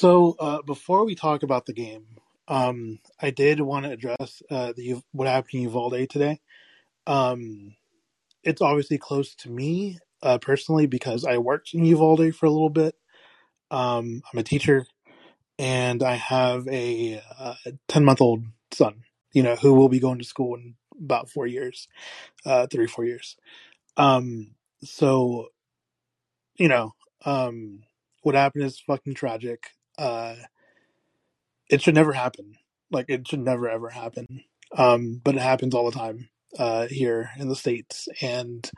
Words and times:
So 0.00 0.34
uh, 0.40 0.62
before 0.62 1.04
we 1.04 1.14
talk 1.14 1.42
about 1.42 1.66
the 1.66 1.74
game, 1.74 2.06
um, 2.48 3.00
I 3.20 3.28
did 3.28 3.60
want 3.60 3.84
to 3.84 3.92
address 3.92 4.42
uh, 4.50 4.72
the 4.74 5.02
what 5.12 5.28
happened 5.28 5.52
in 5.52 5.60
Uvalde 5.64 6.08
today. 6.08 6.40
Um, 7.06 7.76
it's 8.42 8.62
obviously 8.62 8.96
close 8.96 9.34
to 9.34 9.50
me 9.50 9.98
uh, 10.22 10.38
personally 10.38 10.86
because 10.86 11.26
I 11.26 11.36
worked 11.36 11.74
in 11.74 11.84
Uvalde 11.84 12.34
for 12.34 12.46
a 12.46 12.50
little 12.50 12.70
bit. 12.70 12.94
Um, 13.70 14.22
I'm 14.32 14.38
a 14.38 14.42
teacher, 14.42 14.86
and 15.58 16.02
I 16.02 16.14
have 16.14 16.66
a 16.68 17.20
ten 17.86 18.02
month 18.02 18.22
old 18.22 18.44
son. 18.72 19.02
You 19.34 19.42
know, 19.42 19.56
who 19.56 19.74
will 19.74 19.90
be 19.90 20.00
going 20.00 20.18
to 20.18 20.24
school 20.24 20.54
in 20.54 20.76
about 20.98 21.28
four 21.28 21.46
years, 21.46 21.88
uh, 22.46 22.68
three 22.68 22.86
four 22.86 23.04
years. 23.04 23.36
Um, 23.98 24.52
so, 24.82 25.48
you 26.56 26.68
know, 26.68 26.94
um, 27.26 27.82
what 28.22 28.34
happened 28.34 28.64
is 28.64 28.80
fucking 28.80 29.12
tragic. 29.12 29.64
Uh, 30.00 30.36
it 31.68 31.82
should 31.82 31.94
never 31.94 32.12
happen. 32.12 32.56
Like 32.90 33.06
it 33.08 33.28
should 33.28 33.40
never 33.40 33.68
ever 33.68 33.90
happen. 33.90 34.26
Um, 34.76 35.20
but 35.22 35.36
it 35.36 35.42
happens 35.42 35.74
all 35.74 35.90
the 35.90 35.96
time 35.96 36.28
uh, 36.58 36.86
here 36.86 37.30
in 37.38 37.48
the 37.48 37.56
states, 37.56 38.08
and 38.20 38.68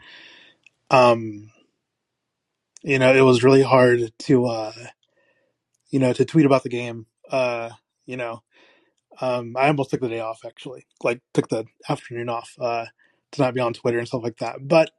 um, 0.91 1.51
you 2.83 2.99
know, 2.99 3.15
it 3.15 3.21
was 3.21 3.45
really 3.45 3.63
hard 3.63 4.13
to 4.21 4.47
uh, 4.47 4.73
you 5.91 5.99
know 5.99 6.13
to 6.13 6.25
tweet 6.25 6.47
about 6.47 6.63
the 6.63 6.69
game. 6.69 7.07
Uh, 7.31 7.71
you 8.05 8.17
know, 8.17 8.43
um, 9.21 9.57
I 9.57 9.69
almost 9.69 9.91
took 9.91 10.01
the 10.01 10.09
day 10.09 10.21
off 10.21 10.45
actually, 10.45 10.87
like 11.03 11.21
took 11.33 11.49
the 11.49 11.65
afternoon 11.89 12.29
off 12.29 12.55
uh, 12.61 12.87
to 13.33 13.43
not 13.43 13.55
be 13.55 13.61
on 13.61 13.73
Twitter 13.73 13.99
and 13.99 14.09
stuff 14.09 14.23
like 14.23 14.39
that. 14.39 14.57
But 14.61 14.91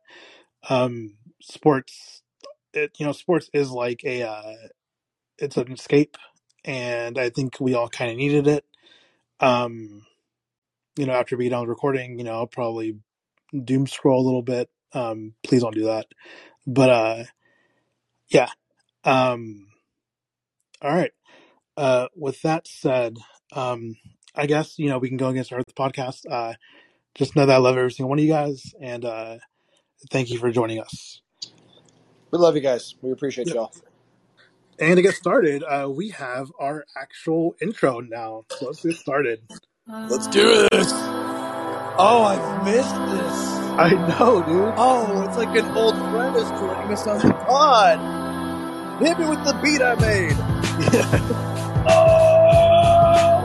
um, 0.69 1.15
sports, 1.41 2.21
it 2.73 2.91
you 2.97 3.05
know, 3.05 3.11
sports 3.11 3.49
is 3.53 3.69
like 3.69 4.03
a 4.03 4.23
uh, 4.23 4.53
it's 5.37 5.57
an 5.57 5.71
escape, 5.71 6.17
and 6.65 7.17
I 7.17 7.29
think 7.29 7.59
we 7.59 7.73
all 7.73 7.89
kind 7.89 8.11
of 8.11 8.17
needed 8.17 8.47
it. 8.47 8.65
Um, 9.39 10.05
you 10.97 11.05
know, 11.05 11.13
after 11.13 11.37
being 11.37 11.51
done 11.51 11.67
recording, 11.67 12.17
you 12.19 12.25
know, 12.25 12.33
I'll 12.33 12.47
probably 12.47 12.97
doom 13.63 13.87
scroll 13.87 14.21
a 14.21 14.25
little 14.25 14.41
bit. 14.43 14.69
Um, 14.93 15.33
please 15.43 15.61
don't 15.61 15.75
do 15.75 15.85
that. 15.85 16.07
But 16.67 16.89
uh, 16.89 17.23
yeah. 18.29 18.49
Um, 19.03 19.67
all 20.81 20.95
right. 20.95 21.11
Uh, 21.75 22.07
with 22.15 22.41
that 22.43 22.67
said, 22.67 23.17
um, 23.53 23.95
I 24.35 24.45
guess 24.45 24.77
you 24.77 24.89
know 24.89 24.99
we 24.99 25.09
can 25.09 25.17
go 25.17 25.29
against 25.29 25.51
Earth 25.53 25.73
podcast. 25.77 26.21
Uh, 26.29 26.53
just 27.15 27.35
know 27.35 27.45
that 27.45 27.55
I 27.55 27.57
love 27.57 27.77
every 27.77 27.91
single 27.91 28.09
one 28.09 28.19
of 28.19 28.25
you 28.25 28.31
guys, 28.31 28.73
and 28.81 29.05
uh, 29.05 29.37
thank 30.11 30.29
you 30.31 30.39
for 30.39 30.51
joining 30.51 30.79
us. 30.79 31.21
We 32.31 32.39
love 32.39 32.55
you 32.55 32.61
guys. 32.61 32.95
We 33.01 33.11
appreciate 33.11 33.47
Yep. 33.47 33.53
y'all. 33.53 33.73
And 34.79 34.95
to 34.97 35.01
get 35.01 35.13
started, 35.15 35.63
uh, 35.63 35.87
we 35.89 36.09
have 36.09 36.51
our 36.59 36.85
actual 36.97 37.55
intro 37.61 37.99
now. 37.99 38.43
So 38.49 38.65
let's 38.67 38.83
get 38.83 38.95
started. 38.95 39.41
Let's 39.87 40.27
do 40.27 40.67
this. 40.71 40.91
Oh, 41.95 42.23
I've 42.23 42.65
missed 42.65 42.95
this. 42.95 43.47
I 43.77 43.89
know, 44.19 44.41
dude. 44.43 44.73
Oh, 44.77 45.25
it's 45.27 45.37
like 45.37 45.55
an 45.55 45.65
old 45.77 45.95
friend 45.95 46.35
is 46.35 46.49
joining 46.49 46.91
us 46.91 47.05
on 47.07 47.19
the 47.19 47.33
pod. 47.33 47.99
Hit 49.01 49.19
me 49.19 49.27
with 49.27 49.43
the 49.45 49.53
beat 49.63 49.81
I 49.81 49.95
made. 49.95 50.37
Oh, 51.85 53.43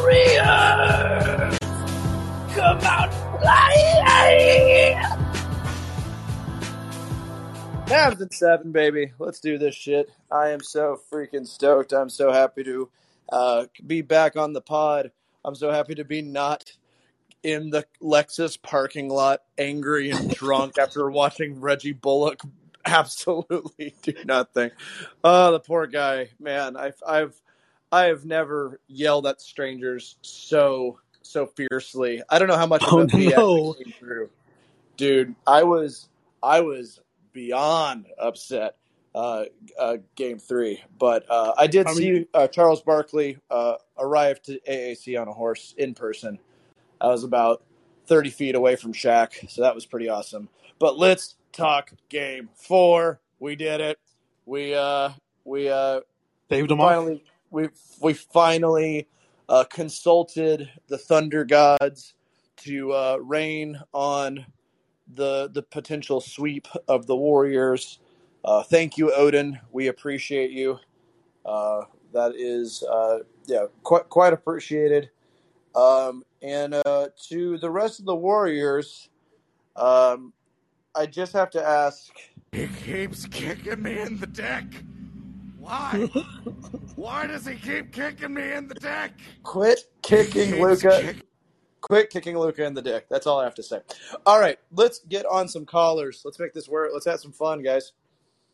warrior! 0.00 1.58
Come 2.54 2.80
out 2.80 3.12
flying! 3.42 5.17
Mavs 7.88 8.20
at 8.20 8.34
seven, 8.34 8.72
baby. 8.72 9.12
Let's 9.18 9.40
do 9.40 9.56
this 9.58 9.74
shit. 9.74 10.10
I 10.30 10.50
am 10.50 10.60
so 10.62 11.00
freaking 11.10 11.46
stoked. 11.46 11.92
I'm 11.92 12.10
so 12.10 12.32
happy 12.32 12.64
to 12.64 12.90
uh, 13.32 13.64
be 13.86 14.02
back 14.02 14.36
on 14.36 14.52
the 14.52 14.60
pod. 14.60 15.10
I'm 15.44 15.54
so 15.54 15.70
happy 15.70 15.94
to 15.94 16.04
be 16.04 16.20
not 16.20 16.72
in 17.42 17.70
the 17.70 17.86
Lexus 18.02 18.60
parking 18.60 19.08
lot, 19.08 19.40
angry 19.56 20.10
and 20.10 20.30
drunk 20.34 20.76
after 20.78 21.10
watching 21.10 21.60
Reggie 21.60 21.92
Bullock 21.92 22.40
absolutely 22.84 23.94
do 24.02 24.12
nothing. 24.24 24.70
Oh, 25.24 25.52
the 25.52 25.60
poor 25.60 25.86
guy, 25.86 26.28
man. 26.38 26.76
I've 26.76 27.00
I've 27.06 27.40
I 27.90 28.04
have 28.06 28.24
never 28.26 28.80
yelled 28.86 29.26
at 29.26 29.40
strangers 29.40 30.16
so 30.20 30.98
so 31.22 31.46
fiercely. 31.46 32.22
I 32.28 32.38
don't 32.38 32.48
know 32.48 32.56
how 32.58 32.66
much 32.66 32.84
Oh, 32.86 33.00
of 33.00 33.10
he 33.12 33.28
no. 33.28 33.72
came 33.74 33.92
through, 33.98 34.28
dude. 34.98 35.34
I 35.46 35.62
was 35.62 36.08
I 36.42 36.60
was 36.60 37.00
beyond 37.32 38.06
upset. 38.18 38.76
Uh, 39.14 39.46
uh, 39.80 39.96
game 40.14 40.38
three, 40.38 40.80
but 40.96 41.24
uh, 41.28 41.52
I 41.56 41.66
did 41.66 41.88
I 41.88 41.94
see 41.94 42.12
mean, 42.12 42.26
uh, 42.34 42.46
Charles 42.46 42.82
Barkley 42.82 43.38
uh, 43.50 43.74
arrive 43.98 44.40
to 44.42 44.60
AAC 44.68 45.20
on 45.20 45.26
a 45.26 45.32
horse 45.32 45.74
in 45.76 45.94
person. 45.94 46.38
I 47.00 47.08
was 47.08 47.24
about 47.24 47.64
30 48.06 48.30
feet 48.30 48.54
away 48.54 48.76
from 48.76 48.92
Shaq, 48.92 49.50
so 49.50 49.62
that 49.62 49.74
was 49.74 49.86
pretty 49.86 50.08
awesome. 50.08 50.48
But 50.78 50.98
let's 50.98 51.36
talk 51.52 51.92
game 52.08 52.50
four. 52.54 53.20
We 53.40 53.56
did 53.56 53.80
it. 53.80 53.98
We 54.46 54.74
uh 54.74 55.10
we 55.44 55.68
uh 55.68 56.00
Demar. 56.48 56.90
finally 56.90 57.24
we 57.50 57.68
we 58.00 58.12
finally 58.14 59.08
uh, 59.48 59.64
consulted 59.64 60.70
the 60.88 60.98
Thunder 60.98 61.44
gods 61.44 62.14
to 62.58 62.92
uh, 62.92 63.16
rain 63.22 63.80
on 63.92 64.44
the 65.14 65.50
the 65.52 65.62
potential 65.62 66.20
sweep 66.20 66.66
of 66.88 67.06
the 67.06 67.16
Warriors. 67.16 68.00
Uh, 68.44 68.62
thank 68.62 68.96
you, 68.96 69.12
Odin. 69.14 69.58
We 69.72 69.88
appreciate 69.88 70.50
you. 70.50 70.78
Uh, 71.44 71.82
that 72.12 72.34
is 72.36 72.82
uh, 72.82 73.18
yeah 73.46 73.66
quite 73.82 74.08
quite 74.08 74.32
appreciated. 74.32 75.10
Um, 75.74 76.24
and 76.42 76.74
uh, 76.74 77.08
to 77.28 77.58
the 77.58 77.70
rest 77.70 78.00
of 78.00 78.06
the 78.06 78.14
Warriors, 78.14 79.10
um, 79.76 80.32
I 80.94 81.06
just 81.06 81.32
have 81.32 81.50
to 81.50 81.62
ask. 81.66 82.12
He 82.52 82.68
keeps 82.84 83.26
kicking 83.26 83.82
me 83.82 84.00
in 84.00 84.18
the 84.18 84.26
dick. 84.26 84.64
Why? 85.58 86.08
Why 86.96 87.26
does 87.26 87.46
he 87.46 87.56
keep 87.56 87.92
kicking 87.92 88.32
me 88.34 88.52
in 88.52 88.68
the 88.68 88.74
dick? 88.74 89.12
Quit 89.42 89.84
kicking 90.02 90.62
Luka. 90.62 91.00
kick- 91.02 91.27
Quit 91.80 92.10
kicking 92.10 92.36
Luka 92.38 92.64
in 92.64 92.74
the 92.74 92.82
dick. 92.82 93.06
That's 93.08 93.26
all 93.26 93.38
I 93.40 93.44
have 93.44 93.54
to 93.54 93.62
say. 93.62 93.80
All 94.26 94.40
right, 94.40 94.58
let's 94.72 94.98
get 95.00 95.26
on 95.26 95.48
some 95.48 95.64
callers. 95.64 96.22
Let's 96.24 96.38
make 96.38 96.52
this 96.52 96.68
work. 96.68 96.90
Let's 96.92 97.06
have 97.06 97.20
some 97.20 97.32
fun, 97.32 97.62
guys. 97.62 97.92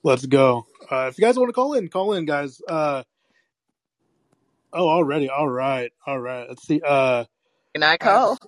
Let's 0.03 0.27
go. 0.27 0.67
Uh, 0.91 1.07
if 1.11 1.19
you 1.19 1.25
guys 1.25 1.39
want 1.39 1.49
to 1.49 1.55
call 1.55 1.73
in, 1.75 1.89
call 1.89 2.13
in, 2.13 2.27
guys. 2.27 2.61
Uh, 2.69 3.03
oh, 4.73 4.89
already. 4.89 5.31
All 5.31 5.49
right. 5.49 5.91
All 6.07 6.21
right. 6.21 6.47
Let's 6.49 6.67
see. 6.67 6.81
Uh, 6.85 7.25
Can 7.75 7.83
I 7.83 7.97
call? 7.97 8.39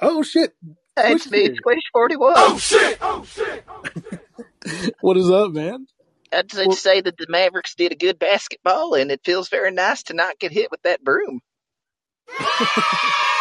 oh 0.00 0.22
shit. 0.22 0.54
It's 0.96 1.24
Squish 1.24 1.32
me, 1.32 1.42
here. 1.44 1.54
Squish 1.56 1.82
Forty 1.92 2.16
One. 2.16 2.34
Oh 2.36 2.58
shit! 2.58 2.98
Oh 3.00 3.24
shit! 3.24 3.64
What 5.00 5.16
is 5.18 5.30
up, 5.30 5.52
man? 5.52 5.86
I'd 6.32 6.50
say, 6.50 6.66
Well, 6.66 6.74
say 6.76 7.00
that 7.02 7.18
the 7.18 7.26
Mavericks 7.28 7.74
did 7.74 7.92
a 7.92 7.96
good 7.96 8.18
basketball, 8.18 8.94
and 8.94 9.10
it 9.10 9.20
feels 9.24 9.48
very 9.50 9.70
nice 9.70 10.04
to 10.04 10.14
not 10.14 10.38
get 10.38 10.52
hit 10.52 10.70
with 10.70 10.80
that 10.82 11.04
broom. 11.04 11.40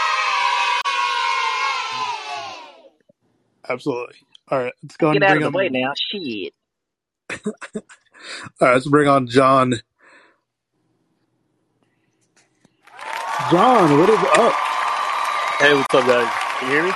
absolutely. 3.70 4.16
All 4.50 4.60
right. 4.60 4.74
Let's 4.84 4.98
go 4.98 5.14
Get 5.14 5.24
and 5.24 5.32
out 5.32 5.38
of 5.38 5.52
the 5.52 5.58
way 5.58 5.70
now. 5.70 5.94
Shit. 5.96 6.54
All 7.46 7.82
right. 8.62 8.74
Let's 8.74 8.88
bring 8.88 9.08
on 9.08 9.28
John. 9.28 9.74
John, 13.52 14.00
what 14.00 14.10
is 14.10 14.20
up? 14.20 14.54
Hey, 15.60 15.74
what's 15.76 15.94
up, 15.94 16.06
guys? 16.08 16.32
Can 16.60 16.68
you 16.70 16.74
hear 16.76 16.84
me? 16.84 16.90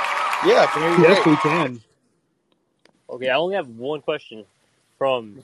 Yeah, 0.45 0.61
I 0.63 0.65
can 0.67 0.81
hear 0.81 0.91
you 0.91 1.03
Yes, 1.03 1.23
great. 1.23 1.27
we 1.27 1.37
can. 1.37 1.81
Okay, 3.09 3.29
I 3.29 3.35
only 3.35 3.55
have 3.55 3.67
one 3.67 4.01
question. 4.01 4.45
From 4.97 5.41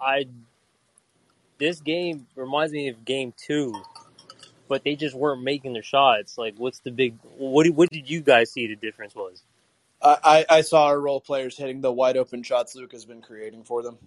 I, 0.00 0.26
this 1.58 1.80
game 1.80 2.26
reminds 2.34 2.72
me 2.72 2.88
of 2.88 3.04
Game 3.04 3.32
Two, 3.36 3.72
but 4.68 4.82
they 4.82 4.96
just 4.96 5.14
weren't 5.14 5.42
making 5.42 5.74
their 5.74 5.82
shots. 5.82 6.36
Like, 6.36 6.54
what's 6.56 6.80
the 6.80 6.90
big? 6.90 7.16
What 7.36 7.64
did, 7.64 7.76
what 7.76 7.88
did 7.90 8.10
you 8.10 8.20
guys 8.20 8.50
see 8.52 8.66
the 8.66 8.76
difference 8.76 9.14
was? 9.14 9.42
I, 10.02 10.46
I 10.48 10.60
saw 10.62 10.86
our 10.86 11.00
role 11.00 11.20
players 11.20 11.56
hitting 11.56 11.80
the 11.80 11.92
wide 11.92 12.16
open 12.16 12.42
shots 12.42 12.74
Luka's 12.74 13.04
been 13.04 13.22
creating 13.22 13.64
for 13.64 13.82
them. 13.82 13.98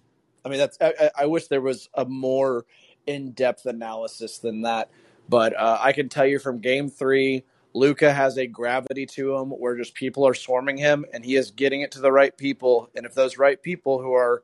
I 0.44 0.48
mean, 0.48 0.58
that's. 0.58 0.76
I, 0.80 1.10
I 1.16 1.26
wish 1.26 1.46
there 1.46 1.60
was 1.60 1.88
a 1.94 2.04
more 2.04 2.66
in 3.06 3.32
depth 3.32 3.66
analysis 3.66 4.38
than 4.38 4.62
that, 4.62 4.90
but 5.28 5.56
uh, 5.56 5.78
I 5.80 5.92
can 5.92 6.08
tell 6.08 6.26
you 6.26 6.38
from 6.38 6.58
Game 6.60 6.90
Three, 6.90 7.44
Luka 7.72 8.12
has 8.12 8.36
a 8.36 8.46
gravity 8.46 9.06
to 9.06 9.36
him 9.36 9.50
where 9.50 9.76
just 9.76 9.94
people 9.94 10.26
are 10.26 10.34
swarming 10.34 10.76
him, 10.76 11.06
and 11.14 11.24
he 11.24 11.36
is 11.36 11.50
getting 11.52 11.82
it 11.82 11.92
to 11.92 12.00
the 12.00 12.12
right 12.12 12.36
people. 12.36 12.90
And 12.94 13.06
if 13.06 13.14
those 13.14 13.38
right 13.38 13.60
people 13.62 14.02
who 14.02 14.12
are 14.12 14.42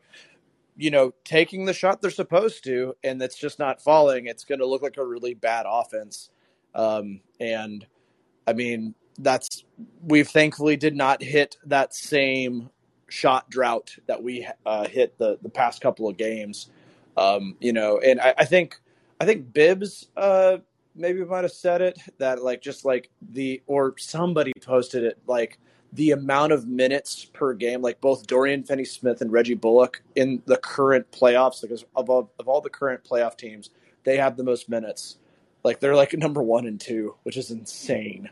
you 0.80 0.90
know, 0.90 1.12
taking 1.24 1.66
the 1.66 1.74
shot 1.74 2.00
they're 2.00 2.10
supposed 2.10 2.64
to, 2.64 2.96
and 3.04 3.20
that's 3.20 3.36
just 3.36 3.58
not 3.58 3.82
falling, 3.82 4.26
it's 4.26 4.44
going 4.44 4.60
to 4.60 4.66
look 4.66 4.80
like 4.80 4.96
a 4.96 5.04
really 5.04 5.34
bad 5.34 5.66
offense. 5.68 6.30
Um, 6.74 7.20
and 7.38 7.86
I 8.46 8.54
mean, 8.54 8.94
that's 9.22 9.64
we've 10.02 10.28
thankfully 10.28 10.76
did 10.76 10.96
not 10.96 11.22
hit 11.22 11.56
that 11.66 11.94
same 11.94 12.70
shot 13.08 13.50
drought 13.50 13.96
that 14.06 14.22
we 14.22 14.46
uh, 14.66 14.86
hit 14.86 15.16
the 15.18 15.38
the 15.42 15.48
past 15.48 15.80
couple 15.80 16.08
of 16.08 16.16
games. 16.16 16.70
Um, 17.16 17.56
you 17.60 17.72
know, 17.72 17.98
and 17.98 18.20
I, 18.20 18.34
I 18.38 18.44
think 18.44 18.80
I 19.20 19.26
think 19.26 19.52
Bibbs 19.52 20.08
uh, 20.16 20.58
maybe 20.94 21.24
might 21.24 21.44
have 21.44 21.52
said 21.52 21.82
it 21.82 21.98
that 22.18 22.42
like 22.42 22.62
just 22.62 22.84
like 22.84 23.10
the 23.32 23.62
or 23.66 23.94
somebody 23.98 24.52
posted 24.62 25.04
it 25.04 25.18
like 25.26 25.58
the 25.92 26.12
amount 26.12 26.52
of 26.52 26.68
minutes 26.68 27.24
per 27.24 27.52
game, 27.52 27.82
like 27.82 28.00
both 28.00 28.26
Dorian 28.26 28.62
Finney 28.62 28.84
Smith 28.84 29.20
and 29.20 29.32
Reggie 29.32 29.54
Bullock 29.54 30.02
in 30.14 30.40
the 30.46 30.56
current 30.56 31.10
playoffs, 31.10 31.62
because 31.62 31.84
of 31.96 32.08
of 32.08 32.48
all 32.48 32.60
the 32.60 32.70
current 32.70 33.02
playoff 33.04 33.36
teams, 33.36 33.70
they 34.04 34.16
have 34.16 34.36
the 34.36 34.44
most 34.44 34.68
minutes. 34.68 35.18
Like 35.64 35.80
they're 35.80 35.96
like 35.96 36.14
number 36.14 36.42
one 36.42 36.66
and 36.66 36.80
two, 36.80 37.16
which 37.24 37.36
is 37.36 37.50
insane. 37.50 38.30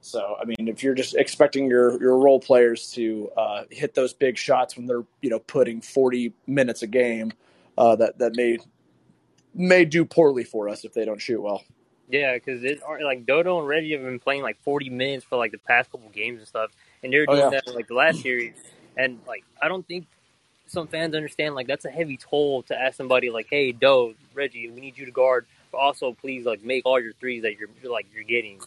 So 0.00 0.36
I 0.40 0.44
mean, 0.44 0.68
if 0.68 0.82
you're 0.82 0.94
just 0.94 1.14
expecting 1.16 1.66
your 1.66 2.00
your 2.00 2.18
role 2.18 2.40
players 2.40 2.90
to 2.92 3.30
uh, 3.36 3.64
hit 3.70 3.94
those 3.94 4.12
big 4.12 4.38
shots 4.38 4.76
when 4.76 4.86
they're 4.86 5.04
you 5.22 5.30
know 5.30 5.40
putting 5.40 5.80
40 5.80 6.32
minutes 6.46 6.82
a 6.82 6.86
game, 6.86 7.32
uh, 7.76 7.96
that 7.96 8.18
that 8.18 8.36
may 8.36 8.58
may 9.54 9.84
do 9.84 10.04
poorly 10.04 10.44
for 10.44 10.68
us 10.68 10.84
if 10.84 10.94
they 10.94 11.04
don't 11.04 11.20
shoot 11.20 11.40
well. 11.40 11.64
Yeah, 12.08 12.34
because 12.34 12.64
it 12.64 12.80
like 13.02 13.26
Dodo 13.26 13.58
and 13.58 13.68
Reggie 13.68 13.92
have 13.92 14.02
been 14.02 14.18
playing 14.18 14.42
like 14.42 14.58
40 14.62 14.88
minutes 14.88 15.24
for 15.24 15.36
like 15.36 15.52
the 15.52 15.58
past 15.58 15.90
couple 15.90 16.08
games 16.10 16.38
and 16.38 16.48
stuff, 16.48 16.70
and 17.02 17.12
they're 17.12 17.26
Oh, 17.28 17.34
doing 17.34 17.52
yeah. 17.52 17.60
that 17.66 17.74
like 17.74 17.88
the 17.88 17.94
last 17.94 18.22
series. 18.22 18.54
And 18.96 19.20
like 19.26 19.44
I 19.60 19.68
don't 19.68 19.86
think 19.86 20.06
some 20.66 20.86
fans 20.86 21.14
understand 21.14 21.54
like 21.54 21.66
that's 21.66 21.84
a 21.84 21.90
heavy 21.90 22.16
toll 22.16 22.62
to 22.64 22.80
ask 22.80 22.96
somebody 22.96 23.30
like, 23.30 23.48
hey, 23.50 23.72
Do, 23.72 24.14
Reggie, 24.34 24.70
we 24.70 24.80
need 24.80 24.96
you 24.96 25.04
to 25.06 25.10
guard, 25.10 25.46
but 25.70 25.78
also 25.78 26.12
please 26.12 26.46
like 26.46 26.62
make 26.62 26.86
all 26.86 27.00
your 27.00 27.12
threes 27.14 27.42
that 27.42 27.58
you're, 27.58 27.68
you're 27.82 27.92
like 27.92 28.06
you're 28.14 28.24
getting. 28.24 28.60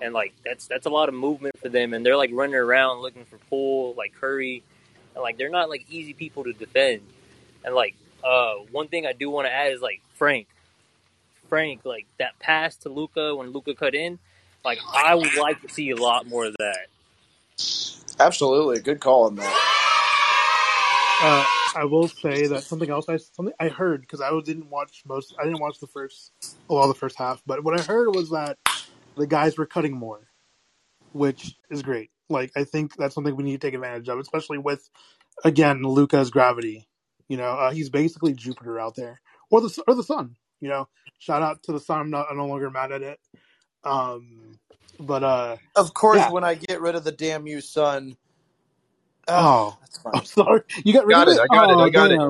And 0.00 0.12
like 0.12 0.34
that's 0.44 0.66
that's 0.66 0.86
a 0.86 0.90
lot 0.90 1.08
of 1.08 1.14
movement 1.14 1.58
for 1.58 1.68
them, 1.68 1.94
and 1.94 2.04
they're 2.04 2.16
like 2.16 2.30
running 2.32 2.56
around 2.56 3.00
looking 3.00 3.24
for 3.24 3.38
Poole, 3.48 3.94
like 3.96 4.12
Curry, 4.14 4.62
and 5.14 5.22
like 5.22 5.38
they're 5.38 5.50
not 5.50 5.68
like 5.68 5.86
easy 5.88 6.12
people 6.12 6.44
to 6.44 6.52
defend. 6.52 7.02
And 7.64 7.74
like 7.74 7.94
uh, 8.24 8.54
one 8.72 8.88
thing 8.88 9.06
I 9.06 9.12
do 9.12 9.30
want 9.30 9.46
to 9.46 9.52
add 9.52 9.72
is 9.72 9.80
like 9.80 10.02
Frank. 10.14 10.48
Frank, 11.48 11.84
like 11.84 12.06
that 12.18 12.38
pass 12.38 12.76
to 12.78 12.88
Luka 12.88 13.36
when 13.36 13.50
Luka 13.50 13.74
cut 13.74 13.94
in, 13.94 14.18
like 14.64 14.78
I 14.92 15.14
would 15.14 15.34
like 15.36 15.62
to 15.62 15.68
see 15.68 15.90
a 15.90 15.96
lot 15.96 16.26
more 16.26 16.46
of 16.46 16.56
that. 16.58 16.88
Absolutely, 18.18 18.80
good 18.80 19.00
call 19.00 19.24
on 19.24 19.36
that. 19.36 19.70
Uh, 21.22 21.44
I 21.76 21.84
will 21.84 22.08
say 22.08 22.46
that 22.48 22.62
something 22.62 22.90
else 22.90 23.08
I 23.08 23.16
something 23.16 23.54
I 23.58 23.68
heard 23.68 24.00
because 24.00 24.20
I 24.20 24.30
didn't 24.44 24.70
watch 24.70 25.02
most. 25.06 25.34
I 25.40 25.44
didn't 25.44 25.60
watch 25.60 25.78
the 25.80 25.86
first, 25.86 26.32
well, 26.68 26.86
the 26.88 26.94
first 26.94 27.16
half. 27.18 27.42
But 27.46 27.64
what 27.64 27.78
I 27.78 27.82
heard 27.82 28.14
was 28.14 28.30
that 28.30 28.58
the 29.16 29.26
guys 29.26 29.58
were 29.58 29.66
cutting 29.66 29.96
more, 29.96 30.28
which 31.12 31.56
is 31.70 31.82
great. 31.82 32.10
Like 32.30 32.52
I 32.56 32.64
think 32.64 32.96
that's 32.96 33.14
something 33.14 33.36
we 33.36 33.44
need 33.44 33.60
to 33.60 33.66
take 33.68 33.74
advantage 33.74 34.08
of, 34.08 34.18
especially 34.20 34.58
with 34.58 34.88
again 35.44 35.82
Luka's 35.82 36.30
gravity. 36.30 36.88
You 37.28 37.38
know, 37.38 37.52
uh, 37.52 37.72
he's 37.72 37.90
basically 37.90 38.34
Jupiter 38.34 38.80
out 38.80 38.96
there, 38.96 39.20
or 39.50 39.60
the 39.62 39.82
or 39.88 39.94
the 39.94 40.04
sun. 40.04 40.36
You 40.60 40.68
know, 40.70 40.88
shout 41.18 41.42
out 41.42 41.62
to 41.64 41.72
the 41.72 41.80
sun. 41.80 42.00
I'm 42.00 42.10
not 42.10 42.28
I'm 42.30 42.38
no 42.38 42.46
longer 42.46 42.70
mad 42.70 42.92
at 42.92 43.02
it. 43.02 43.20
Um, 43.84 44.58
but 45.00 45.24
uh, 45.24 45.56
Of 45.76 45.94
course, 45.94 46.18
Yeah. 46.18 46.30
when 46.30 46.44
I 46.44 46.54
get 46.56 46.80
rid 46.80 46.94
of 46.96 47.04
the 47.04 47.12
damn 47.12 47.46
you 47.46 47.60
son. 47.60 48.16
oh, 49.28 49.76
that's 49.80 49.98
fine. 49.98 50.14
I'm 50.14 50.24
sorry, 50.26 50.62
you 50.84 50.92
got 50.92 51.06
rid 51.06 51.18
Got 51.18 51.28
of 51.28 51.28
it, 51.28 51.38
it. 51.38 51.42
I 51.42 51.48
got 51.48 51.70
it, 51.70 51.78
Oh, 51.78 51.80
I 51.80 51.90
got 51.90 52.12
it. 52.12 52.22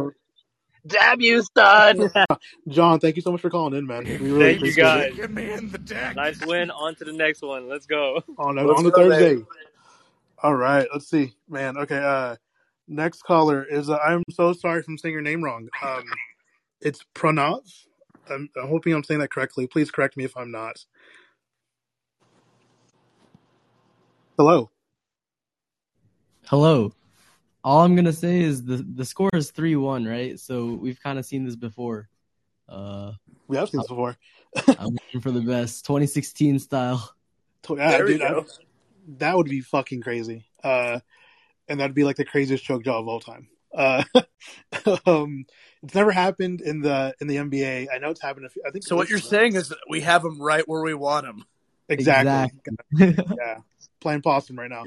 Damn. 0.87 1.01
Damn 1.01 1.21
you, 1.21 1.43
son! 1.57 2.11
John, 2.69 3.01
thank 3.01 3.17
you 3.17 3.23
so 3.23 3.33
much 3.33 3.41
for 3.41 3.51
calling 3.51 3.75
in, 3.75 3.87
man. 3.87 4.05
We 4.05 4.17
really 4.17 4.45
Thank 4.45 4.57
you 4.57 4.57
appreciate 4.57 4.77
it. 4.77 4.83
guys. 4.83 5.13
Kicking 5.17 5.35
me 5.35 5.53
in 5.53 5.71
the 5.71 5.79
deck. 5.79 6.17
Nice 6.17 6.45
win. 6.45 6.71
On 6.71 6.95
to 6.97 7.05
the 7.05 7.13
next 7.13 7.43
one. 7.43 7.69
Let's 7.69 7.87
go. 7.87 8.23
on 8.39 8.57
Let's 8.57 8.79
on 8.79 8.85
the 8.85 8.91
go, 8.91 9.09
Thursday. 9.09 9.35
baby. 9.37 9.47
All 10.43 10.55
right, 10.55 10.87
let's 10.93 11.09
see, 11.09 11.35
man. 11.49 11.79
Okay, 11.79 11.99
uh, 11.99 12.37
next 12.87 13.23
caller 13.23 13.65
is. 13.65 13.89
Uh, 13.89 13.97
I'm 13.97 14.23
so 14.31 14.53
sorry 14.53 14.81
if 14.81 14.89
I'm 14.89 14.99
saying 14.99 15.13
your 15.13 15.23
name 15.23 15.43
wrong. 15.43 15.69
Um, 15.83 16.05
it's 16.81 17.05
Pranav. 17.15 17.61
I'm, 18.31 18.49
I'm 18.61 18.69
hoping 18.69 18.93
I'm 18.95 19.05
saying 19.05 19.21
that 19.21 19.31
correctly. 19.31 19.67
Please 19.67 19.91
correct 19.91 20.17
me 20.17 20.25
if 20.25 20.37
I'm 20.37 20.51
not. 20.51 20.85
Hello. 24.37 24.71
Hello. 26.47 26.93
All 27.65 27.81
I'm 27.81 27.97
gonna 27.97 28.13
say 28.13 28.41
is 28.43 28.63
the 28.63 28.77
the 28.77 29.05
score 29.07 29.31
is 29.33 29.51
three 29.51 29.75
one, 29.75 30.05
right? 30.05 30.39
So 30.39 30.75
we've 30.75 31.01
kind 31.03 31.19
of 31.19 31.25
seen 31.25 31.45
this 31.45 31.57
before. 31.57 32.09
Uh, 32.69 33.13
We 33.49 33.57
have 33.57 33.71
seen 33.71 33.81
this 33.81 33.89
before. 33.89 34.17
I'm 34.79 34.91
looking 34.95 35.21
for 35.23 35.31
the 35.31 35.41
best 35.41 35.87
2016 35.87 36.59
style. 36.59 37.11
Yeah, 37.69 37.75
There 37.91 38.05
we 38.05 38.13
dude, 38.13 38.23
I- 38.23 38.29
go. 38.31 38.47
that 39.19 39.37
would 39.37 39.49
be 39.49 39.61
fucking 39.63 40.03
crazy. 40.03 40.45
Uh, 40.63 41.01
and 41.67 41.81
that'd 41.81 41.95
be 41.95 42.05
like 42.05 42.17
the 42.17 42.25
craziest 42.27 42.63
choke 42.63 42.85
job 42.85 43.01
of 43.03 43.09
all 43.09 43.21
time. 43.21 43.49
Uh, 43.75 44.05
um, 45.07 45.47
it's 45.83 45.95
never 45.95 46.13
happened 46.13 46.61
in 46.61 46.83
the 46.83 47.15
in 47.21 47.27
the 47.27 47.37
NBA. 47.37 47.89
I 47.93 47.99
know 47.99 48.11
it's 48.11 48.21
happened. 48.21 48.45
A 48.47 48.51
few, 48.51 48.63
I 48.67 48.71
think. 48.71 48.85
So 48.85 48.97
what 48.97 49.09
you're 49.09 49.19
saying 49.19 49.55
is 49.57 49.71
that 49.71 49.79
we 49.89 50.03
have 50.03 50.23
them 50.23 50.41
right 50.41 50.67
where 50.69 50.83
we 50.83 50.93
want 50.95 51.25
them. 51.25 51.45
exactly. 51.89 52.61
Exactly. 53.01 53.37
yeah, 53.39 53.59
playing 54.01 54.21
possum 54.23 54.59
right 54.59 54.71
now. 54.71 54.85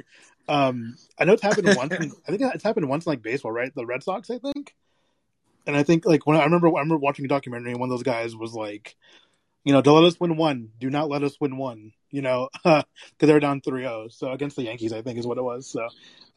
Um, 0.48 0.96
I 1.20 1.26
know 1.26 1.34
it's 1.34 1.42
happened 1.42 1.76
once. 1.76 1.94
In, 1.94 2.12
I 2.28 2.32
think 2.32 2.42
it's 2.54 2.64
happened 2.64 2.90
once 2.90 3.06
in 3.06 3.12
like 3.12 3.22
baseball, 3.22 3.52
right? 3.52 3.74
The 3.74 3.86
Red 3.86 4.04
Sox, 4.04 4.30
I 4.30 4.40
think. 4.40 4.76
And 5.66 5.76
I 5.76 5.84
think 5.84 6.06
like 6.06 6.26
when 6.26 6.38
I 6.38 6.44
remember, 6.44 6.68
I 6.68 6.80
remember 6.80 6.98
watching 6.98 7.26
a 7.26 7.28
documentary. 7.28 7.72
and 7.72 7.80
One 7.80 7.90
of 7.90 7.98
those 7.98 8.04
guys 8.04 8.36
was 8.36 8.54
like, 8.54 8.96
you 9.64 9.74
know, 9.74 9.82
don't 9.82 10.02
let 10.02 10.08
us 10.08 10.20
win 10.20 10.38
one. 10.38 10.70
Do 10.80 10.90
not 10.90 11.10
let 11.10 11.24
us 11.24 11.38
win 11.42 11.58
one. 11.58 11.92
You 12.10 12.22
know, 12.22 12.50
because 12.64 12.86
they 13.20 13.34
were 13.34 13.40
down 13.40 13.62
3-0. 13.62 14.14
So 14.14 14.32
against 14.32 14.56
the 14.56 14.64
Yankees, 14.64 14.94
I 14.94 15.02
think 15.02 15.20
is 15.20 15.28
what 15.28 15.38
it 15.38 15.44
was. 15.44 15.70
So, 15.70 15.88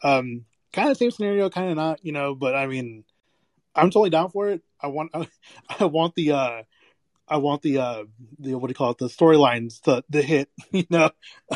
um, 0.03 0.45
kind 0.73 0.91
of 0.91 0.97
same 0.97 1.13
scenario, 1.13 1.49
kind 1.49 1.71
of 1.71 1.77
not. 1.77 2.05
You 2.05 2.13
know, 2.13 2.35
but 2.35 2.57
I 2.57 2.67
mean, 2.67 3.05
I'm 3.75 3.91
totally 3.91 4.11
down 4.11 4.31
for 4.31 4.49
it. 4.49 4.63
I 4.81 4.89
want, 4.89 5.13
I 5.81 5.85
want 5.85 6.15
the. 6.15 6.33
uh 6.33 6.63
I 7.31 7.37
want 7.37 7.63
the 7.63 7.79
uh 7.79 8.05
the 8.41 8.55
what 8.57 8.67
do 8.67 8.73
you 8.73 8.75
call 8.75 8.91
it 8.91 8.99
the 8.99 9.07
storylines 9.07 9.81
to 9.83 10.03
the 10.11 10.21
hit 10.21 10.51
you 10.73 10.85
know 10.91 11.11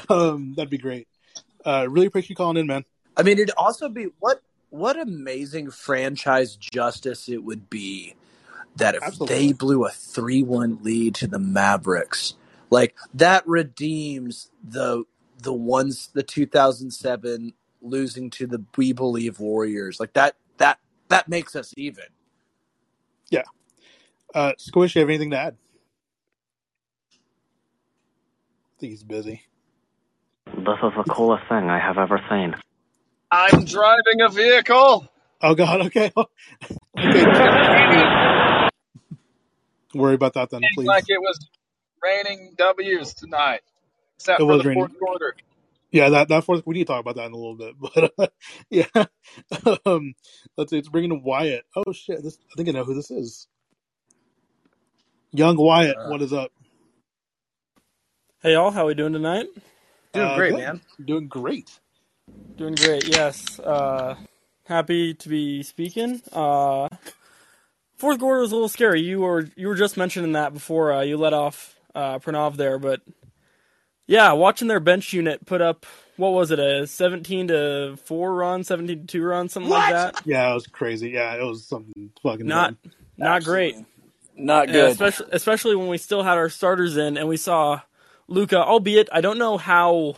um 0.08 0.54
that'd 0.54 0.70
be 0.70 0.78
great 0.78 1.08
uh 1.64 1.86
really 1.88 2.06
appreciate 2.06 2.30
you 2.30 2.36
calling 2.36 2.56
in 2.56 2.66
man 2.66 2.84
I 3.16 3.22
mean, 3.22 3.38
it'd 3.38 3.54
also 3.56 3.88
be 3.88 4.08
what 4.18 4.42
what 4.70 4.98
amazing 4.98 5.70
franchise 5.70 6.56
justice 6.56 7.28
it 7.28 7.44
would 7.44 7.70
be 7.70 8.14
that 8.76 8.96
if 8.96 9.04
Absolutely. 9.04 9.36
they 9.36 9.52
blew 9.52 9.84
a 9.84 9.90
three 9.90 10.42
one 10.42 10.78
lead 10.82 11.14
to 11.16 11.26
the 11.28 11.38
Mavericks, 11.38 12.34
like 12.70 12.96
that 13.12 13.46
redeems 13.46 14.50
the 14.62 15.04
the 15.38 15.52
ones 15.52 16.10
the 16.12 16.22
two 16.22 16.46
thousand 16.46 16.90
seven 16.90 17.52
losing 17.80 18.30
to 18.30 18.46
the 18.46 18.64
We 18.76 18.92
Believe 18.92 19.38
Warriors. 19.38 20.00
Like 20.00 20.14
that 20.14 20.36
that 20.56 20.80
that 21.08 21.28
makes 21.28 21.54
us 21.54 21.72
even. 21.76 22.06
Yeah. 23.30 23.44
Uh 24.34 24.52
squish 24.58 24.96
you 24.96 25.00
have 25.00 25.08
anything 25.08 25.30
to 25.30 25.38
add 25.38 25.56
I 28.76 28.80
think 28.80 28.90
he's 28.90 29.04
busy 29.04 29.42
This 30.46 30.78
is 30.82 30.92
the 30.96 31.04
coolest 31.08 31.44
thing 31.48 31.68
I 31.70 31.78
have 31.78 31.98
ever 31.98 32.20
seen. 32.30 32.54
I'm 33.30 33.64
driving 33.64 34.20
a 34.20 34.28
vehicle. 34.28 35.08
oh 35.42 35.54
god 35.54 35.86
okay 35.86 36.12
okay 36.98 37.24
worry 39.94 40.14
about 40.14 40.34
that 40.34 40.50
then 40.50 40.60
Seems 40.62 40.74
please 40.74 40.86
like 40.86 41.04
it 41.08 41.20
was 41.20 41.38
raining 42.02 42.54
W's 42.56 43.14
tonight, 43.14 43.60
except 44.16 44.40
It 44.40 44.44
for 44.44 44.54
was 44.54 44.62
the 44.62 44.68
raining. 44.68 44.82
fourth 44.88 44.98
quarter. 44.98 45.34
yeah 45.90 46.08
that 46.10 46.28
that 46.28 46.44
fourth 46.44 46.62
we 46.66 46.74
need 46.74 46.86
to 46.86 46.92
talk 46.92 47.00
about 47.00 47.16
that 47.16 47.26
in 47.26 47.32
a 47.32 47.36
little 47.36 47.56
bit 47.56 47.74
but 47.80 48.12
uh, 48.18 48.26
yeah 48.70 49.04
um 49.86 50.14
let's 50.56 50.70
see 50.70 50.78
it's 50.78 50.88
bringing 50.88 51.22
Wyatt 51.22 51.64
oh 51.76 51.92
shit 51.92 52.22
this 52.22 52.38
I 52.52 52.54
think 52.56 52.68
I 52.68 52.72
know 52.72 52.84
who 52.84 52.94
this 52.94 53.10
is 53.10 53.48
young 55.32 55.56
Wyatt 55.56 55.96
Uh, 55.96 56.10
what 56.10 56.22
is 56.22 56.32
up 56.32 56.52
Hey 58.42 58.52
y'all, 58.52 58.70
how 58.70 58.86
we 58.86 58.94
doing 58.94 59.14
tonight? 59.14 59.46
Doing 60.14 60.26
Uh, 60.28 60.36
great, 60.36 60.50
good. 60.52 60.58
man. 60.60 60.80
doing 61.04 61.28
great 61.28 61.70
Doing 62.56 62.74
great. 62.76 63.06
Yes. 63.08 63.58
Uh, 63.60 64.14
happy 64.66 65.12
to 65.14 65.28
be 65.28 65.62
speaking. 65.62 66.22
Uh, 66.32 66.88
fourth 67.96 68.18
quarter 68.18 68.40
was 68.40 68.52
a 68.52 68.54
little 68.54 68.68
scary. 68.68 69.00
You 69.02 69.20
were 69.20 69.48
you 69.56 69.68
were 69.68 69.74
just 69.74 69.96
mentioning 69.96 70.32
that 70.32 70.54
before 70.54 70.92
uh, 70.92 71.00
you 71.02 71.16
let 71.16 71.32
off 71.34 71.76
uh, 71.94 72.18
Pranav 72.20 72.56
there, 72.56 72.78
but 72.78 73.00
yeah, 74.06 74.32
watching 74.32 74.68
their 74.68 74.80
bench 74.80 75.12
unit 75.12 75.44
put 75.46 75.60
up 75.60 75.84
what 76.16 76.30
was 76.32 76.50
it 76.50 76.58
a 76.60 76.86
seventeen 76.86 77.48
to 77.48 77.96
four 78.04 78.34
run, 78.34 78.62
seventeen 78.64 79.00
to 79.00 79.06
two 79.06 79.22
run, 79.22 79.48
something 79.48 79.70
like 79.70 79.92
that. 79.92 80.22
Yeah, 80.24 80.50
it 80.50 80.54
was 80.54 80.66
crazy. 80.66 81.10
Yeah, 81.10 81.34
it 81.34 81.42
was 81.42 81.66
something 81.66 82.10
fucking 82.22 82.46
Not 82.46 82.80
dumb. 82.82 82.92
not 83.18 83.44
great. 83.44 83.74
Not 84.36 84.68
Yeah, 84.68 84.74
good. 84.74 84.90
especially 84.92 85.26
especially 85.32 85.76
when 85.76 85.88
we 85.88 85.98
still 85.98 86.22
had 86.22 86.38
our 86.38 86.48
starters 86.48 86.96
in 86.96 87.16
and 87.18 87.28
we 87.28 87.36
saw 87.36 87.80
Luka. 88.28 88.58
Albeit, 88.64 89.08
I 89.12 89.20
don't 89.20 89.38
know 89.38 89.56
how 89.58 90.16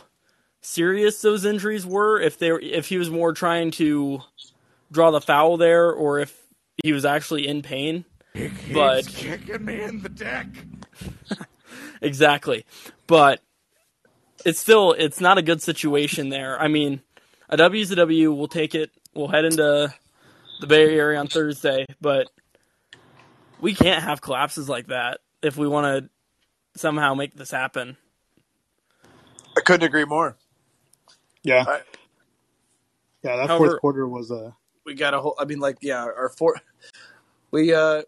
serious 0.61 1.21
those 1.21 1.45
injuries 1.45 1.85
were. 1.85 2.19
If 2.19 2.37
they 2.37 2.51
were, 2.51 2.59
if 2.59 2.87
he 2.89 2.97
was 2.97 3.09
more 3.09 3.33
trying 3.33 3.71
to 3.71 4.21
draw 4.91 5.11
the 5.11 5.21
foul 5.21 5.57
there, 5.57 5.91
or 5.91 6.19
if 6.19 6.37
he 6.83 6.93
was 6.93 7.05
actually 7.05 7.47
in 7.47 7.61
pain. 7.61 8.05
He 8.33 8.49
But- 8.73 9.07
kicking 9.07 9.65
me 9.65 9.81
in 9.81 10.01
the 10.01 10.09
deck. 10.09 10.47
Exactly, 12.01 12.63
but 13.07 13.41
it's 14.45 14.59
still 14.59 14.91
it's 14.93 15.19
not 15.19 15.39
a 15.39 15.41
good 15.41 15.61
situation 15.63 16.29
there. 16.29 16.59
I 16.59 16.67
mean, 16.67 17.01
a 17.49 17.57
W 17.57 17.81
is 17.81 17.89
a 17.89 17.95
W. 17.95 18.31
We'll 18.31 18.47
take 18.47 18.75
it. 18.75 18.91
We'll 19.15 19.27
head 19.29 19.45
into 19.45 19.91
the 20.61 20.67
Bay 20.67 20.95
Area 20.95 21.19
on 21.19 21.27
Thursday, 21.27 21.87
but 21.99 22.29
we 23.59 23.73
can't 23.73 24.03
have 24.03 24.21
collapses 24.21 24.69
like 24.69 24.87
that. 24.87 25.19
if 25.41 25.57
we 25.57 25.67
want 25.67 25.85
to 26.05 26.09
somehow 26.79 27.13
make 27.13 27.35
this 27.35 27.51
happen. 27.51 27.97
I 29.57 29.61
couldn't 29.61 29.87
agree 29.87 30.05
more. 30.05 30.37
Yeah, 31.43 31.63
I, 31.67 31.81
yeah. 33.23 33.37
That 33.37 33.47
However- 33.47 33.67
fourth 33.67 33.81
quarter 33.81 34.07
was 34.07 34.31
uh, 34.31 34.51
we 34.85 34.93
got 34.93 35.13
a 35.13 35.21
whole. 35.21 35.35
I 35.39 35.45
mean, 35.45 35.59
like, 35.59 35.77
yeah, 35.81 36.03
our 36.03 36.29
four. 36.29 36.55
We, 37.49 37.73
uh, 37.73 38.01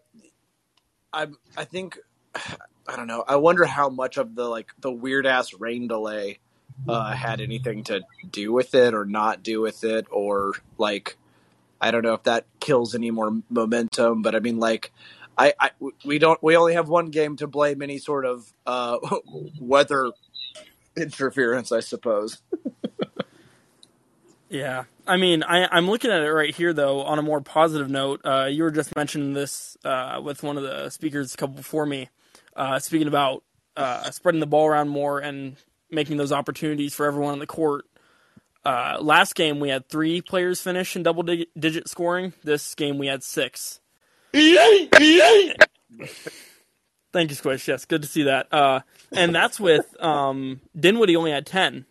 I, 1.12 1.28
I 1.56 1.64
think, 1.64 1.98
I 2.34 2.96
don't 2.96 3.06
know. 3.06 3.24
I 3.26 3.36
wonder 3.36 3.64
how 3.64 3.88
much 3.88 4.18
of 4.18 4.34
the 4.34 4.44
like 4.44 4.72
the 4.78 4.92
weird 4.92 5.26
ass 5.26 5.54
rain 5.54 5.88
delay 5.88 6.38
uh, 6.86 7.12
had 7.12 7.40
anything 7.40 7.84
to 7.84 8.02
do 8.30 8.52
with 8.52 8.74
it 8.74 8.94
or 8.94 9.06
not 9.06 9.42
do 9.42 9.60
with 9.60 9.82
it, 9.82 10.06
or 10.10 10.52
like, 10.76 11.16
I 11.80 11.90
don't 11.90 12.02
know 12.02 12.12
if 12.12 12.24
that 12.24 12.44
kills 12.60 12.94
any 12.94 13.10
more 13.10 13.32
momentum. 13.48 14.22
But 14.22 14.34
I 14.34 14.40
mean, 14.40 14.58
like, 14.58 14.92
I, 15.38 15.54
I 15.58 15.70
we 16.04 16.18
don't. 16.18 16.42
We 16.42 16.56
only 16.56 16.74
have 16.74 16.88
one 16.88 17.06
game 17.06 17.36
to 17.36 17.46
blame 17.46 17.82
any 17.82 17.98
sort 17.98 18.26
of 18.26 18.52
uh, 18.66 18.98
weather 19.60 20.10
interference, 20.96 21.72
I 21.72 21.80
suppose. 21.80 22.42
Yeah, 24.50 24.84
I 25.06 25.16
mean, 25.16 25.44
I, 25.44 25.68
I'm 25.70 25.88
looking 25.88 26.10
at 26.10 26.22
it 26.22 26.32
right 26.32 26.52
here 26.52 26.72
though. 26.72 27.02
On 27.02 27.20
a 27.20 27.22
more 27.22 27.40
positive 27.40 27.88
note, 27.88 28.20
uh, 28.24 28.48
you 28.50 28.64
were 28.64 28.72
just 28.72 28.94
mentioning 28.96 29.32
this 29.32 29.76
uh, 29.84 30.20
with 30.22 30.42
one 30.42 30.56
of 30.56 30.64
the 30.64 30.90
speakers 30.90 31.32
a 31.32 31.36
couple 31.36 31.54
before 31.54 31.86
me, 31.86 32.08
uh, 32.56 32.80
speaking 32.80 33.06
about 33.06 33.44
uh, 33.76 34.10
spreading 34.10 34.40
the 34.40 34.48
ball 34.48 34.66
around 34.66 34.88
more 34.88 35.20
and 35.20 35.54
making 35.88 36.16
those 36.16 36.32
opportunities 36.32 36.94
for 36.94 37.06
everyone 37.06 37.32
on 37.32 37.38
the 37.38 37.46
court. 37.46 37.84
Uh, 38.64 38.98
last 39.00 39.36
game 39.36 39.60
we 39.60 39.68
had 39.68 39.88
three 39.88 40.20
players 40.20 40.60
finish 40.60 40.96
in 40.96 41.04
double 41.04 41.22
dig- 41.22 41.46
digit 41.56 41.88
scoring. 41.88 42.32
This 42.42 42.74
game 42.74 42.98
we 42.98 43.06
had 43.06 43.22
six. 43.22 43.78
Thank 47.12 47.30
you, 47.30 47.36
Squish. 47.36 47.66
Yes, 47.66 47.84
good 47.84 48.02
to 48.02 48.08
see 48.08 48.24
that. 48.24 48.52
Uh, 48.52 48.80
and 49.12 49.34
that's 49.34 49.58
with 49.58 49.84
um, 50.00 50.60
Dinwiddie 50.78 51.16
only 51.16 51.32
had 51.32 51.46
ten. 51.46 51.86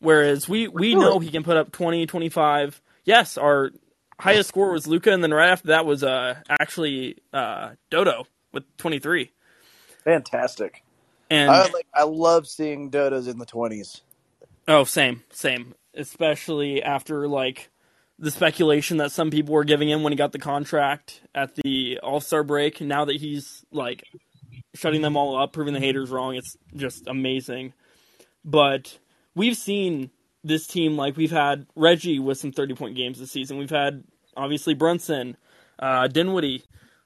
Whereas 0.00 0.48
we, 0.48 0.68
we 0.68 0.94
know 0.94 1.18
he 1.18 1.30
can 1.30 1.42
put 1.44 1.56
up 1.56 1.72
20, 1.72 2.04
25. 2.04 2.82
Yes, 3.04 3.38
our 3.38 3.70
highest 4.20 4.50
score 4.50 4.70
was 4.70 4.86
Luka, 4.86 5.10
and 5.12 5.22
then 5.22 5.32
right 5.32 5.48
after 5.48 5.68
that 5.68 5.86
was 5.86 6.04
uh, 6.04 6.34
actually 6.50 7.16
uh, 7.32 7.70
Dodo 7.90 8.26
with 8.52 8.64
23. 8.76 9.30
Fantastic. 10.04 10.82
And 11.30 11.50
I 11.50 11.62
like. 11.70 11.86
I 11.94 12.04
love 12.04 12.46
seeing 12.46 12.90
dodos 12.90 13.28
in 13.28 13.38
the 13.38 13.46
twenties. 13.46 14.02
oh, 14.68 14.84
same, 14.84 15.22
same. 15.30 15.74
Especially 15.94 16.82
after 16.82 17.26
like 17.26 17.70
the 18.18 18.30
speculation 18.30 18.98
that 18.98 19.12
some 19.12 19.30
people 19.30 19.54
were 19.54 19.64
giving 19.64 19.88
him 19.88 20.02
when 20.02 20.12
he 20.12 20.16
got 20.16 20.32
the 20.32 20.38
contract 20.38 21.20
at 21.34 21.54
the 21.56 21.98
All 22.02 22.20
Star 22.20 22.42
break. 22.42 22.80
Now 22.80 23.04
that 23.04 23.16
he's 23.16 23.64
like 23.72 24.04
shutting 24.74 25.02
them 25.02 25.16
all 25.16 25.36
up, 25.40 25.52
proving 25.52 25.74
the 25.74 25.80
haters 25.80 26.10
wrong, 26.10 26.34
it's 26.36 26.56
just 26.76 27.06
amazing. 27.06 27.72
But 28.44 28.98
we've 29.34 29.56
seen 29.56 30.10
this 30.42 30.66
team 30.66 30.96
like 30.96 31.16
we've 31.16 31.30
had 31.30 31.66
Reggie 31.74 32.18
with 32.18 32.38
some 32.38 32.52
30 32.52 32.74
point 32.74 32.96
games 32.96 33.18
this 33.18 33.32
season. 33.32 33.58
We've 33.58 33.70
had 33.70 34.04
obviously 34.36 34.74
Brunson, 34.74 35.36
uh, 35.78 36.06
Dinwiddie. 36.08 36.62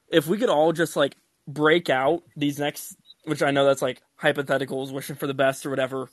If 0.08 0.26
we 0.26 0.38
could 0.38 0.48
all 0.48 0.72
just 0.72 0.96
like 0.96 1.16
break 1.46 1.88
out 1.88 2.22
these 2.36 2.58
next, 2.58 2.96
which 3.24 3.42
I 3.42 3.50
know 3.50 3.64
that's 3.64 3.82
like 3.82 4.02
hypotheticals, 4.20 4.92
wishing 4.92 5.16
for 5.16 5.26
the 5.26 5.34
best 5.34 5.64
or 5.64 5.70
whatever, 5.70 6.10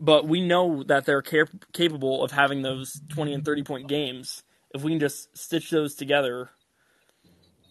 but 0.00 0.26
we 0.26 0.40
know 0.40 0.82
that 0.84 1.04
they're 1.04 1.22
cap- 1.22 1.64
capable 1.72 2.22
of 2.22 2.30
having 2.30 2.62
those 2.62 3.00
20 3.10 3.34
and 3.34 3.44
30 3.44 3.62
point 3.64 3.88
games. 3.88 4.42
If 4.74 4.82
we 4.82 4.92
can 4.92 5.00
just 5.00 5.36
stitch 5.36 5.70
those 5.70 5.94
together, 5.94 6.50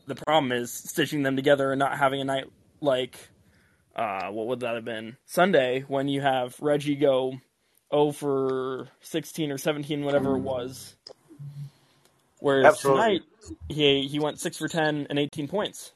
the 0.07 0.15
problem 0.15 0.51
is 0.51 0.71
stitching 0.71 1.23
them 1.23 1.35
together 1.35 1.71
and 1.71 1.79
not 1.79 1.97
having 1.97 2.21
a 2.21 2.25
night 2.25 2.45
like, 2.81 3.17
uh, 3.95 4.29
what 4.29 4.47
would 4.47 4.61
that 4.61 4.75
have 4.75 4.85
been? 4.85 5.17
Sunday 5.25 5.85
when 5.87 6.07
you 6.07 6.21
have 6.21 6.55
Reggie 6.59 6.95
go 6.95 7.33
0 7.93 8.11
for 8.11 8.87
16 9.01 9.51
or 9.51 9.57
17, 9.57 10.03
whatever 10.03 10.35
it 10.35 10.41
was. 10.41 10.95
Whereas 12.39 12.65
Absolutely. 12.65 13.03
tonight, 13.03 13.21
he 13.69 14.07
he 14.07 14.19
went 14.19 14.39
6 14.39 14.57
for 14.57 14.67
10 14.67 15.07
and 15.09 15.19
18 15.19 15.47
points. 15.47 15.93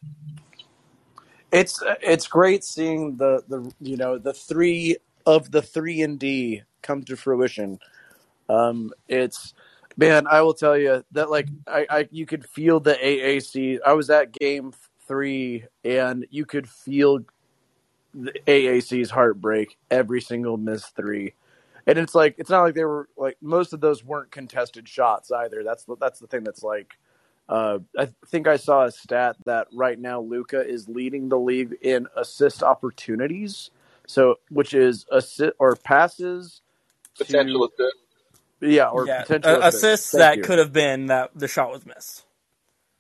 It's 1.52 1.84
it's 2.02 2.28
great 2.28 2.64
seeing 2.64 3.18
the 3.18 3.44
the 3.48 3.72
you 3.80 3.98
know 3.98 4.18
the 4.18 4.34
three 4.34 4.98
of 5.26 5.52
the 5.52 5.62
three 5.62 6.02
and 6.02 6.20
D 6.20 6.64
come 6.82 7.04
to 7.04 7.16
fruition. 7.16 7.80
Um, 8.50 8.92
it's 9.08 9.54
man, 9.98 10.28
I 10.28 10.42
will 10.42 10.54
tell 10.54 10.78
you 10.78 11.04
that 11.12 11.30
like 11.30 11.48
I, 11.68 11.86
I 11.90 12.10
you 12.12 12.26
could 12.26 12.46
feel 12.46 12.80
the 12.80 12.94
AAC. 12.94 13.80
I 13.86 13.94
was 13.94 14.10
at 14.10 14.32
game 14.32 14.74
three, 15.08 15.66
and 15.84 16.26
you 16.30 16.46
could 16.46 16.70
feel 16.70 17.20
the 18.14 18.34
AAC's 18.48 19.10
heartbreak 19.10 19.78
every 19.90 20.22
single 20.22 20.58
missed 20.58 20.96
three. 20.96 21.34
And 21.88 21.98
it's 21.98 22.14
like 22.14 22.36
it's 22.38 22.50
not 22.50 22.64
like 22.64 22.76
they 22.76 22.86
were 22.86 23.10
like 23.18 23.38
most 23.42 23.74
of 23.74 23.82
those 23.82 24.04
weren't 24.04 24.32
contested 24.32 24.88
shots 24.88 25.32
either. 25.32 25.64
That's 25.64 25.84
the, 25.86 25.96
that's 26.00 26.20
the 26.20 26.28
thing 26.28 26.44
that's 26.44 26.64
like 26.64 26.98
uh, 27.50 27.80
I 27.98 28.08
think 28.28 28.48
I 28.48 28.56
saw 28.58 28.86
a 28.86 28.92
stat 28.92 29.36
that 29.46 29.68
right 29.74 30.00
now 30.00 30.22
Luka 30.22 30.66
is 30.66 30.88
leading 30.88 31.28
the 31.28 31.40
league 31.40 31.76
in 31.82 32.08
assist 32.16 32.64
opportunities. 32.64 33.72
So, 34.12 34.36
which 34.50 34.74
is 34.74 35.06
assist 35.10 35.54
or 35.58 35.76
passes, 35.78 36.62
to- 37.16 37.26
Potential 37.26 37.64
assist. 37.66 37.96
yeah, 38.60 38.88
or 38.90 39.08
yeah, 39.08 39.22
potential 39.22 39.64
uh, 39.64 39.68
assists 39.68 40.12
Thank 40.12 40.20
that 40.20 40.38
you. 40.38 40.44
could 40.44 40.60
have 40.60 40.74
been 40.74 41.06
that 41.08 41.32
the 41.34 41.48
shot 41.48 41.72
was 41.72 41.86
missed. 41.86 42.26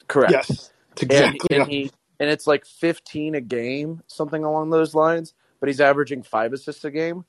correct. 0.07 0.31
yes, 0.31 0.71
it's 0.93 1.01
and, 1.03 1.11
exactly. 1.11 1.55
and 1.57 1.67
he 1.67 1.91
and 2.19 2.29
it's 2.29 2.47
like 2.47 2.65
15 2.65 3.35
a 3.35 3.41
game, 3.41 4.01
something 4.07 4.43
along 4.43 4.69
those 4.69 4.95
lines. 4.95 5.33
But 5.59 5.67
he's 5.67 5.81
averaging 5.81 6.23
five 6.23 6.53
assists 6.53 6.85
a 6.85 6.91
game, 6.91 7.25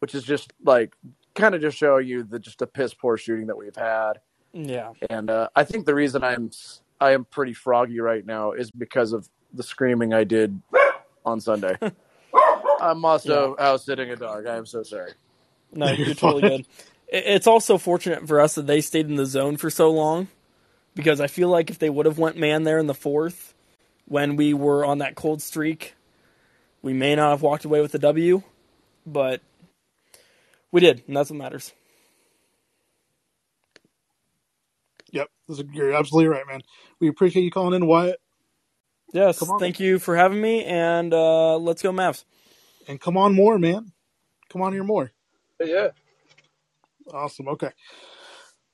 which 0.00 0.14
is 0.14 0.24
just 0.24 0.52
like 0.64 0.94
kind 1.34 1.54
of 1.54 1.60
just 1.60 1.78
showing 1.78 2.08
you 2.08 2.24
the 2.24 2.38
just 2.38 2.60
a 2.62 2.66
piss 2.66 2.92
poor 2.94 3.16
shooting 3.16 3.46
that 3.46 3.56
we've 3.56 3.76
had. 3.76 4.14
Yeah. 4.52 4.92
And 5.08 5.30
uh, 5.30 5.48
I 5.54 5.64
think 5.64 5.86
the 5.86 5.94
reason 5.94 6.24
I'm 6.24 6.50
I 7.00 7.12
am 7.12 7.24
pretty 7.24 7.54
froggy 7.54 8.00
right 8.00 8.26
now 8.26 8.52
is 8.52 8.70
because 8.70 9.12
of 9.12 9.28
the 9.54 9.62
screaming 9.62 10.12
I 10.12 10.24
did 10.24 10.60
on 11.24 11.40
Sunday. 11.40 11.76
I'm 12.80 13.04
also 13.04 13.56
house 13.58 13.86
sitting 13.86 14.10
a 14.10 14.16
dog. 14.16 14.46
I 14.46 14.56
am 14.56 14.66
so 14.66 14.82
sorry. 14.84 15.12
No, 15.72 15.90
you're 15.90 15.98
You're 16.06 16.14
totally 16.16 16.44
good. 16.44 16.66
It's 17.08 17.46
also 17.48 17.78
fortunate 17.78 18.28
for 18.28 18.40
us 18.40 18.54
that 18.56 18.66
they 18.66 18.80
stayed 18.80 19.08
in 19.08 19.16
the 19.16 19.26
zone 19.26 19.56
for 19.58 19.70
so 19.70 19.90
long, 19.90 20.28
because 20.94 21.20
I 21.20 21.28
feel 21.28 21.48
like 21.48 21.70
if 21.70 21.78
they 21.78 21.90
would 21.90 22.06
have 22.06 22.18
went 22.18 22.36
man 22.38 22.64
there 22.64 22.78
in 22.78 22.86
the 22.86 22.94
fourth, 22.94 23.54
when 24.06 24.36
we 24.36 24.54
were 24.54 24.84
on 24.84 24.98
that 24.98 25.16
cold 25.16 25.42
streak, 25.42 25.94
we 26.82 26.92
may 26.94 27.14
not 27.16 27.30
have 27.30 27.42
walked 27.42 27.64
away 27.64 27.80
with 27.80 27.92
the 27.92 27.98
W, 28.00 28.42
but 29.06 29.42
we 30.72 30.80
did, 30.80 31.02
and 31.06 31.16
that's 31.16 31.30
what 31.30 31.38
matters. 31.38 31.72
Yep, 35.12 35.28
this 35.48 35.58
is- 35.60 35.64
you're 35.72 35.92
absolutely 35.94 36.28
right, 36.28 36.46
man. 36.46 36.62
We 37.00 37.08
appreciate 37.08 37.42
you 37.44 37.50
calling 37.50 37.74
in, 37.74 37.86
Wyatt, 37.86 38.20
Yes, 39.12 39.52
thank 39.58 39.80
you 39.80 39.98
for 39.98 40.16
having 40.16 40.40
me, 40.40 40.64
and 40.64 41.12
uh, 41.14 41.56
let's 41.58 41.82
go 41.82 41.92
Mavs. 41.92 42.24
And 42.90 43.00
come 43.00 43.16
on 43.16 43.34
more, 43.34 43.58
man. 43.58 43.92
Come 44.50 44.62
on 44.62 44.72
here 44.72 44.82
more. 44.84 45.12
Yeah. 45.60 45.88
Awesome. 47.12 47.48
Okay. 47.48 47.70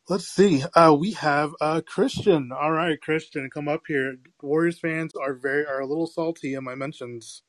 Let's 0.09 0.27
see. 0.29 0.65
Uh, 0.75 0.97
we 0.99 1.13
have 1.13 1.53
uh, 1.61 1.83
Christian. 1.87 2.51
All 2.53 2.73
right, 2.73 3.01
Christian, 3.01 3.51
come 3.51 3.69
up 3.69 3.83
here. 3.89 4.17
Warriors 4.41 4.79
fans 4.79 5.13
are 5.21 5.35
very 5.35 5.67
are 5.67 5.81
a 5.81 5.87
little 5.87 6.07
salty 6.07 6.55
in 6.55 6.65
my 6.65 6.75
mentions, 6.77 7.43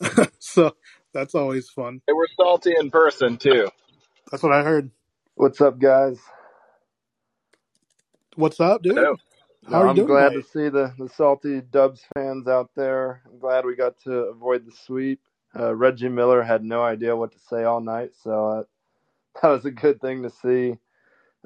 so 0.38 0.74
that's 1.14 1.34
always 1.34 1.70
fun. 1.70 2.02
They 2.06 2.12
were 2.12 2.28
salty 2.36 2.74
in 2.78 2.90
person 2.90 3.38
too. 3.38 3.68
That's 4.30 4.42
what 4.42 4.52
I 4.52 4.62
heard. 4.62 4.90
What's 5.36 5.60
up, 5.60 5.78
guys? 5.78 6.18
What's 8.36 8.60
up, 8.60 8.82
dude? 8.82 8.96
Yeah. 8.96 9.14
How 9.70 9.82
are 9.82 9.88
you 9.88 9.90
I'm 9.90 9.96
doing? 9.96 10.06
glad 10.08 10.30
tonight? 10.30 10.34
to 10.34 10.42
see 10.42 10.68
the, 10.68 10.94
the 10.98 11.08
salty 11.10 11.60
Dubs 11.60 12.02
fans 12.14 12.48
out 12.48 12.70
there. 12.76 13.22
I'm 13.26 13.38
glad 13.38 13.64
we 13.64 13.76
got 13.76 13.98
to 14.04 14.12
avoid 14.12 14.66
the 14.66 14.72
sweep. 14.86 15.20
Uh, 15.58 15.74
Reggie 15.74 16.08
Miller 16.08 16.42
had 16.42 16.64
no 16.64 16.82
idea 16.82 17.14
what 17.14 17.32
to 17.32 17.38
say 17.38 17.64
all 17.64 17.80
night, 17.80 18.12
so 18.22 18.46
uh, 18.48 18.62
that 19.42 19.48
was 19.48 19.64
a 19.64 19.70
good 19.70 20.00
thing 20.00 20.22
to 20.22 20.30
see. 20.30 20.76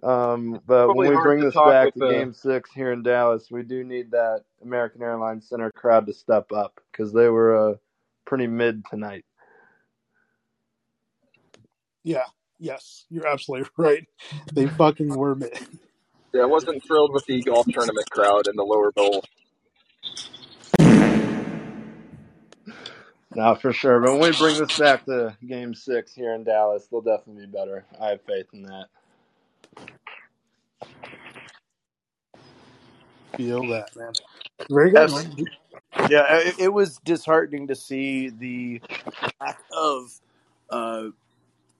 Um, 0.03 0.61
but 0.67 0.95
when 0.95 1.09
we 1.09 1.17
bring 1.23 1.41
this 1.41 1.55
back 1.55 1.95
to 1.95 1.99
the- 2.01 2.11
Game 2.11 2.33
Six 2.35 2.71
here 2.73 2.93
in 2.93 3.03
Dallas, 3.03 3.51
we 3.51 3.63
do 3.63 3.83
need 3.83 4.11
that 4.11 4.45
American 4.63 5.03
Airlines 5.03 5.49
Center 5.49 5.71
crowd 5.73 6.07
to 6.07 6.13
step 6.13 6.53
up 6.53 6.81
because 6.93 7.13
they 7.13 7.29
were 7.29 7.71
uh, 7.71 7.75
pretty 8.27 8.47
mid 8.47 8.85
tonight. 8.91 9.25
Yeah. 12.05 12.25
Yes, 12.59 13.05
you're 13.11 13.27
absolutely 13.27 13.69
right. 13.77 14.07
They 14.53 14.67
fucking 14.67 15.09
were 15.09 15.35
mid. 15.35 15.59
Yeah, 16.33 16.43
I 16.43 16.47
wasn't 16.47 16.85
thrilled 16.87 17.13
with 17.13 17.25
the 17.27 17.43
golf 17.43 17.67
tournament 17.71 18.09
crowd 18.11 18.47
in 18.49 18.57
the 18.57 18.65
lower 18.65 18.93
bowl. 18.93 19.25
No, 23.35 23.55
for 23.55 23.73
sure. 23.73 24.01
But 24.01 24.13
when 24.13 24.23
we 24.33 24.33
bring 24.33 24.59
this 24.59 24.73
back 24.73 25.07
to 25.07 25.37
Game 25.47 25.75
Six 25.75 26.15
here 26.15 26.35
in 26.35 26.45
Dallas, 26.45 26.87
they'll 26.91 27.01
definitely 27.03 27.47
be 27.47 27.53
better. 27.53 27.85
I 28.01 28.11
have 28.11 28.23
faith 28.23 28.47
in 28.53 28.63
that. 28.65 28.87
feel 33.37 33.69
that, 33.69 33.97
man. 33.97 34.15
Very 34.71 34.93
good, 34.93 35.11
Yes. 35.11 35.13
man. 35.13 35.37
Yeah, 36.09 36.25
it, 36.41 36.57
it 36.59 36.69
was 36.73 36.99
disheartening 37.05 37.69
to 37.69 37.77
see 37.77 38.31
the 38.31 38.83
lack 39.41 39.61
of, 39.73 40.21
uh, 40.71 41.05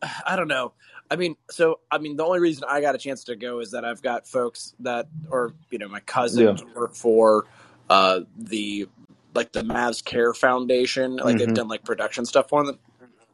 I 0.27 0.37
don't 0.37 0.49
know. 0.49 0.73
I 1.11 1.17
mean, 1.17 1.37
so 1.51 1.81
I 1.91 1.99
mean, 1.99 2.17
the 2.17 2.25
only 2.25 2.41
reason 2.41 2.65
I 2.69 2.81
got 2.81 2.95
a 2.95 2.99
chance 2.99 3.25
to 3.25 3.37
go 3.37 3.61
is 3.61 3.73
that 3.73 3.85
I've 3.85 4.03
got 4.03 4.29
folks 4.29 4.75
that, 4.81 5.09
or 5.31 5.55
you 5.71 5.79
know, 5.79 5.89
my 5.89 6.01
cousins 6.01 6.63
work 6.75 6.95
for 6.95 7.47
uh, 7.91 8.21
the 8.39 8.89
like 9.37 9.53
the 9.53 9.63
Mavs 9.63 10.05
Care 10.05 10.35
Foundation. 10.35 11.19
Like 11.19 11.39
they've 11.39 11.49
Mhm. 11.49 11.55
done 11.55 11.69
like 11.69 11.85
production 11.85 12.27
stuff 12.27 12.51
for 12.51 12.67
them, 12.67 12.81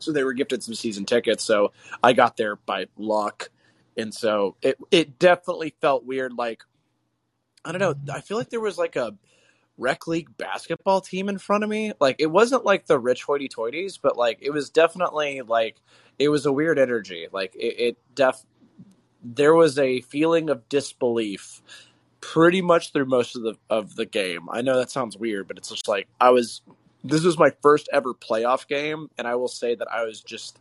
so 0.01 0.13
they 0.13 0.25
were 0.25 0.35
gifted 0.35 0.63
some 0.65 0.75
season 0.75 1.07
tickets. 1.07 1.45
So 1.45 1.73
I 2.03 2.15
got 2.15 2.37
there 2.39 2.57
by 2.57 2.89
luck, 2.99 3.51
and 3.97 4.15
so 4.15 4.57
it 4.63 4.79
it 4.93 5.19
definitely 5.19 5.75
felt 5.81 6.05
weird. 6.07 6.35
Like 6.35 6.65
I 7.65 7.73
don't 7.73 7.81
know. 7.81 8.15
I 8.15 8.23
feel 8.23 8.39
like 8.39 8.51
there 8.51 8.61
was 8.61 8.79
like 8.79 8.97
a 8.97 9.17
rec 9.79 10.07
league 10.07 10.37
basketball 10.37 11.01
team 11.03 11.29
in 11.29 11.39
front 11.39 11.65
of 11.65 11.71
me. 11.71 11.93
Like 12.01 12.17
it 12.21 12.27
wasn't 12.29 12.65
like 12.65 12.87
the 12.87 12.99
rich 12.99 13.25
hoity 13.25 13.49
toities, 13.49 13.99
but 14.03 14.17
like 14.17 14.39
it 14.43 14.51
was 14.51 14.71
definitely 14.71 15.43
like 15.43 15.77
it 16.19 16.29
was 16.31 16.47
a 16.47 16.53
weird 16.53 16.79
energy. 16.79 17.29
Like 17.33 17.55
it, 17.57 17.81
it 17.81 17.99
def 18.15 18.45
there 19.23 19.55
was 19.55 19.79
a 19.79 20.01
feeling 20.03 20.51
of 20.51 20.69
disbelief 20.69 21.63
pretty 22.23 22.63
much 22.63 22.93
through 22.93 23.05
most 23.05 23.37
of 23.37 23.43
the 23.43 23.57
of 23.69 23.97
the 23.97 24.07
game. 24.07 24.49
I 24.51 24.63
know 24.63 24.79
that 24.79 24.91
sounds 24.91 25.19
weird, 25.19 25.47
but 25.49 25.59
it's 25.59 25.69
just 25.69 25.87
like 25.87 26.09
I 26.19 26.31
was 26.31 26.63
this 27.05 27.25
was 27.25 27.37
my 27.39 27.53
first 27.63 27.91
ever 27.93 28.15
playoff 28.15 28.67
game 28.67 29.11
and 29.19 29.29
I 29.29 29.35
will 29.35 29.49
say 29.49 29.75
that 29.75 29.93
I 29.93 30.05
was 30.05 30.23
just 30.23 30.59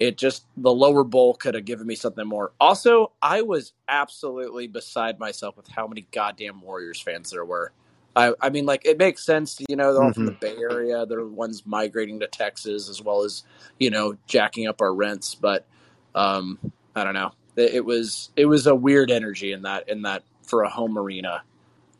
it 0.00 0.16
just 0.16 0.46
the 0.56 0.72
lower 0.72 1.04
bowl 1.04 1.34
could 1.34 1.54
have 1.54 1.64
given 1.64 1.86
me 1.86 1.94
something 1.94 2.26
more. 2.26 2.52
Also, 2.58 3.12
I 3.20 3.42
was 3.42 3.72
absolutely 3.88 4.66
beside 4.66 5.18
myself 5.18 5.56
with 5.56 5.68
how 5.68 5.86
many 5.86 6.06
goddamn 6.12 6.60
Warriors 6.60 7.00
fans 7.00 7.30
there 7.30 7.44
were. 7.44 7.72
I, 8.14 8.34
I 8.40 8.50
mean, 8.50 8.66
like 8.66 8.84
it 8.84 8.98
makes 8.98 9.24
sense, 9.24 9.60
you 9.68 9.76
know, 9.76 9.92
they're 9.92 10.02
all 10.02 10.12
from 10.12 10.26
the 10.26 10.32
Bay 10.32 10.56
Area. 10.56 11.06
They're 11.06 11.20
the 11.20 11.26
ones 11.26 11.64
migrating 11.64 12.20
to 12.20 12.26
Texas 12.26 12.88
as 12.88 13.00
well 13.00 13.22
as, 13.22 13.44
you 13.78 13.90
know, 13.90 14.16
jacking 14.26 14.66
up 14.66 14.82
our 14.82 14.94
rents. 14.94 15.34
But 15.34 15.66
um, 16.14 16.58
I 16.94 17.04
don't 17.04 17.14
know. 17.14 17.32
It, 17.56 17.74
it 17.74 17.84
was 17.84 18.30
it 18.36 18.46
was 18.46 18.66
a 18.66 18.74
weird 18.74 19.10
energy 19.10 19.52
in 19.52 19.62
that 19.62 19.88
in 19.88 20.02
that 20.02 20.24
for 20.42 20.62
a 20.62 20.68
home 20.70 20.98
arena. 20.98 21.42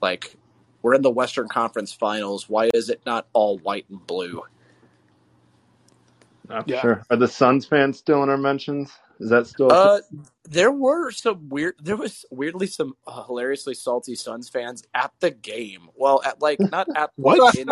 Like 0.00 0.37
we're 0.82 0.94
in 0.94 1.02
the 1.02 1.11
Western 1.11 1.49
Conference 1.49 1.92
Finals. 1.92 2.49
Why 2.49 2.70
is 2.75 2.88
it 2.90 3.02
not 3.06 3.26
all 3.32 3.58
white 3.58 3.87
and 3.90 4.04
blue? 4.06 4.42
Not 6.49 6.68
Yeah. 6.68 6.80
sure. 6.80 7.02
Are 7.11 7.16
the 7.16 7.28
Suns 7.28 7.66
fans 7.66 7.99
still 7.99 8.22
in 8.22 8.28
our 8.28 8.37
mentions? 8.37 8.90
Is 9.20 9.30
that 9.30 9.46
still? 9.46 9.70
Uh, 9.70 10.00
there 10.44 10.72
were 10.72 11.11
some 11.12 11.49
weird. 11.49 11.76
There 11.80 11.96
was 11.96 12.25
weirdly 12.30 12.66
some 12.66 12.94
uh, 13.06 13.25
hilariously 13.25 13.75
salty 13.75 14.16
Suns 14.16 14.49
fans 14.49 14.82
at 14.94 15.12
the 15.20 15.30
game. 15.30 15.88
Well, 15.94 16.20
at 16.25 16.42
like 16.42 16.58
not 16.70 16.88
at 16.96 17.11
What? 17.16 17.38
like 17.38 17.58
in, 17.58 17.68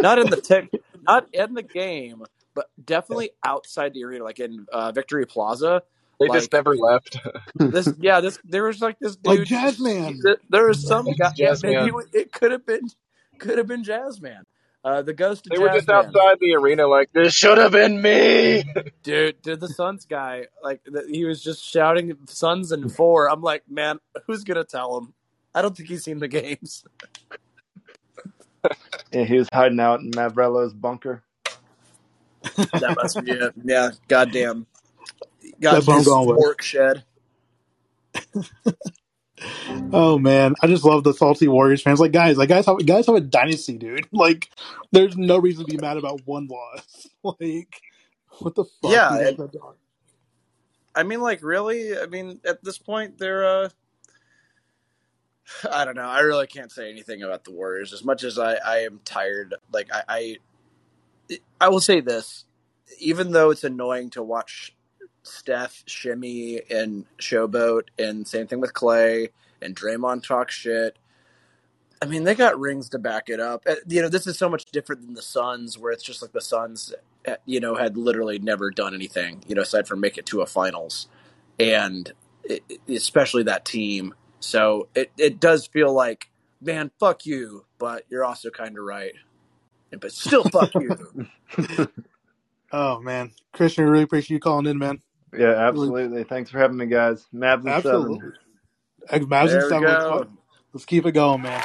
not 0.00 0.18
in 0.20 0.30
the 0.30 0.36
tech, 0.40 0.68
not 1.02 1.26
in 1.32 1.54
the 1.54 1.62
game, 1.64 2.22
but 2.54 2.66
definitely 2.82 3.30
outside 3.44 3.94
the 3.94 4.04
arena, 4.04 4.22
like 4.22 4.38
in 4.38 4.66
uh, 4.72 4.92
Victory 4.92 5.26
Plaza. 5.26 5.82
They 6.20 6.28
Like 6.28 6.38
just 6.40 6.52
never 6.52 6.74
left. 6.76 7.18
this, 7.56 7.92
yeah. 7.98 8.20
This 8.20 8.38
there 8.44 8.64
was 8.64 8.80
like 8.80 8.98
this 9.00 9.16
dude, 9.16 9.26
Like 9.26 9.38
dude. 9.40 9.48
Jazzman. 9.48 10.22
th- 10.24 10.38
There 10.50 10.66
was 10.66 10.86
some 10.86 11.06
guy. 11.18 11.32
Jazz 11.36 11.62
maybe 11.62 11.90
Man. 11.90 11.90
it 12.12 12.32
could 12.32 12.52
have 12.52 12.64
been, 12.66 12.82
could 13.38 13.58
have 13.58 13.66
been 13.66 13.84
Jazzman. 13.84 14.42
Uh, 14.84 15.02
the 15.02 15.12
ghost 15.12 15.46
of 15.46 15.52
They 15.52 15.58
were 15.58 15.68
just 15.68 15.88
Jazzman. 15.88 15.94
outside 16.06 16.38
the 16.40 16.54
arena, 16.54 16.86
like 16.86 17.12
this 17.12 17.34
should 17.34 17.58
have 17.58 17.72
been 17.72 18.00
me. 18.00 18.64
Dude, 19.02 19.42
Did 19.42 19.60
the 19.60 19.68
Suns 19.68 20.06
guy, 20.06 20.46
like 20.62 20.80
the, 20.84 21.04
he 21.10 21.24
was 21.24 21.42
just 21.42 21.64
shouting 21.64 22.16
Suns 22.26 22.72
and 22.72 22.90
four. 22.90 23.28
I'm 23.30 23.42
like, 23.42 23.64
man, 23.68 23.98
who's 24.26 24.44
gonna 24.44 24.64
tell 24.64 24.96
him? 24.98 25.12
I 25.54 25.62
don't 25.62 25.76
think 25.76 25.88
he's 25.88 26.04
seen 26.04 26.20
the 26.20 26.28
games. 26.28 26.84
yeah, 29.12 29.24
he 29.24 29.38
was 29.38 29.48
hiding 29.52 29.80
out 29.80 30.00
in 30.00 30.10
Mavrello's 30.12 30.72
bunker. 30.74 31.22
That 32.72 32.94
must 32.96 33.24
be 33.24 33.32
it. 33.32 33.54
Yeah, 33.64 33.90
goddamn. 34.08 34.66
Got 35.60 35.84
That's 35.84 35.86
his 35.98 36.06
going 36.06 36.28
with. 36.28 36.38
work 36.38 36.62
shed. 36.62 37.04
Oh 39.92 40.18
man, 40.18 40.54
I 40.62 40.66
just 40.66 40.82
love 40.84 41.04
the 41.04 41.12
salty 41.12 41.46
Warriors 41.46 41.82
fans. 41.82 42.00
Like 42.00 42.12
guys, 42.12 42.38
like 42.38 42.48
guys 42.48 42.64
have 42.64 42.84
guys 42.86 43.06
have 43.06 43.16
a 43.16 43.20
dynasty, 43.20 43.76
dude. 43.76 44.06
Like 44.12 44.48
there's 44.92 45.14
no 45.16 45.36
reason 45.38 45.66
to 45.66 45.70
be 45.70 45.76
mad 45.76 45.98
about 45.98 46.22
one 46.24 46.46
loss. 46.48 47.06
Like 47.22 47.82
what 48.38 48.54
the 48.54 48.64
fuck? 48.64 48.90
Yeah, 48.92 49.12
you 49.12 49.18
guys 49.18 49.28
and- 49.30 49.38
have 49.40 49.52
done? 49.52 49.74
I 50.94 51.02
mean, 51.02 51.20
like, 51.20 51.42
really? 51.42 51.98
I 51.98 52.06
mean, 52.06 52.40
at 52.46 52.64
this 52.64 52.78
point, 52.78 53.18
they're. 53.18 53.44
uh 53.46 53.68
I 55.70 55.84
don't 55.84 55.96
know. 55.96 56.08
I 56.08 56.20
really 56.20 56.46
can't 56.46 56.72
say 56.72 56.88
anything 56.90 57.22
about 57.22 57.44
the 57.44 57.52
Warriors 57.52 57.92
as 57.92 58.02
much 58.04 58.24
as 58.24 58.38
I, 58.38 58.54
I 58.54 58.78
am 58.80 59.00
tired. 59.04 59.54
Like, 59.72 59.88
I, 59.92 60.38
I, 61.30 61.38
I 61.60 61.68
will 61.68 61.80
say 61.80 62.00
this: 62.00 62.46
even 62.98 63.32
though 63.32 63.50
it's 63.50 63.64
annoying 63.64 64.08
to 64.10 64.22
watch 64.22 64.74
Steph 65.26 65.84
shimmy 65.86 66.62
and 66.70 67.06
showboat, 67.20 67.84
and 67.98 68.26
same 68.26 68.46
thing 68.46 68.60
with 68.60 68.72
Klay 68.74 69.30
and 69.62 69.76
Draymond 69.76 70.24
talk 70.24 70.50
shit. 70.50 70.98
I 72.02 72.06
mean, 72.06 72.24
they 72.24 72.34
got 72.34 72.58
rings 72.58 72.90
to 72.90 72.98
back 72.98 73.28
it 73.28 73.40
up. 73.40 73.64
You 73.88 74.02
know, 74.02 74.08
this 74.08 74.26
is 74.26 74.38
so 74.38 74.48
much 74.48 74.66
different 74.66 75.02
than 75.02 75.14
the 75.14 75.22
Suns, 75.22 75.78
where 75.78 75.92
it's 75.92 76.04
just 76.04 76.22
like 76.22 76.32
the 76.32 76.40
Suns, 76.40 76.94
uh, 77.26 77.36
you 77.46 77.60
know, 77.60 77.76
had 77.76 77.96
literally 77.96 78.38
never 78.38 78.70
done 78.70 78.94
anything, 78.94 79.42
you 79.46 79.54
know, 79.54 79.62
aside 79.62 79.88
from 79.88 80.00
make 80.00 80.18
it 80.18 80.26
to 80.26 80.42
a 80.42 80.46
finals, 80.46 81.08
and 81.58 82.12
it, 82.44 82.62
it- 82.68 82.80
especially 82.96 83.44
that 83.44 83.64
team. 83.64 84.14
So 84.40 84.88
it 84.94 85.10
it 85.18 85.40
does 85.40 85.66
feel 85.66 85.92
like, 85.92 86.30
man, 86.60 86.90
fuck 87.00 87.26
you, 87.26 87.64
but 87.78 88.04
you're 88.10 88.24
also 88.24 88.50
kind 88.50 88.78
of 88.78 88.84
right, 88.84 89.14
but 90.00 90.12
still 90.12 90.44
fuck 90.44 90.72
you. 90.78 90.96
Oh 92.72 93.00
man, 93.00 93.32
Christian, 93.52 93.84
I 93.84 93.88
really 93.88 94.04
appreciate 94.04 94.34
you 94.36 94.40
calling 94.40 94.66
in, 94.66 94.78
man. 94.78 95.00
Yeah, 95.38 95.68
absolutely. 95.68 96.24
Thanks 96.24 96.50
for 96.50 96.58
having 96.58 96.76
me, 96.76 96.86
guys. 96.86 97.26
Mavs 97.34 97.64
and 97.64 97.68
Absolutely. 97.68 98.18
seven. 98.18 98.32
Ex- 99.10 99.26
Mavs 99.26 99.48
There 99.48 99.62
we 99.62 99.68
seven. 99.68 99.84
Let's, 99.84 100.30
let's 100.72 100.84
keep 100.84 101.06
it 101.06 101.12
going, 101.12 101.42
man. 101.42 101.62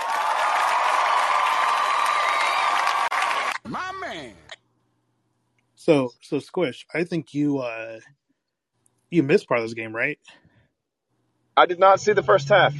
My 3.67 3.91
man. 4.01 4.33
So, 5.75 6.13
so 6.21 6.39
Squish, 6.39 6.85
I 6.93 7.03
think 7.03 7.33
you 7.33 7.59
uh 7.59 7.99
you 9.09 9.23
missed 9.23 9.47
part 9.47 9.59
of 9.59 9.65
this 9.65 9.73
game, 9.73 9.95
right? 9.95 10.19
I 11.55 11.65
did 11.65 11.79
not 11.79 11.99
see 11.99 12.13
the 12.13 12.23
first 12.23 12.47
half. 12.49 12.73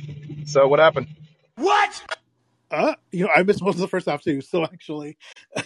So 0.45 0.67
what 0.67 0.79
happened? 0.79 1.07
What? 1.55 2.17
Uh, 2.69 2.95
you 3.11 3.25
know, 3.25 3.31
I 3.35 3.43
missed 3.43 3.61
most 3.61 3.75
of 3.75 3.81
the 3.81 3.87
first 3.87 4.07
half 4.07 4.21
too. 4.23 4.41
So 4.41 4.63
actually, 4.63 5.17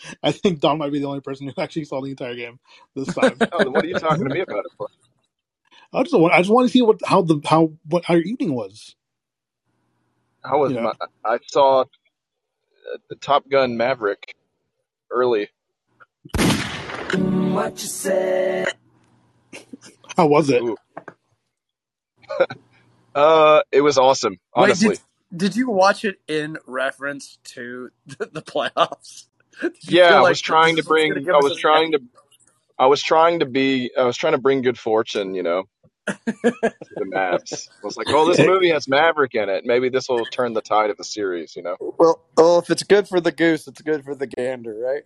I 0.22 0.32
think 0.32 0.60
Don 0.60 0.78
might 0.78 0.92
be 0.92 0.98
the 1.00 1.06
only 1.06 1.20
person 1.20 1.48
who 1.48 1.62
actually 1.62 1.84
saw 1.84 2.00
the 2.00 2.10
entire 2.10 2.34
game 2.34 2.58
this 2.94 3.12
time. 3.14 3.38
Oh, 3.52 3.70
what 3.70 3.84
are 3.84 3.88
you 3.88 3.94
talking 3.98 4.28
to 4.28 4.34
me 4.34 4.40
about 4.40 4.64
it 4.64 4.72
for? 4.76 4.88
I 5.92 6.02
just 6.02 6.18
want, 6.18 6.34
I 6.34 6.38
just 6.38 6.50
want 6.50 6.68
to 6.68 6.72
see 6.72 6.82
what 6.82 7.00
how 7.04 7.22
the 7.22 7.40
how 7.44 7.72
what 7.88 8.04
how 8.04 8.14
your 8.14 8.24
evening 8.24 8.54
was. 8.54 8.94
How 10.44 10.60
was 10.60 10.72
Yeah. 10.72 10.82
my? 10.82 10.92
I 11.24 11.38
saw 11.46 11.82
uh, 11.82 11.84
the 13.08 13.16
Top 13.16 13.48
Gun 13.48 13.76
Maverick 13.76 14.34
early. 15.10 15.48
What 17.52 17.80
you 17.80 17.88
said? 17.88 18.74
How 20.16 20.26
was 20.26 20.50
it? 20.50 20.62
Uh, 23.14 23.62
it 23.72 23.80
was 23.80 23.98
awesome. 23.98 24.38
Honestly, 24.54 24.88
Wait, 24.88 25.00
did, 25.30 25.38
did 25.50 25.56
you 25.56 25.70
watch 25.70 26.04
it 26.04 26.20
in 26.28 26.58
reference 26.66 27.38
to 27.44 27.90
the, 28.06 28.28
the 28.32 28.42
playoffs? 28.42 29.26
Did 29.62 29.92
you 29.94 29.98
yeah, 29.98 30.06
feel 30.06 30.20
I 30.20 30.22
like 30.22 30.24
was 30.24 30.40
trying 30.40 30.76
to 30.76 30.82
this 30.82 30.88
is 30.88 30.90
what's 30.90 31.04
gonna 31.04 31.20
bring. 31.20 31.30
I 31.32 31.38
was 31.38 31.56
trying 31.56 31.92
to. 31.92 32.00
I 32.78 32.86
was 32.86 33.02
trying 33.02 33.40
to 33.40 33.46
be. 33.46 33.92
I 33.98 34.04
was 34.04 34.16
trying 34.16 34.34
to 34.34 34.38
bring 34.40 34.62
good 34.62 34.78
fortune. 34.78 35.34
You 35.34 35.44
know, 35.44 35.64
to 36.84 36.96
the 36.98 37.06
Mavs. 37.06 37.68
I 37.82 37.86
was 37.86 37.96
like, 37.96 38.08
oh, 38.12 38.28
this 38.28 38.42
movie 38.42 38.70
has 38.70 38.88
Maverick 38.88 39.34
in 39.34 39.48
it. 39.48 39.64
Maybe 39.66 39.90
this 39.90 40.08
will 40.08 40.26
turn 40.26 40.54
the 40.54 40.62
tide 40.62 40.90
of 40.90 40.96
the 40.98 41.04
series. 41.04 41.56
You 41.56 41.62
know. 41.64 41.78
Well, 41.80 42.22
well, 42.36 42.58
if 42.60 42.70
it's 42.70 42.84
good 42.84 43.08
for 43.08 43.20
the 43.20 43.32
goose, 43.32 43.68
it's 43.68 43.82
good 43.82 44.04
for 44.04 44.14
the 44.14 44.26
gander, 44.28 44.74
right? 44.76 45.04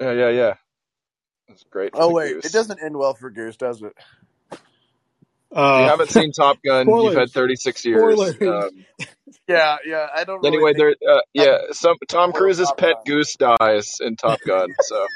Yeah, 0.00 0.12
yeah, 0.12 0.30
yeah. 0.30 0.54
It's 1.48 1.64
great. 1.70 1.96
For 1.96 2.04
Oh 2.04 2.08
the 2.08 2.14
wait, 2.14 2.38
goose. 2.42 2.44
it 2.44 2.52
doesn't 2.52 2.82
end 2.82 2.96
well 2.98 3.14
for 3.14 3.30
goose, 3.30 3.56
does 3.56 3.82
it? 3.82 3.94
If 5.70 5.76
you 5.76 5.84
Uh, 5.84 5.86
haven't 5.86 6.10
seen 6.10 6.32
Top 6.32 6.58
Gun, 6.64 6.96
you've 6.98 7.14
had 7.14 7.32
36 7.32 7.84
years. 7.86 8.36
Um, 8.46 8.86
Yeah, 9.48 9.76
yeah. 9.86 10.08
I 10.14 10.24
don't. 10.24 10.44
anyway, 10.44 10.72
really 10.76 10.96
there. 11.00 11.14
Uh, 11.16 11.20
yeah, 11.32 11.56
some 11.72 11.96
Tom 12.08 12.32
Cruise's 12.32 12.66
Top 12.68 12.78
pet 12.78 12.94
Gun. 12.94 13.02
goose 13.06 13.36
dies 13.36 13.98
in 14.00 14.16
Top 14.16 14.40
Gun. 14.46 14.68
So 14.82 15.06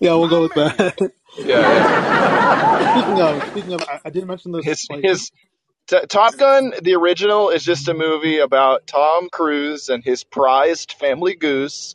yeah, 0.00 0.14
we'll 0.14 0.28
go 0.28 0.42
with 0.42 0.54
that. 0.54 0.96
yeah, 1.38 1.60
yeah. 1.60 2.92
speaking 3.02 3.20
of, 3.22 3.48
speaking 3.50 3.72
of, 3.74 3.82
I, 3.82 4.00
I 4.04 4.10
didn't 4.10 4.28
mention 4.28 4.52
this. 4.52 4.64
his 4.64 4.86
Like, 4.90 5.02
his 5.04 5.30
t- 5.88 6.06
Top 6.08 6.36
Gun, 6.36 6.72
the 6.82 6.94
original, 6.94 7.50
is 7.50 7.64
just 7.64 7.88
a 7.88 7.94
movie 7.94 8.38
about 8.38 8.86
Tom 8.86 9.28
Cruise 9.30 9.88
and 9.88 10.04
his 10.04 10.22
prized 10.24 10.92
family 10.92 11.34
goose. 11.34 11.94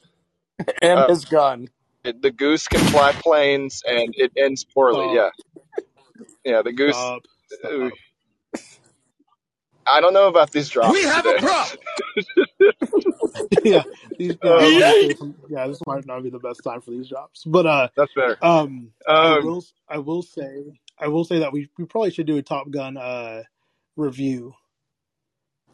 and 0.82 1.00
Uh, 1.00 1.08
his 1.08 1.26
gun. 1.26 1.70
it, 2.04 2.22
the 2.22 2.32
goose 2.32 2.68
can 2.68 2.80
fly 2.92 3.12
planes, 3.14 3.82
and 3.88 4.14
it 4.18 4.34
ends 4.38 4.66
poorly. 4.66 5.16
Stop. 5.16 5.34
Yeah, 6.46 6.52
yeah. 6.58 6.62
The 6.62 6.74
goose. 6.74 6.96
stop, 6.96 7.22
stop. 7.48 7.92
I 9.88 10.02
don't 10.02 10.14
know 10.14 10.28
about 10.28 10.52
these 10.52 10.70
drops. 10.70 10.94
We 10.94 11.04
have 11.04 11.26
a 11.26 11.34
today. 11.34 11.46
problem. 11.48 11.80
yeah, 13.64 13.84
these, 14.18 14.38
yeah, 14.44 14.52
I 14.52 14.56
Uh, 14.66 14.70
was 14.70 14.84
gonna 14.84 14.94
say 15.14 15.14
some, 15.18 15.36
yeah, 15.50 15.68
this 15.68 15.80
might 15.86 16.06
not 16.06 16.24
be 16.24 16.30
the 16.30 16.40
best 16.40 16.64
time 16.64 16.82
for 16.82 16.92
these 16.92 17.10
drops, 17.10 17.44
but 17.46 17.66
uh, 17.66 17.88
that's 17.96 18.14
better. 18.14 18.38
um, 18.42 18.92
I 19.08 19.40
Um, 19.40 19.46
will, 19.46 19.64
I 19.90 19.98
will 20.00 20.22
say, 20.22 20.80
I 21.00 21.08
will 21.08 21.24
say 21.26 21.40
that 21.40 21.52
we 21.54 21.70
we 21.78 21.86
probably 21.86 22.12
should 22.12 22.28
do 22.28 22.38
a 22.38 22.42
Top 22.42 22.70
Gun 22.70 22.98
uh 22.98 23.44
review, 23.96 24.54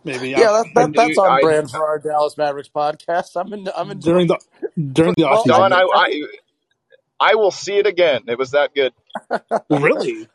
maybe 0.04 0.32
Yeah, 0.32 0.48
out 0.50 0.66
that, 0.66 0.74
that 0.76 0.94
that's 0.96 1.18
on 1.18 1.32
I 1.32 1.42
brand 1.42 1.70
for 1.72 1.86
our 1.88 2.00
Dallas 2.00 2.38
Mavericks 2.38 2.70
podcast. 2.70 3.32
I'm 3.36 3.54
in, 3.54 3.70
I'm 3.76 3.92
enjoying. 3.92 4.28
during 4.28 4.28
the 4.28 4.40
during 4.94 5.14
the 5.18 5.24
off 5.26 5.44
season. 5.44 5.70
Don, 5.70 5.74
I, 5.74 5.82
I 5.94 6.24
I 7.20 7.36
will 7.36 7.52
see 7.52 7.78
it 7.78 7.86
again. 7.88 8.24
It 8.28 8.38
was 8.38 8.52
that 8.52 8.74
good. 8.74 8.94
Really? 9.70 10.28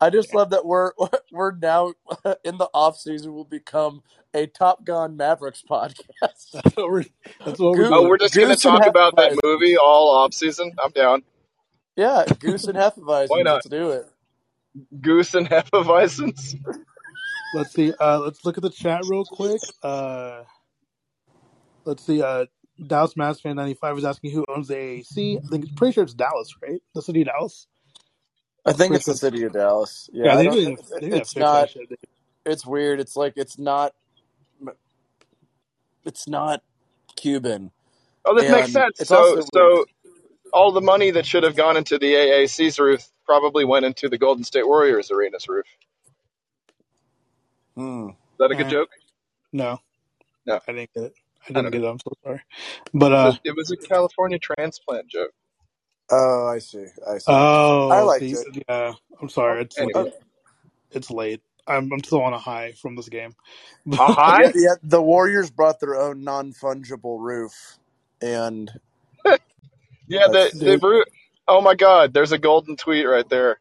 I 0.00 0.10
just 0.10 0.34
love 0.34 0.50
that 0.50 0.64
we're 0.64 0.92
we're 1.32 1.52
now 1.56 1.92
in 2.44 2.58
the 2.58 2.68
off 2.72 2.96
season 2.96 3.34
We'll 3.34 3.44
become 3.44 4.02
a 4.32 4.46
Top 4.46 4.84
Gun 4.84 5.16
Mavericks 5.16 5.62
podcast. 5.68 6.02
That's 6.20 6.76
what 6.76 6.90
we're 6.90 7.04
that's 7.44 7.58
what 7.58 7.72
we're 7.72 7.84
Goose, 7.84 7.90
Oh, 7.92 8.08
we're 8.08 8.18
just 8.18 8.34
gonna 8.34 8.56
talk 8.56 8.86
about 8.86 9.16
that 9.16 9.38
movie 9.42 9.76
all 9.76 10.10
off 10.10 10.32
season. 10.34 10.72
I'm 10.82 10.90
down. 10.92 11.22
Yeah, 11.96 12.24
Goose 12.38 12.64
and 12.64 12.78
Why 12.78 12.90
Hefeweizen. 12.90 13.44
not? 13.44 13.54
Let's 13.54 13.68
do 13.68 13.90
it. 13.90 14.06
Goose 15.00 15.34
and 15.34 15.48
Hefeweizens. 15.48 16.54
Let's 17.54 17.72
see. 17.72 17.92
Uh, 18.00 18.20
let's 18.20 18.44
look 18.44 18.56
at 18.56 18.62
the 18.62 18.70
chat 18.70 19.02
real 19.08 19.24
quick. 19.24 19.60
Uh, 19.82 20.44
let's 21.84 22.06
see. 22.06 22.22
Uh, 22.22 22.46
Dallas 22.86 23.16
Mass 23.16 23.40
fan 23.40 23.56
ninety 23.56 23.74
five 23.74 23.98
is 23.98 24.04
asking 24.04 24.30
who 24.30 24.44
owns 24.48 24.68
the 24.68 24.74
AAC. 24.74 25.38
I 25.44 25.48
think 25.48 25.64
it's 25.64 25.74
pretty 25.74 25.92
sure 25.92 26.04
it's 26.04 26.14
Dallas, 26.14 26.54
right? 26.62 26.80
The 26.94 27.02
city 27.02 27.22
of 27.22 27.26
Dallas. 27.26 27.66
I 28.66 28.72
think 28.74 28.94
it's 28.94 29.06
the 29.06 29.14
city 29.14 29.44
of 29.44 29.52
Dallas. 29.52 30.10
Yeah, 30.12 30.34
Yeah, 30.34 30.36
they 30.36 30.44
don't. 30.44 30.54
need 30.54 30.76
to 30.78 30.78
it- 30.78 31.00
they 31.00 31.08
need 31.08 31.16
It's 31.16 31.36
not. 31.36 31.70
It's 32.46 32.66
weird. 32.66 33.00
It's 33.00 33.16
like 33.16 33.34
it's 33.36 33.58
not. 33.58 33.94
It's 36.04 36.28
not 36.28 36.62
Cuban, 37.16 37.72
Oh, 38.24 38.34
this 38.36 38.48
makes 38.48 38.72
sense. 38.72 39.00
So 39.02 39.40
so 39.54 39.86
all 40.52 40.72
the 40.72 40.82
money 40.82 41.12
that 41.12 41.26
should 41.26 41.44
have 41.44 41.56
gone 41.56 41.76
into 41.76 41.98
the 41.98 42.14
AAC's 42.14 42.78
roof 42.80 43.08
probably 43.26 43.64
went 43.64 43.86
into 43.86 44.08
the 44.08 44.18
Golden 44.18 44.44
State 44.44 44.66
Warriors 44.66 45.10
arena's 45.10 45.48
roof. 45.48 45.66
Hmm. 47.76 48.10
Is 48.10 48.38
that 48.40 48.52
a 48.52 48.56
good 48.56 48.68
Eh, 48.68 48.70
joke? 48.70 48.90
no, 49.52 49.80
No, 50.46 50.60
I 50.68 50.72
didn't 50.72 50.90
get 50.94 51.04
it. 51.04 51.14
I 51.48 51.52
I 51.54 51.62
didn't 51.62 51.62
don't 51.62 51.72
get 51.72 51.82
know. 51.82 51.88
it. 51.88 51.90
I'm 51.90 52.00
so 52.00 52.12
sorry. 52.24 52.42
But 52.94 53.12
uh, 53.12 53.32
it 53.44 53.54
was 53.56 53.70
a 53.72 53.76
California 53.78 54.38
transplant 54.38 55.08
joke. 55.08 55.32
Oh, 56.10 56.48
I 56.48 56.58
see. 56.60 56.86
I 57.08 57.18
see. 57.18 57.44
I 57.90 58.00
oh, 58.00 58.02
liked 58.02 58.32
see, 58.32 58.34
it. 58.34 58.48
yeah. 58.68 58.94
I'm 59.20 59.28
sorry. 59.30 59.62
It's 59.62 59.78
Anyway, 59.78 59.92
oh, 59.94 60.06
late. 60.06 60.14
It's 60.92 61.10
late. 61.10 61.42
I'm 61.66 61.92
I'm 61.92 62.04
still 62.04 62.22
on 62.22 62.34
a 62.34 62.38
high 62.38 62.72
from 62.72 62.96
this 62.96 63.08
game. 63.10 63.34
a 63.92 63.96
oh, 63.98 64.14
high? 64.14 64.54
yeah. 64.54 64.74
The 64.82 65.02
Warriors 65.02 65.50
brought 65.50 65.80
their 65.80 65.96
own 65.96 66.24
non 66.24 66.52
fungible 66.52 67.20
roof, 67.20 67.78
and 68.22 68.70
Yeah, 70.08 70.28
the 70.28 70.52
that's 70.52 70.60
the 70.60 70.78
Dude, 70.78 70.82
root. 70.82 71.08
Oh 71.48 71.60
my 71.62 71.74
God, 71.74 72.14
there's 72.14 72.32
a 72.32 72.38
golden 72.38 72.76
tweet 72.76 73.06
right 73.06 73.28
there. 73.28 73.60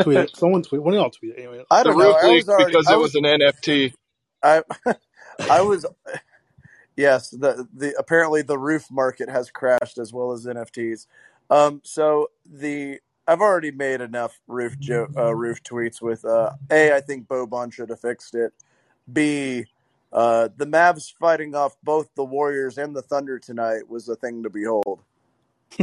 tweet 0.00 0.20
it. 0.20 0.32
Someone 0.36 0.62
tweet. 0.62 0.82
One 0.82 0.94
of 0.94 1.00
y'all 1.00 1.10
tweet 1.10 1.32
it. 1.36 1.40
Anyway, 1.40 1.64
I 1.70 1.84
The 1.84 1.92
don't 1.92 1.98
know. 1.98 2.12
roof 2.12 2.22
I 2.22 2.28
was 2.28 2.48
leaked 2.48 2.48
already. 2.48 2.76
because 2.76 2.88
I 2.88 2.92
it 2.92 3.00
was 3.00 3.14
was. 3.14 3.16
an 3.16 3.24
NFT. 3.24 3.94
I. 4.42 4.62
I 5.48 5.62
was. 5.62 5.86
Yes. 6.96 7.30
The 7.30 7.68
the 7.72 7.94
apparently 7.98 8.42
the 8.42 8.58
roof 8.58 8.86
market 8.90 9.28
has 9.28 9.50
crashed 9.50 9.98
as 9.98 10.12
well 10.12 10.32
as 10.32 10.46
NFTs. 10.46 11.06
Um. 11.50 11.80
So 11.84 12.30
the 12.44 13.00
I've 13.26 13.40
already 13.40 13.70
made 13.70 14.00
enough 14.00 14.40
roof 14.46 14.78
jo- 14.78 15.08
uh, 15.16 15.34
roof 15.34 15.62
tweets 15.62 16.02
with 16.02 16.24
uh, 16.24 16.50
a. 16.70 16.92
I 16.92 17.00
think 17.00 17.26
Boban 17.26 17.72
should 17.72 17.90
have 17.90 18.00
fixed 18.00 18.34
it. 18.34 18.52
B. 19.12 19.66
Uh, 20.12 20.48
the 20.56 20.66
Mavs 20.66 21.12
fighting 21.18 21.56
off 21.56 21.76
both 21.82 22.08
the 22.14 22.24
Warriors 22.24 22.78
and 22.78 22.94
the 22.94 23.02
Thunder 23.02 23.38
tonight 23.40 23.88
was 23.88 24.08
a 24.08 24.14
thing 24.14 24.44
to 24.44 24.50
behold. 24.50 25.00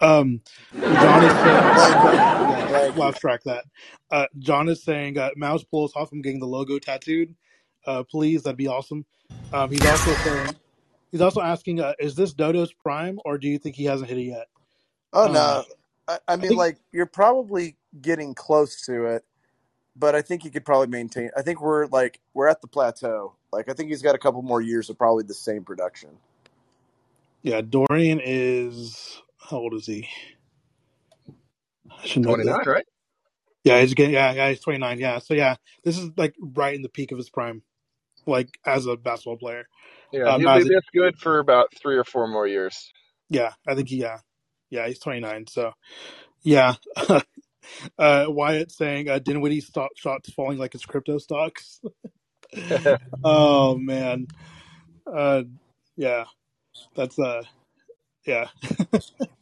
um, 0.00 0.42
John 0.78 1.24
is 1.24 1.32
saying, 1.32 1.64
yeah, 2.98 3.10
track 3.18 3.42
that. 3.44 3.64
Uh, 4.10 4.26
John 4.38 4.68
is 4.68 4.82
saying, 4.82 5.16
uh, 5.16 5.30
Mouse 5.36 5.64
pulls 5.64 5.96
off 5.96 6.10
from 6.10 6.20
getting 6.20 6.40
the 6.40 6.46
logo 6.46 6.78
tattooed. 6.78 7.34
Uh, 7.88 8.04
please, 8.04 8.44
that'd 8.44 8.58
be 8.58 8.68
awesome. 8.68 9.06
Um, 9.52 9.72
he's 9.72 9.86
also 9.86 10.16
saying, 10.16 10.56
he's 11.12 11.22
also 11.22 11.42
asking, 11.42 11.80
uh, 11.80 11.94
is 12.00 12.16
this 12.16 12.34
Dodo's 12.34 12.72
prime, 12.74 13.20
or 13.24 13.38
do 13.38 13.48
you 13.48 13.58
think 13.58 13.76
he 13.76 13.86
hasn't 13.86 14.10
hit 14.10 14.18
it 14.18 14.24
yet? 14.24 14.48
Oh 15.12 15.26
Um, 15.26 15.28
no. 15.28 15.64
I, 16.08 16.18
I 16.28 16.36
I 16.36 16.36
mean, 16.36 16.54
think, 16.54 16.56
like 16.56 16.78
you're 16.92 17.06
probably 17.06 17.76
getting 18.00 18.34
close 18.34 18.82
to 18.86 19.06
it, 19.06 19.24
but 19.96 20.14
I 20.14 20.22
think 20.22 20.42
he 20.44 20.50
could 20.50 20.64
probably 20.64 20.88
maintain. 20.88 21.30
I 21.36 21.42
think 21.42 21.60
we're 21.62 21.86
like 21.86 22.20
we're 22.34 22.48
at 22.48 22.60
the 22.62 22.68
plateau. 22.68 23.36
Like 23.52 23.70
I 23.70 23.74
think 23.74 23.90
he's 23.90 24.02
got 24.02 24.14
a 24.14 24.18
couple 24.18 24.42
more 24.42 24.60
years 24.62 24.90
of 24.90 24.98
probably 24.98 25.24
the 25.24 25.34
same 25.34 25.64
production. 25.64 26.18
yeah, 27.42 27.62
Dorian 27.62 28.20
is 28.24 29.22
how 29.38 29.58
old 29.58 29.74
is 29.74 29.86
he? 29.86 30.08
I 31.90 32.06
should 32.06 32.22
know 32.22 32.34
this. 32.34 32.46
29, 32.46 32.60
right? 32.66 32.86
Yeah, 33.64 33.80
he's 33.80 33.94
getting 33.94 34.14
yeah, 34.14 34.32
yeah, 34.32 34.48
he's 34.50 34.60
twenty 34.60 34.78
nine. 34.78 34.98
Yeah, 34.98 35.18
so 35.18 35.34
yeah, 35.34 35.56
this 35.84 35.98
is 35.98 36.10
like 36.16 36.34
right 36.40 36.74
in 36.74 36.82
the 36.82 36.88
peak 36.88 37.12
of 37.12 37.18
his 37.18 37.28
prime, 37.30 37.62
like 38.26 38.48
as 38.66 38.86
a 38.86 38.96
basketball 38.96 39.38
player. 39.38 39.66
Yeah, 40.12 40.30
Um, 40.30 40.40
he'll 40.40 40.50
be 40.50 40.62
a, 40.62 40.64
this 40.64 40.84
good 40.94 41.18
for 41.18 41.38
about 41.38 41.68
three 41.80 41.96
or 41.96 42.04
four 42.04 42.28
more 42.28 42.46
years. 42.46 42.92
yeah, 43.28 43.52
I 43.66 43.74
think 43.74 43.88
he 43.88 43.96
yeah, 43.98 44.18
yeah, 44.70 44.86
he's 44.86 44.98
twenty 44.98 45.20
nine. 45.20 45.46
So 45.48 45.72
yeah, 46.42 46.74
uh, 47.98 48.26
Wyatt 48.28 48.72
saying 48.72 49.08
uh, 49.08 49.18
Dinwiddie 49.18 49.60
stock 49.60 49.90
shots 49.96 50.32
falling 50.32 50.58
like 50.58 50.72
his 50.72 50.84
crypto 50.84 51.18
stocks. 51.18 51.80
oh 53.24 53.76
man, 53.76 54.26
uh, 55.06 55.42
yeah, 55.96 56.24
that's 56.94 57.18
uh, 57.18 57.42
yeah. 58.26 58.48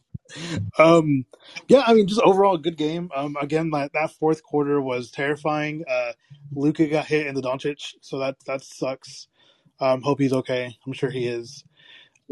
um, 0.79 1.25
yeah, 1.67 1.83
I 1.85 1.93
mean, 1.93 2.07
just 2.07 2.21
overall 2.21 2.57
good 2.57 2.77
game. 2.77 3.09
Um, 3.15 3.37
again, 3.41 3.71
that, 3.71 3.93
that 3.93 4.11
fourth 4.11 4.43
quarter 4.43 4.81
was 4.81 5.11
terrifying. 5.11 5.83
Uh, 5.89 6.13
Luka 6.53 6.87
got 6.87 7.05
hit 7.05 7.27
in 7.27 7.35
the 7.35 7.41
Doncic, 7.41 7.95
so 8.01 8.19
that 8.19 8.37
that 8.45 8.63
sucks. 8.63 9.27
Um, 9.79 10.01
hope 10.01 10.19
he's 10.19 10.33
okay. 10.33 10.77
I'm 10.85 10.93
sure 10.93 11.09
he 11.09 11.27
is. 11.27 11.63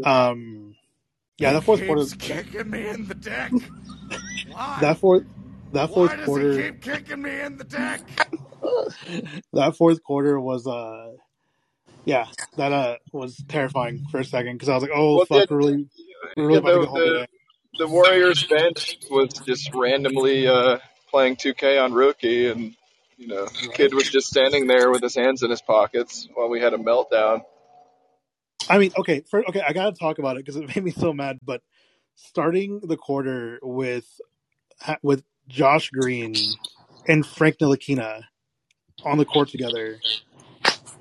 Um, 0.04 0.76
yeah, 1.38 1.52
He 1.52 1.54
that 1.54 1.64
fourth 1.64 1.84
quarter, 1.84 2.06
keeps 2.06 2.14
kicking 2.14 2.70
me 2.70 2.88
in 2.88 3.06
the 3.06 3.14
dick. 3.14 3.54
Why? 4.44 4.80
that 4.80 4.98
fourth, 4.98 5.24
that 5.72 5.90
Why 5.90 5.92
fourth 5.92 6.16
does 6.16 6.36
he 6.36 6.46
quarter, 6.46 6.46
keep 6.46 6.82
kicking 6.82 7.22
me 7.22 7.40
in 7.40 7.58
the 7.58 7.64
dick? 7.64 8.02
that 9.52 9.76
fourth 9.76 10.02
quarter 10.02 10.40
was 10.40 10.66
uh, 10.66 11.12
yeah, 12.04 12.28
that 12.56 12.72
uh 12.72 12.96
was 13.12 13.44
terrifying 13.48 14.06
for 14.10 14.20
a 14.20 14.24
second 14.24 14.54
because 14.54 14.68
I 14.70 14.74
was 14.74 14.82
like, 14.82 14.92
oh 14.94 15.18
Well, 15.18 15.26
fuck, 15.28 15.48
the, 15.48 15.50
we're 15.50 15.58
really, 15.58 15.88
yeah, 16.36 16.44
really 16.46 16.58
about 16.58 16.72
to 16.72 16.80
the, 16.80 16.80
go 16.80 16.86
home 16.88 17.04
the 17.04 17.04
today. 17.04 17.26
The 17.78 17.86
Warriors 17.86 18.44
bench 18.44 18.98
was 19.10 19.32
just 19.34 19.74
randomly 19.74 20.48
uh, 20.48 20.78
playing 21.10 21.36
2K 21.36 21.82
on 21.82 21.92
rookie, 21.92 22.48
and 22.48 22.74
you 23.18 23.28
know, 23.28 23.46
Right. 23.46 23.74
kid 23.74 23.94
was 23.94 24.08
just 24.10 24.28
standing 24.28 24.66
there 24.66 24.90
with 24.90 25.02
his 25.02 25.14
hands 25.14 25.42
in 25.42 25.50
his 25.50 25.62
pockets 25.62 26.28
while 26.34 26.48
we 26.48 26.60
had 26.60 26.74
a 26.74 26.78
meltdown. 26.78 27.42
I 28.68 28.78
mean, 28.78 28.92
okay, 28.98 29.22
for, 29.30 29.48
okay, 29.48 29.62
I 29.66 29.72
gotta 29.72 29.96
talk 29.96 30.18
about 30.18 30.36
it 30.36 30.44
because 30.44 30.56
it 30.56 30.68
made 30.76 30.84
me 30.84 30.90
so 30.90 31.12
mad. 31.12 31.38
But 31.42 31.62
starting 32.14 32.80
the 32.82 32.96
quarter 32.96 33.58
with 33.62 34.06
with 35.02 35.24
Josh 35.48 35.90
Green 35.90 36.34
and 37.08 37.24
Frank 37.26 37.58
Ntilikina 37.58 38.22
on 39.04 39.18
the 39.18 39.24
court 39.24 39.48
together 39.48 40.00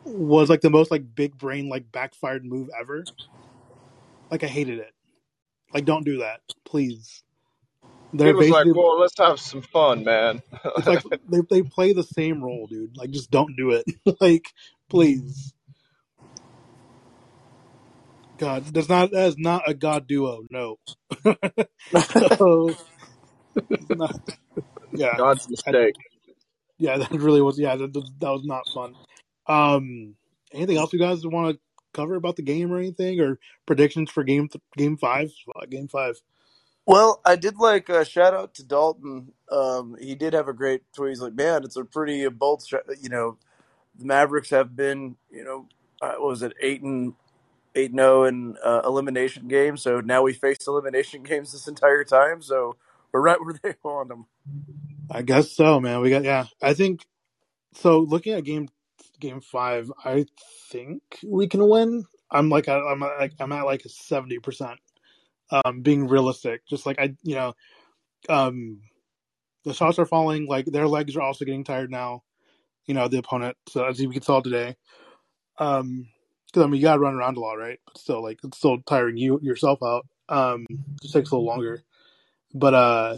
was 0.05 0.49
like 0.49 0.61
the 0.61 0.69
most 0.69 0.91
like 0.91 1.15
big 1.15 1.38
brain 1.38 1.69
like 1.69 1.91
backfired 1.91 2.45
move 2.45 2.69
ever. 2.79 3.09
Like 4.31 4.43
I 4.43 4.47
hated 4.47 4.79
it. 4.79 4.94
Like 5.73 5.86
don't 5.86 6.06
do 6.06 6.19
that, 6.19 6.41
please. 6.65 7.23
They're 8.13 8.34
was 8.34 8.49
like, 8.49 8.67
"Well, 8.73 8.99
let's 8.99 9.17
have 9.19 9.39
some 9.39 9.62
fun, 9.62 10.04
man." 10.04 10.41
it's 10.78 10.88
like 10.88 11.04
they 11.30 11.39
they 11.49 11.62
play 11.63 11.93
the 11.93 12.04
same 12.04 12.43
role, 12.43 12.67
dude. 12.67 12.97
Like 12.97 13.12
just 13.12 13.32
don't 13.32 13.56
do 13.58 13.71
it. 13.71 13.86
like 14.21 14.54
please. 14.89 15.54
God, 18.38 18.65
that's 18.65 18.89
not 18.89 19.12
that 19.12 19.28
is 19.28 19.38
not 19.38 19.69
a 19.69 19.73
God 19.73 20.08
duo. 20.08 20.43
No. 20.49 20.78
so, 22.38 22.78
not, 23.89 24.15
yeah, 24.91 25.17
God's 25.17 25.49
I, 25.67 25.73
mistake. 25.73 25.95
yeah, 26.78 26.97
that 26.97 27.12
really 27.12 27.41
was. 27.41 27.60
Yeah, 27.60 27.75
that, 27.78 27.93
that 27.93 28.32
was 28.32 28.43
not 28.45 28.67
fun. 28.73 28.95
Um, 29.47 30.15
anything 30.54 30.78
else 30.78 30.93
you 30.93 30.99
guys 30.99 31.25
want 31.25 31.56
to 31.56 31.62
cover 31.95 32.15
about 32.15 32.38
the 32.38 32.43
game 32.43 32.71
or 32.73 32.79
anything, 32.79 33.21
or 33.21 33.39
predictions 33.65 34.12
for 34.12 34.23
game 34.23 34.49
th- 34.49 34.63
game 34.77 34.97
five? 34.97 35.31
Uh, 35.55 35.65
Game 35.67 35.88
five. 35.88 36.21
Well, 36.86 37.21
I 37.25 37.36
did 37.36 37.58
like 37.58 37.89
uh, 37.89 38.03
shout 38.03 38.36
out 38.36 38.55
to 38.55 38.63
Dalton. 38.63 39.34
Um, 39.51 39.97
he 39.99 40.15
did 40.15 40.34
have 40.34 40.49
a 40.49 40.53
great 40.53 40.84
tweet. 40.95 41.10
He's 41.12 41.21
like, 41.21 41.36
"Man, 41.36 41.63
it's 41.63 41.77
a 41.77 41.86
pretty 41.86 42.27
bold. 42.29 42.63
You 43.01 43.10
know, 43.10 43.38
the 43.97 44.05
Mavericks 44.05 44.51
have 44.51 44.75
been, 44.75 45.17
you 45.31 45.43
know, 45.43 45.67
uh, 46.01 46.15
what 46.17 46.29
was 46.29 46.43
it 46.43 46.53
eight 46.62 46.84
and 46.84 47.13
eight 47.75 47.91
and 47.91 47.99
zero 47.99 48.25
in 48.25 48.58
uh, 48.63 48.81
elimination 48.86 49.47
games. 49.47 49.81
So 49.84 50.01
now 50.01 50.23
we 50.23 50.34
face 50.34 50.67
elimination 50.67 51.23
games 51.25 51.51
this 51.53 51.67
entire 51.67 52.03
time. 52.03 52.41
So 52.41 52.77
we're 53.12 53.21
right 53.21 53.39
where 53.41 53.55
they 53.63 53.75
want 53.84 54.10
them. 54.10 54.25
I 55.12 55.21
guess 55.23 55.51
so, 55.51 55.79
man. 55.79 56.01
We 56.01 56.10
got 56.12 56.23
yeah. 56.23 56.47
I 56.62 56.73
think 56.73 57.01
So 57.73 57.99
looking 57.99 58.34
at 58.34 58.43
game 58.43 58.69
game 59.19 59.41
five, 59.41 59.91
I 60.04 60.25
think 60.69 61.01
we 61.23 61.47
can 61.47 61.67
win. 61.67 62.06
I'm 62.32 62.49
like 62.49 62.67
I'm 62.67 62.99
like 62.99 63.34
I'm 63.39 63.51
at 63.51 63.65
like 63.65 63.86
a 63.86 63.89
seventy 63.89 64.39
percent. 64.39 64.80
Um, 65.51 65.82
being 65.82 66.08
realistic, 66.08 66.65
just 66.67 66.86
like 66.88 66.99
I, 66.99 67.15
you 67.21 67.36
know, 67.36 67.54
um, 68.30 68.82
the 69.63 69.73
shots 69.73 69.99
are 69.99 70.06
falling. 70.06 70.47
Like 70.47 70.65
their 70.65 70.88
legs 70.88 71.15
are 71.15 71.21
also 71.21 71.45
getting 71.45 71.63
tired 71.63 71.91
now. 71.91 72.23
You 72.86 72.93
know, 72.93 73.08
the 73.08 73.19
opponent. 73.19 73.58
So 73.69 73.86
as 73.86 73.99
we 73.99 74.12
can 74.12 74.21
saw 74.21 74.41
today, 74.41 74.75
um, 75.60 76.08
because 76.47 76.63
I 76.63 76.67
mean 76.67 76.82
you 76.82 76.88
gotta 76.88 76.99
run 76.99 77.15
around 77.15 77.38
a 77.38 77.39
lot, 77.39 77.54
right? 77.54 77.80
But 77.86 77.97
still, 77.97 78.23
like 78.23 78.39
it's 78.43 78.58
still 78.58 78.80
tiring 78.82 79.17
you 79.17 79.39
yourself 79.41 79.80
out. 79.84 80.08
Um, 80.30 80.65
just 81.01 81.13
takes 81.13 81.32
a 81.32 81.36
little 81.36 81.45
longer. 81.45 81.84
But 82.54 82.73
uh, 82.73 83.17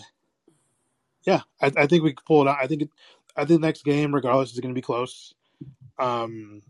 yeah, 1.23 1.41
I, 1.61 1.71
I 1.77 1.87
think 1.87 2.03
we 2.03 2.13
can 2.13 2.23
pull 2.25 2.41
it 2.41 2.49
out. 2.49 2.57
I 2.61 2.67
think 2.67 2.83
it, 2.83 2.89
I 3.35 3.45
think 3.45 3.61
the 3.61 3.67
next 3.67 3.83
game, 3.83 4.13
regardless, 4.13 4.51
is 4.51 4.59
going 4.59 4.73
to 4.73 4.77
be 4.77 4.81
close. 4.81 5.33
Um, 5.99 6.61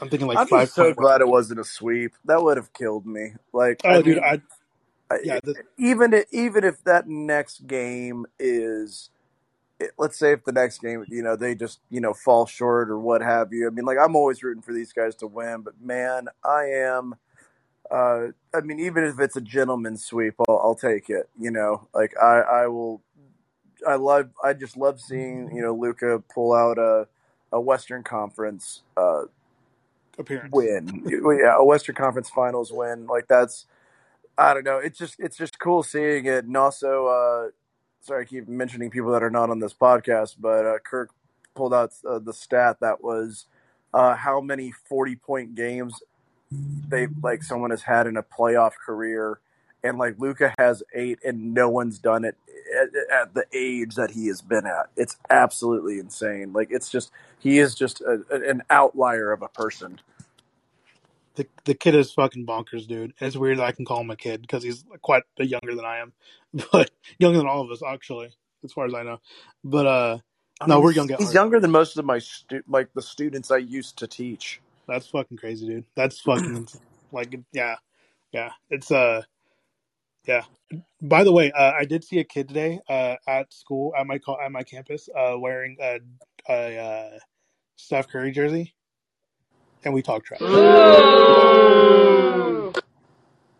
I'm 0.00 0.08
thinking 0.10 0.26
like 0.28 0.38
I'm 0.38 0.46
five. 0.46 0.62
just 0.66 0.74
so 0.74 0.84
point- 0.84 0.96
glad 0.96 1.20
it 1.20 1.28
wasn't 1.28 1.60
a 1.60 1.64
sweep. 1.64 2.12
That 2.24 2.42
would 2.42 2.56
have 2.56 2.72
killed 2.72 3.06
me. 3.06 3.32
Like, 3.52 3.80
Oh, 3.84 3.90
I 3.90 4.02
dude, 4.02 4.16
mean, 4.16 4.24
I 4.24 4.40
I- 5.10 5.20
yeah, 5.22 5.38
the, 5.42 5.54
even 5.78 6.14
i- 6.14 6.24
even 6.32 6.64
if 6.64 6.82
that 6.84 7.06
next 7.08 7.66
game 7.66 8.26
is, 8.38 9.10
let's 9.98 10.18
say 10.18 10.32
if 10.32 10.44
the 10.44 10.52
next 10.52 10.78
game, 10.80 11.04
you 11.08 11.22
know, 11.22 11.36
they 11.36 11.54
just 11.54 11.80
you 11.90 12.00
know 12.00 12.14
fall 12.14 12.46
short 12.46 12.90
or 12.90 12.98
what 12.98 13.20
have 13.22 13.52
you. 13.52 13.66
I 13.66 13.70
mean, 13.70 13.84
like 13.84 13.98
I'm 13.98 14.16
always 14.16 14.42
rooting 14.42 14.62
for 14.62 14.72
these 14.72 14.92
guys 14.92 15.14
to 15.16 15.26
win, 15.26 15.60
but 15.62 15.80
man, 15.80 16.28
I 16.44 16.64
am. 16.64 17.14
Uh, 17.90 18.28
I 18.54 18.60
mean, 18.62 18.80
even 18.80 19.04
if 19.04 19.20
it's 19.20 19.36
a 19.36 19.40
gentleman's 19.42 20.04
sweep, 20.04 20.34
I'll, 20.48 20.58
I'll 20.62 20.74
take 20.74 21.10
it. 21.10 21.28
You 21.38 21.50
know, 21.50 21.86
like 21.94 22.14
I, 22.20 22.40
I 22.40 22.66
will. 22.68 23.02
I 23.86 23.96
love. 23.96 24.30
I 24.42 24.54
just 24.54 24.76
love 24.76 25.00
seeing 25.00 25.54
you 25.54 25.60
know 25.62 25.74
Luka 25.74 26.22
pull 26.34 26.54
out 26.54 26.78
a 26.78 27.06
a 27.54 27.60
Western 27.60 28.02
Conference 28.02 28.82
uh, 28.96 29.22
appearance. 30.18 30.52
win. 30.52 31.02
yeah, 31.06 31.56
a 31.56 31.64
Western 31.64 31.94
Conference 31.94 32.28
Finals 32.28 32.72
win. 32.72 33.06
Like 33.06 33.28
that's 33.28 33.66
I 34.36 34.52
don't 34.52 34.64
know. 34.64 34.78
It's 34.78 34.98
just 34.98 35.14
it's 35.18 35.36
just 35.36 35.58
cool 35.58 35.82
seeing 35.82 36.26
it, 36.26 36.44
and 36.44 36.56
also 36.56 37.06
uh, 37.06 37.48
sorry, 38.00 38.22
I 38.22 38.24
keep 38.26 38.48
mentioning 38.48 38.90
people 38.90 39.12
that 39.12 39.22
are 39.22 39.30
not 39.30 39.50
on 39.50 39.60
this 39.60 39.72
podcast, 39.72 40.36
but 40.40 40.66
uh, 40.66 40.78
Kirk 40.84 41.10
pulled 41.54 41.72
out 41.72 41.92
uh, 42.08 42.18
the 42.18 42.32
stat 42.32 42.78
that 42.80 43.02
was 43.02 43.46
uh, 43.94 44.16
how 44.16 44.40
many 44.40 44.72
forty 44.88 45.14
point 45.14 45.54
games 45.54 46.02
they 46.88 47.06
like 47.22 47.42
someone 47.42 47.70
has 47.70 47.82
had 47.82 48.06
in 48.08 48.16
a 48.16 48.22
playoff 48.22 48.72
career. 48.84 49.38
And 49.84 49.98
like 49.98 50.18
Luka 50.18 50.54
has 50.58 50.82
eight, 50.94 51.18
and 51.24 51.54
no 51.54 51.68
one's 51.68 51.98
done 51.98 52.24
it 52.24 52.36
at, 52.74 52.88
at 53.12 53.34
the 53.34 53.44
age 53.52 53.94
that 53.96 54.10
he 54.10 54.26
has 54.28 54.40
been 54.40 54.66
at. 54.66 54.88
It's 54.96 55.16
absolutely 55.30 55.98
insane. 55.98 56.52
Like 56.52 56.68
it's 56.70 56.90
just 56.90 57.12
he 57.38 57.58
is 57.58 57.74
just 57.74 58.00
a, 58.00 58.22
an 58.30 58.62
outlier 58.70 59.30
of 59.30 59.42
a 59.42 59.48
person. 59.48 60.00
The 61.34 61.46
the 61.64 61.74
kid 61.74 61.94
is 61.94 62.12
fucking 62.12 62.46
bonkers, 62.46 62.86
dude. 62.86 63.12
And 63.20 63.26
it's 63.28 63.36
weird 63.36 63.58
that 63.58 63.64
I 63.64 63.72
can 63.72 63.84
call 63.84 64.00
him 64.00 64.10
a 64.10 64.16
kid 64.16 64.40
because 64.42 64.62
he's 64.62 64.84
quite 65.02 65.22
a 65.22 65.42
bit 65.42 65.48
younger 65.48 65.74
than 65.74 65.84
I 65.84 65.98
am, 65.98 66.12
but 66.72 66.90
younger 67.18 67.38
than 67.38 67.46
all 67.46 67.62
of 67.62 67.70
us 67.70 67.82
actually, 67.86 68.30
as 68.64 68.72
far 68.72 68.86
as 68.86 68.94
I 68.94 69.02
know. 69.02 69.20
But 69.62 69.86
uh, 69.86 70.18
I 70.60 70.66
no, 70.66 70.76
mean, 70.76 70.84
we're 70.84 70.92
young 70.92 71.08
He's 71.18 71.34
younger 71.34 71.60
than 71.60 71.70
most 71.70 71.98
of 71.98 72.04
my 72.04 72.18
stu- 72.18 72.62
like 72.68 72.88
the 72.94 73.02
students 73.02 73.50
I 73.50 73.58
used 73.58 73.98
to 73.98 74.06
teach. 74.06 74.60
That's 74.86 75.06
fucking 75.06 75.36
crazy, 75.38 75.66
dude. 75.66 75.84
That's 75.94 76.20
fucking 76.20 76.68
like 77.12 77.36
yeah, 77.52 77.76
yeah. 78.32 78.50
It's 78.70 78.90
uh, 78.90 79.22
yeah. 80.26 80.44
By 81.00 81.24
the 81.24 81.32
way, 81.32 81.52
uh, 81.52 81.72
I 81.78 81.84
did 81.84 82.04
see 82.04 82.18
a 82.18 82.24
kid 82.24 82.48
today 82.48 82.80
uh, 82.88 83.16
at 83.28 83.52
school 83.52 83.92
at 83.98 84.06
my 84.06 84.18
co- 84.18 84.38
at 84.42 84.50
my 84.50 84.62
campus 84.62 85.08
uh, 85.16 85.34
wearing 85.38 85.76
a, 85.80 86.00
a 86.48 86.78
uh, 86.78 87.18
Steph 87.76 88.08
Curry 88.08 88.32
jersey, 88.32 88.74
and 89.84 89.92
we 89.92 90.02
talked 90.02 90.26
trash. 90.26 90.40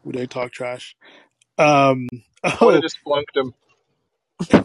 We 0.05 0.13
did 0.13 0.31
talk 0.31 0.53
trash. 0.53 0.97
Um, 1.59 2.09
I 2.43 2.57
oh, 2.61 2.71
have 2.71 2.83
just 2.83 2.99
flunked 3.01 3.37
him. 3.37 3.55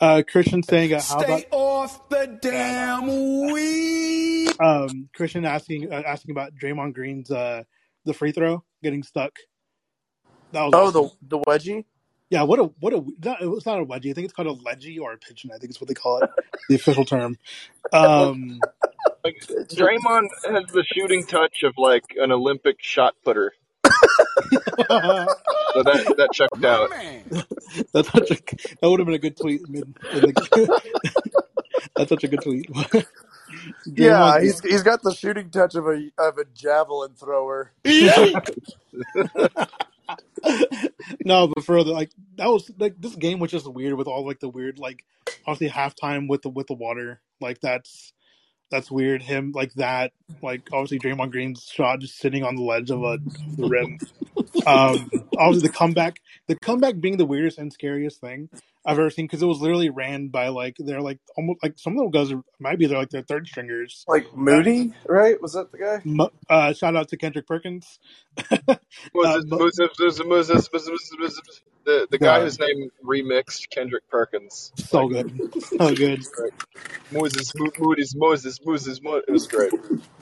uh, 0.00 0.22
Christian 0.30 0.62
saying, 0.62 0.94
uh, 0.94 1.00
"How 1.02 1.20
about 1.20 1.40
Stay 1.40 1.48
off 1.50 2.08
the 2.08 2.38
damn 2.40 3.52
weed. 3.52 4.50
um, 4.60 5.08
Christian 5.14 5.44
asking 5.44 5.92
uh, 5.92 6.02
asking 6.06 6.30
about 6.32 6.54
Draymond 6.54 6.94
Green's 6.94 7.30
uh, 7.30 7.64
the 8.04 8.14
free 8.14 8.32
throw 8.32 8.64
getting 8.82 9.02
stuck? 9.02 9.32
That 10.54 10.64
was 10.64 10.74
Oh, 10.74 10.88
awesome. 10.88 11.10
the 11.22 11.38
the 11.38 11.40
wedgie. 11.40 11.84
Yeah, 12.30 12.44
what 12.44 12.60
a 12.60 12.64
what 12.80 12.94
a 12.94 13.04
not, 13.24 13.38
it's 13.42 13.66
not 13.66 13.80
a 13.80 13.86
wedgie. 13.86 14.10
I 14.10 14.14
think 14.14 14.26
it's 14.26 14.32
called 14.34 14.48
a 14.48 14.52
ledgie 14.52 14.98
or 14.98 15.12
a 15.12 15.18
pigeon. 15.18 15.52
I 15.54 15.58
think 15.58 15.70
it's 15.70 15.80
what 15.80 15.88
they 15.88 15.94
call 15.94 16.18
it, 16.22 16.30
the 16.68 16.76
official 16.76 17.04
term. 17.06 17.38
Um, 17.92 18.60
Like 19.24 19.36
Draymond 19.70 20.28
has 20.46 20.66
the 20.72 20.84
shooting 20.84 21.26
touch 21.26 21.62
of 21.64 21.74
like 21.78 22.04
an 22.18 22.32
Olympic 22.32 22.78
shot 22.80 23.14
putter, 23.24 23.52
so 24.88 25.82
that 25.82 26.14
that 26.18 26.30
checked 26.32 26.64
out. 26.64 26.90
that's 27.92 28.10
such 28.12 28.30
a 28.32 28.36
that 28.80 28.90
would 28.90 29.00
have 29.00 29.06
been 29.06 29.14
a 29.16 29.18
good 29.18 29.36
tweet. 29.36 29.68
Mid, 29.68 29.84
in 30.12 30.20
the, 30.22 30.82
that's 31.96 32.10
such 32.10 32.24
a 32.24 32.28
good 32.28 32.42
tweet. 32.42 32.70
Yeah, 33.86 34.40
he's 34.40 34.60
he's 34.60 34.82
got 34.82 35.02
the 35.02 35.14
shooting 35.14 35.50
touch 35.50 35.74
of 35.74 35.86
a 35.86 36.10
of 36.18 36.38
a 36.38 36.44
javelin 36.54 37.14
thrower. 37.14 37.72
no, 41.24 41.48
but 41.48 41.64
further, 41.64 41.92
like 41.92 42.10
that 42.36 42.48
was 42.48 42.70
like 42.78 42.94
this 42.98 43.16
game 43.16 43.38
was 43.38 43.50
just 43.50 43.72
weird 43.72 43.94
with 43.94 44.06
all 44.06 44.26
like 44.26 44.40
the 44.40 44.48
weird 44.48 44.78
like 44.78 45.04
obviously 45.46 45.68
halftime 45.68 46.28
with 46.28 46.42
the 46.42 46.48
with 46.48 46.66
the 46.66 46.74
water. 46.74 47.20
Like 47.40 47.60
that's 47.60 48.12
that's 48.74 48.90
weird. 48.90 49.22
Him 49.22 49.52
like 49.54 49.72
that 49.74 50.12
like 50.42 50.68
obviously 50.72 50.98
Draymond 50.98 51.30
Green's 51.30 51.62
shot 51.64 52.00
just 52.00 52.18
sitting 52.18 52.42
on 52.42 52.56
the 52.56 52.62
ledge 52.62 52.90
of 52.90 53.02
a 53.02 53.14
of 53.14 53.56
the 53.56 53.68
rim. 53.68 53.98
Um, 54.66 55.10
obviously 55.38 55.68
the 55.68 55.74
comeback 55.74 56.20
the 56.48 56.56
comeback 56.56 57.00
being 57.00 57.16
the 57.16 57.24
weirdest 57.26 57.58
and 57.58 57.72
scariest 57.72 58.20
thing 58.20 58.48
I've 58.86 58.98
ever 58.98 59.10
seen 59.10 59.26
because 59.26 59.42
it 59.42 59.46
was 59.46 59.60
literally 59.60 59.90
ran 59.90 60.28
by 60.28 60.48
like 60.48 60.76
they're 60.78 61.00
like 61.00 61.18
almost 61.36 61.60
like 61.62 61.74
some 61.78 61.96
of 61.96 61.98
those 61.98 62.12
guys 62.12 62.32
are, 62.32 62.42
might 62.58 62.78
be 62.78 62.86
they're 62.86 62.98
like 62.98 63.10
their 63.10 63.22
third 63.22 63.46
stringers. 63.46 64.04
Like 64.08 64.36
Moody, 64.36 64.92
right? 65.08 65.40
Was 65.40 65.52
that 65.54 65.70
the 65.72 65.78
guy? 65.78 66.00
Mo- 66.04 66.32
Uh, 66.50 66.72
shout 66.72 66.96
out 66.96 67.08
to 67.08 67.16
Kendrick 67.16 67.46
Perkins. 67.46 67.98
Moses, 69.14 69.44
Mo- 69.46 69.58
Moses, 69.58 69.88
Moses, 69.98 70.22
Moses, 70.26 70.68
Moses, 70.72 71.10
Moses, 71.18 71.60
the 71.84 72.08
the 72.10 72.18
guy 72.18 72.40
whose 72.40 72.58
name 72.60 72.90
remixed 73.04 73.70
Kendrick 73.70 74.08
Perkins. 74.10 74.72
So 74.78 75.08
good, 75.08 75.30
so 75.80 75.94
good. 75.94 76.26
Moses, 77.12 77.54
Mo- 77.56 77.72
Moses, 77.78 78.14
Moses, 78.16 78.60
Moses, 78.64 79.00
Mo- 79.02 79.22
It 79.26 79.32
was 79.32 79.46
great. 79.48 79.74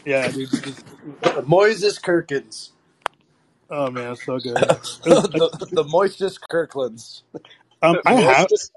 Yeah, 0.05 0.31
dude. 0.31 0.51
Just, 0.65 0.85
Moises 1.49 2.03
Kirkins, 2.03 2.73
oh 3.71 3.91
man, 3.91 4.17
so 4.17 4.39
good. 4.41 4.67
The 5.05 5.53
the 5.75 5.85
Moises 5.85 6.39
Kirklands. 6.51 7.23
um, 7.83 8.01
I 8.07 8.15
have. 8.15 8.49
Moises 8.51 8.71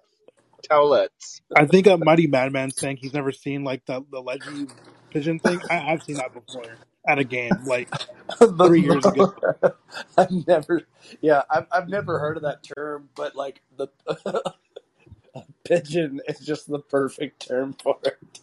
Towelettes. 0.72 1.42
I 1.56 1.66
think 1.68 1.88
a 1.88 1.98
Mighty 1.98 2.28
Madman 2.28 2.72
saying 2.72 2.98
he's 2.98 3.14
never 3.14 3.32
seen 3.34 3.64
like 3.64 3.86
the 3.88 4.04
the 4.12 4.22
leggy 4.22 4.70
pigeon 5.12 5.40
thing. 5.40 5.64
I 5.70 5.76
have 5.80 6.04
seen 6.04 6.18
that 6.18 6.34
before 6.34 6.80
at 7.08 7.20
a 7.20 7.24
game, 7.24 7.64
like 7.66 7.90
three 8.66 8.82
years 8.82 9.06
ago. 9.06 9.34
I've 10.18 10.48
never, 10.48 10.82
yeah, 11.22 11.44
I've 11.50 11.68
I've 11.72 11.90
never 11.90 12.20
heard 12.20 12.38
of 12.38 12.44
that 12.44 12.64
term, 12.64 13.10
but 13.16 13.36
like 13.36 13.62
the 13.78 13.88
pigeon 15.64 16.22
is 16.28 16.40
just 16.40 16.68
the 16.68 16.80
perfect 16.80 17.48
term 17.48 17.76
for 17.82 17.98
it. 18.04 18.40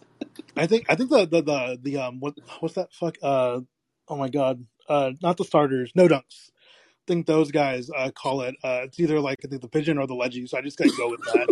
I 0.57 0.67
think 0.67 0.87
I 0.89 0.95
think 0.95 1.11
the 1.11 1.27
the 1.27 1.43
the, 1.43 1.79
the 1.83 1.99
um 1.99 2.21
what 2.21 2.35
what's 2.61 2.75
that 2.75 2.93
fuck 2.93 3.17
uh 3.23 3.61
oh 4.09 4.17
my 4.17 4.29
god 4.29 4.67
uh 4.89 5.13
not 5.23 5.37
the 5.37 5.45
starters 5.45 5.93
no 5.95 6.09
dunks. 6.09 6.51
I 6.51 7.07
think 7.09 7.27
those 7.27 7.51
guys 7.51 7.91
uh 7.97 8.11
call 8.11 8.43
it 8.43 8.57
uh 8.63 8.83
it's 8.85 9.01
either 9.01 9.21
like 9.21 9.41
I 9.45 9.49
think 9.49 9.63
the 9.63 9.69
pigeon 9.69 9.99
or 9.99 10.07
the 10.07 10.15
leggy. 10.15 10.47
So 10.47 10.59
I 10.59 10.63
just 10.63 10.79
gotta 10.79 10.93
go 10.97 11.11
with 11.11 11.23
that. 11.25 11.49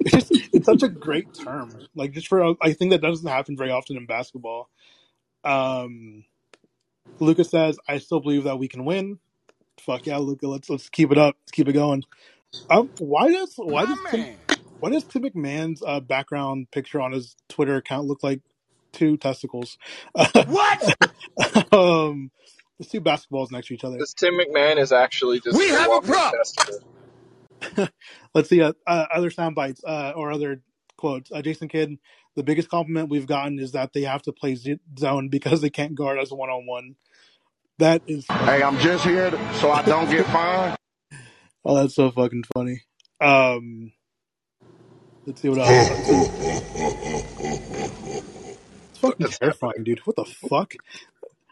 It's 0.00 0.12
just 0.12 0.32
it's 0.52 0.66
such 0.66 0.82
a 0.82 0.88
great 0.88 1.34
term. 1.34 1.70
Like 1.94 2.12
just 2.12 2.28
for 2.28 2.54
I 2.62 2.72
think 2.72 2.92
that 2.92 3.02
doesn't 3.02 3.28
happen 3.28 3.56
very 3.56 3.70
often 3.70 3.96
in 3.96 4.06
basketball. 4.06 4.70
Um, 5.44 6.24
Lucas 7.20 7.50
says, 7.50 7.78
"I 7.88 7.98
still 7.98 8.20
believe 8.20 8.44
that 8.44 8.58
we 8.58 8.68
can 8.68 8.84
win." 8.84 9.18
Fuck 9.80 10.06
yeah, 10.06 10.18
Luka. 10.18 10.48
Let's 10.48 10.70
let's 10.70 10.88
keep 10.88 11.12
it 11.12 11.18
up. 11.18 11.36
Let's 11.42 11.52
keep 11.52 11.68
it 11.68 11.72
going. 11.72 12.04
Um, 12.70 12.90
why 12.98 13.30
does 13.30 13.54
why 13.56 13.84
My 13.84 13.90
does 13.90 13.98
Tim, 14.10 14.36
why 14.80 14.90
does 14.90 15.04
Tim 15.04 15.22
McMahon's 15.22 15.82
uh, 15.86 16.00
background 16.00 16.70
picture 16.70 17.00
on 17.00 17.12
his 17.12 17.36
Twitter 17.48 17.76
account 17.76 18.06
look 18.06 18.22
like 18.22 18.40
two 18.92 19.16
testicles? 19.16 19.78
What? 20.14 20.94
um, 21.72 22.30
there's 22.78 22.90
two 22.90 23.00
basketballs 23.00 23.50
next 23.50 23.68
to 23.68 23.74
each 23.74 23.84
other. 23.84 23.98
This 23.98 24.14
Tim 24.14 24.34
McMahon 24.34 24.78
is 24.78 24.92
actually 24.92 25.40
just 25.40 25.56
We 25.56 25.70
a 25.70 25.78
have 25.78 25.86
a 25.86 25.88
walking 25.90 26.10
problem. 26.10 27.88
Let's 28.34 28.48
see 28.48 28.60
uh, 28.62 28.72
uh, 28.86 29.06
other 29.14 29.30
sound 29.30 29.54
bites 29.54 29.82
uh, 29.84 30.12
or 30.16 30.32
other 30.32 30.60
quotes. 30.96 31.30
Uh, 31.32 31.42
Jason 31.42 31.68
Kidd, 31.68 31.98
the 32.36 32.42
biggest 32.42 32.68
compliment 32.68 33.08
we've 33.10 33.26
gotten 33.26 33.58
is 33.58 33.72
that 33.72 33.92
they 33.92 34.02
have 34.02 34.22
to 34.22 34.32
play 34.32 34.54
z- 34.54 34.80
zone 34.98 35.28
because 35.28 35.60
they 35.60 35.70
can't 35.70 35.94
guard 35.94 36.18
us 36.18 36.30
one 36.32 36.50
on 36.50 36.66
one. 36.66 36.96
That 37.78 38.02
is 38.06 38.26
Hey, 38.28 38.62
I'm 38.62 38.78
just 38.78 39.04
here 39.04 39.30
to- 39.30 39.54
so 39.54 39.70
I 39.70 39.82
don't 39.82 40.10
get 40.10 40.26
fined. 40.26 40.76
oh, 41.64 41.76
that's 41.76 41.94
so 41.94 42.10
fucking 42.10 42.44
funny. 42.54 42.82
Um, 43.20 43.92
let's 45.26 45.40
see 45.40 45.48
what 45.48 45.58
else. 45.58 45.90
Let's 45.90 46.06
see. 46.06 46.30
fucking 49.00 49.26
terrifying, 49.28 49.84
dude. 49.84 50.00
What 50.06 50.16
the 50.16 50.24
fuck? 50.24 50.74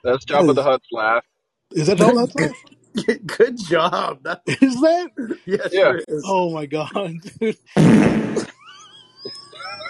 That's 0.05 0.24
That 0.26 0.40
of 0.48 0.55
the 0.55 0.61
is, 0.61 0.66
Hutt's 0.66 0.88
laugh. 0.92 1.24
is 1.72 1.87
that 1.88 1.98
Jabba 1.98 2.14
the 2.14 2.20
Hutt's 2.20 2.35
laugh? 2.35 2.64
Good 3.38 3.59
job. 3.59 4.22
That, 4.24 4.42
Is 4.46 4.74
that? 4.81 5.38
yes, 5.46 5.68
Yeah. 5.72 5.94
it 5.94 6.05
is. 6.09 6.22
Oh 6.26 6.50
my 6.52 6.66
god, 6.66 7.14
dude. 7.40 7.57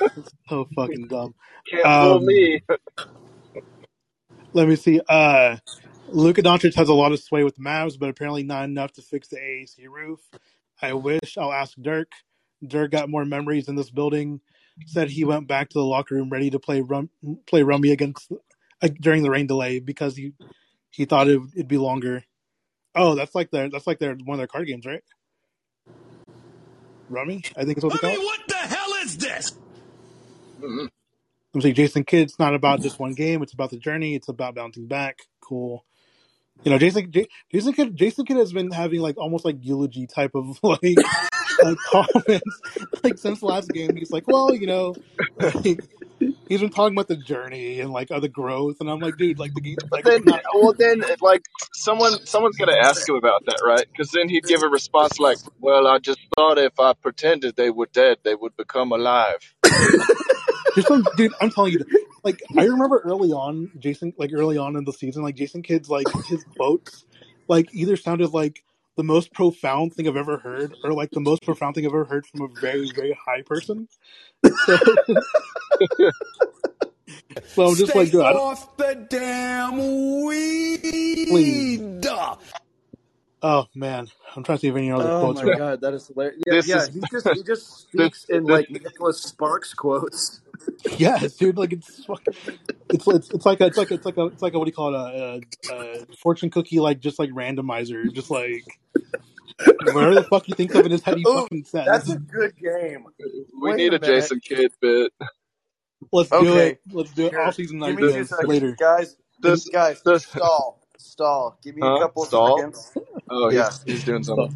so 0.48 0.68
fucking 0.76 1.08
dumb. 1.08 1.34
Can't 1.70 1.92
fool 1.98 2.18
Um, 2.18 2.26
me. 2.26 2.62
let 4.52 4.68
me 4.68 4.76
see. 4.76 5.00
Uh, 5.08 5.56
Luka 6.08 6.42
Doncic 6.42 6.74
has 6.74 6.88
a 6.88 6.94
lot 6.94 7.12
of 7.12 7.20
sway 7.20 7.44
with 7.44 7.56
the 7.56 7.62
Mavs, 7.62 7.98
but 7.98 8.08
apparently 8.08 8.42
not 8.42 8.64
enough 8.64 8.92
to 8.92 9.02
fix 9.02 9.28
the 9.28 9.36
AAC 9.36 9.86
roof. 9.88 10.20
I 10.80 10.94
wish. 10.94 11.38
I'll 11.38 11.52
ask 11.52 11.76
Dirk. 11.80 12.10
Dirk 12.66 12.90
got 12.90 13.08
more 13.08 13.24
memories 13.24 13.68
in 13.68 13.76
this 13.76 13.90
building. 13.90 14.40
Said 14.86 15.10
he 15.10 15.24
went 15.24 15.46
back 15.48 15.68
to 15.70 15.78
the 15.78 15.84
locker 15.84 16.14
room 16.14 16.30
ready 16.30 16.50
to 16.50 16.58
play 16.58 16.80
rum, 16.80 17.10
play 17.46 17.62
rummy 17.62 17.92
against 17.92 18.32
uh, 18.82 18.88
during 19.00 19.22
the 19.22 19.30
rain 19.30 19.46
delay 19.46 19.80
because 19.80 20.16
he 20.16 20.32
he 20.90 21.04
thought 21.04 21.28
it, 21.28 21.40
it'd 21.54 21.68
be 21.68 21.78
longer. 21.78 22.24
Oh, 22.94 23.14
that's 23.14 23.34
like 23.34 23.50
their 23.50 23.68
that's 23.70 23.86
like 23.86 23.98
their 23.98 24.14
one 24.14 24.34
of 24.34 24.38
their 24.38 24.46
card 24.46 24.66
games, 24.66 24.86
right? 24.86 25.02
Rummy, 27.08 27.44
I 27.56 27.64
think 27.64 27.76
it's 27.78 27.84
what 27.84 27.92
they 27.92 27.98
call 27.98 28.10
it. 28.10 28.18
what 28.18 28.40
the 28.48 28.56
hell 28.56 28.94
is 29.04 29.16
this? 29.18 29.52
Mhm. 30.62 30.88
I'm 31.54 31.60
saying 31.60 31.74
Jason 31.74 32.04
Kidd. 32.04 32.22
It's 32.22 32.38
not 32.38 32.54
about 32.54 32.80
just 32.80 32.98
one 32.98 33.12
game. 33.12 33.42
It's 33.42 33.52
about 33.52 33.70
the 33.70 33.76
journey. 33.76 34.14
It's 34.14 34.28
about 34.28 34.54
bouncing 34.54 34.86
back. 34.86 35.18
Cool. 35.40 35.84
You 36.64 36.70
know, 36.70 36.78
Jason 36.78 37.10
J- 37.10 37.28
Jason 37.52 37.72
Kidd 37.72 37.96
Jason 37.96 38.24
Kidd 38.24 38.36
has 38.38 38.52
been 38.52 38.70
having 38.70 39.00
like 39.00 39.18
almost 39.18 39.44
like 39.44 39.56
eulogy 39.60 40.06
type 40.06 40.30
of 40.34 40.58
like, 40.62 40.80
like 41.62 41.76
comments 41.90 42.60
like 43.02 43.18
since 43.18 43.40
the 43.40 43.46
last 43.46 43.68
game. 43.70 43.96
He's 43.96 44.10
like, 44.12 44.26
well, 44.28 44.54
you 44.54 44.66
know, 44.66 44.94
like, 45.40 45.80
he's 46.48 46.60
been 46.60 46.70
talking 46.70 46.94
about 46.94 47.08
the 47.08 47.16
journey 47.16 47.80
and 47.80 47.90
like 47.90 48.10
other 48.10 48.28
growth, 48.28 48.76
and 48.80 48.88
I'm 48.88 49.00
like, 49.00 49.16
dude, 49.16 49.38
like 49.38 49.52
the 49.54 49.60
game, 49.60 49.76
But 49.90 49.92
like 49.92 50.04
then, 50.04 50.22
not. 50.24 50.42
well, 50.54 50.72
then, 50.72 51.02
like 51.20 51.42
someone, 51.74 52.24
someone's 52.26 52.56
gonna 52.56 52.76
ask 52.80 53.06
him 53.08 53.16
about 53.16 53.44
that, 53.46 53.60
right? 53.64 53.84
Because 53.90 54.10
then 54.12 54.28
he'd 54.28 54.44
give 54.44 54.62
a 54.62 54.68
response 54.68 55.18
like, 55.18 55.38
"Well, 55.60 55.86
I 55.88 55.98
just 55.98 56.20
thought 56.36 56.58
if 56.58 56.78
I 56.78 56.92
pretended 56.94 57.56
they 57.56 57.70
were 57.70 57.88
dead, 57.92 58.18
they 58.22 58.34
would 58.36 58.56
become 58.56 58.92
alive." 58.92 59.40
There's 60.74 60.86
some 60.86 61.04
dude. 61.16 61.32
I'm 61.40 61.50
telling 61.50 61.72
you, 61.72 61.84
like 62.24 62.40
I 62.56 62.64
remember 62.64 63.00
early 63.04 63.32
on, 63.32 63.70
Jason, 63.78 64.12
like 64.16 64.30
early 64.32 64.58
on 64.58 64.76
in 64.76 64.84
the 64.84 64.92
season, 64.92 65.22
like 65.22 65.36
Jason 65.36 65.62
Kidd's 65.62 65.88
like 65.88 66.06
his 66.26 66.44
quotes, 66.56 67.04
like 67.48 67.74
either 67.74 67.96
sounded 67.96 68.32
like 68.32 68.64
the 68.96 69.02
most 69.02 69.32
profound 69.32 69.94
thing 69.94 70.06
I've 70.08 70.16
ever 70.16 70.38
heard, 70.38 70.74
or 70.84 70.92
like 70.92 71.10
the 71.10 71.20
most 71.20 71.42
profound 71.42 71.74
thing 71.74 71.86
I've 71.86 71.92
ever 71.92 72.04
heard 72.04 72.26
from 72.26 72.42
a 72.42 72.48
very 72.60 72.90
very 72.94 73.18
high 73.26 73.42
person. 73.42 73.88
So, 74.44 74.78
so 77.46 77.66
I'm 77.66 77.76
just 77.76 77.94
like, 77.94 78.10
dude, 78.10 78.22
off 78.22 78.76
the 78.76 79.06
damn 79.08 79.72
please. 81.28 82.02
Weed. 83.42 83.48
Oh 83.48 83.66
man, 83.74 84.08
I'm 84.36 84.42
trying 84.44 84.58
to 84.58 84.60
see 84.62 84.68
if 84.68 84.76
any 84.76 84.90
other 84.92 85.10
Oh 85.10 85.20
quotes. 85.20 85.40
Oh 85.40 85.42
my 85.42 85.52
Are, 85.52 85.56
god, 85.56 85.80
that 85.82 85.94
is 85.94 86.06
hilarious. 86.08 86.42
Yeah, 86.46 86.54
This 86.54 86.68
yeah. 86.68 86.76
is 86.76 86.88
He 86.88 87.00
just 87.10 87.28
he 87.32 87.42
just 87.42 87.88
this 87.96 88.16
speaks 88.16 88.24
in 88.26 88.46
this 88.46 88.50
like 88.50 88.70
Nicholas 88.70 89.20
Sparks 89.22 89.74
quotes. 89.74 90.40
yes, 90.98 91.36
dude. 91.36 91.56
Like 91.58 91.72
it's 91.72 92.04
fucking, 92.04 92.34
it's 92.90 93.06
it's 93.08 93.30
it's 93.30 93.46
like 93.46 93.60
a, 93.60 93.66
it's 93.66 93.76
like 93.76 93.90
a, 93.90 93.94
it's 93.94 94.06
like 94.06 94.16
a 94.16 94.26
it's 94.26 94.42
like 94.42 94.54
a 94.54 94.58
what 94.58 94.64
do 94.66 94.68
you 94.70 94.74
call 94.74 94.94
it 94.94 94.98
a, 94.98 95.72
a, 95.72 96.02
a 96.02 96.06
fortune 96.16 96.50
cookie 96.50 96.80
like 96.80 97.00
just 97.00 97.18
like 97.18 97.30
randomizer, 97.30 98.12
just 98.12 98.30
like 98.30 98.64
whatever 99.92 100.14
the 100.14 100.24
fuck 100.24 100.44
he 100.46 100.52
thinks 100.54 100.74
of 100.74 100.84
in 100.86 100.92
his 100.92 101.02
head, 101.02 101.18
he 101.18 101.24
fucking 101.24 101.64
says. 101.64 101.84
that's 101.86 102.10
a 102.10 102.18
good 102.18 102.54
game. 102.56 103.06
we 103.60 103.70
Wait 103.70 103.76
need 103.76 103.92
a 103.94 103.96
a. 103.96 103.98
Jason 103.98 104.40
Kidd 104.40 104.72
bit. 104.80 105.12
Let's 106.12 106.30
do 106.30 106.56
it. 106.58 106.80
Let's 106.92 107.12
do 107.12 107.26
it. 107.26 107.30
sure. 107.32 107.42
All 107.42 107.52
season 107.52 107.80
Give 107.80 107.96
me 107.96 108.02
two 108.02 108.08
ideas 108.08 108.28
seconds, 108.28 108.48
later. 108.48 108.76
guys. 108.78 109.16
This 109.40 109.68
Guys, 109.68 110.00
this 110.04 110.24
stall, 110.26 110.80
stall. 110.98 111.58
Give 111.64 111.74
me 111.76 111.82
a 111.82 111.98
couple 111.98 112.22
of 112.22 112.28
Stall? 112.28 112.58
seconds. 112.58 112.92
Oh, 113.32 113.50
Yeah. 113.50 113.70
he's 113.70 113.82
he's 113.86 114.04
doing 114.04 114.24
So, 114.24 114.24
something. 114.24 114.54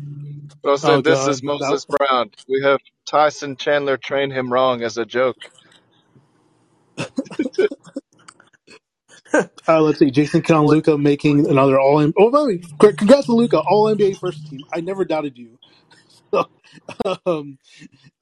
Well, 0.65 0.77
oh 0.83 1.03
this 1.03 1.27
god, 1.27 1.29
is 1.29 1.43
that, 1.59 1.81
Moses 1.83 1.87
Brown. 1.87 2.31
We 2.49 2.63
have 2.65 2.81
Tyson 3.07 3.57
Chandler 3.57 3.97
train 3.99 4.31
him 4.31 4.53
wrong 4.53 4.83
as 4.83 4.99
a 4.99 5.07
joke. 5.07 5.39
uh, 9.69 9.83
let's 9.83 9.99
see. 10.01 10.11
Jason 10.11 10.43
Kidd 10.43 10.57
Luka 10.57 10.99
making 10.99 11.49
another 11.49 11.81
all. 11.81 12.01
in 12.01 12.15
Oh, 12.19 12.31
by 12.31 12.41
the 12.41 12.47
way, 12.47 12.63
c- 12.83 12.97
congrats 12.97 13.27
to 13.27 13.33
Luka, 13.35 13.61
all 13.61 13.87
NBA 13.95 14.19
first 14.19 14.47
team. 14.49 14.65
I 14.73 14.81
never 14.83 15.05
doubted 15.05 15.39
you. 15.39 15.59
So, 17.05 17.17
um, 17.27 17.59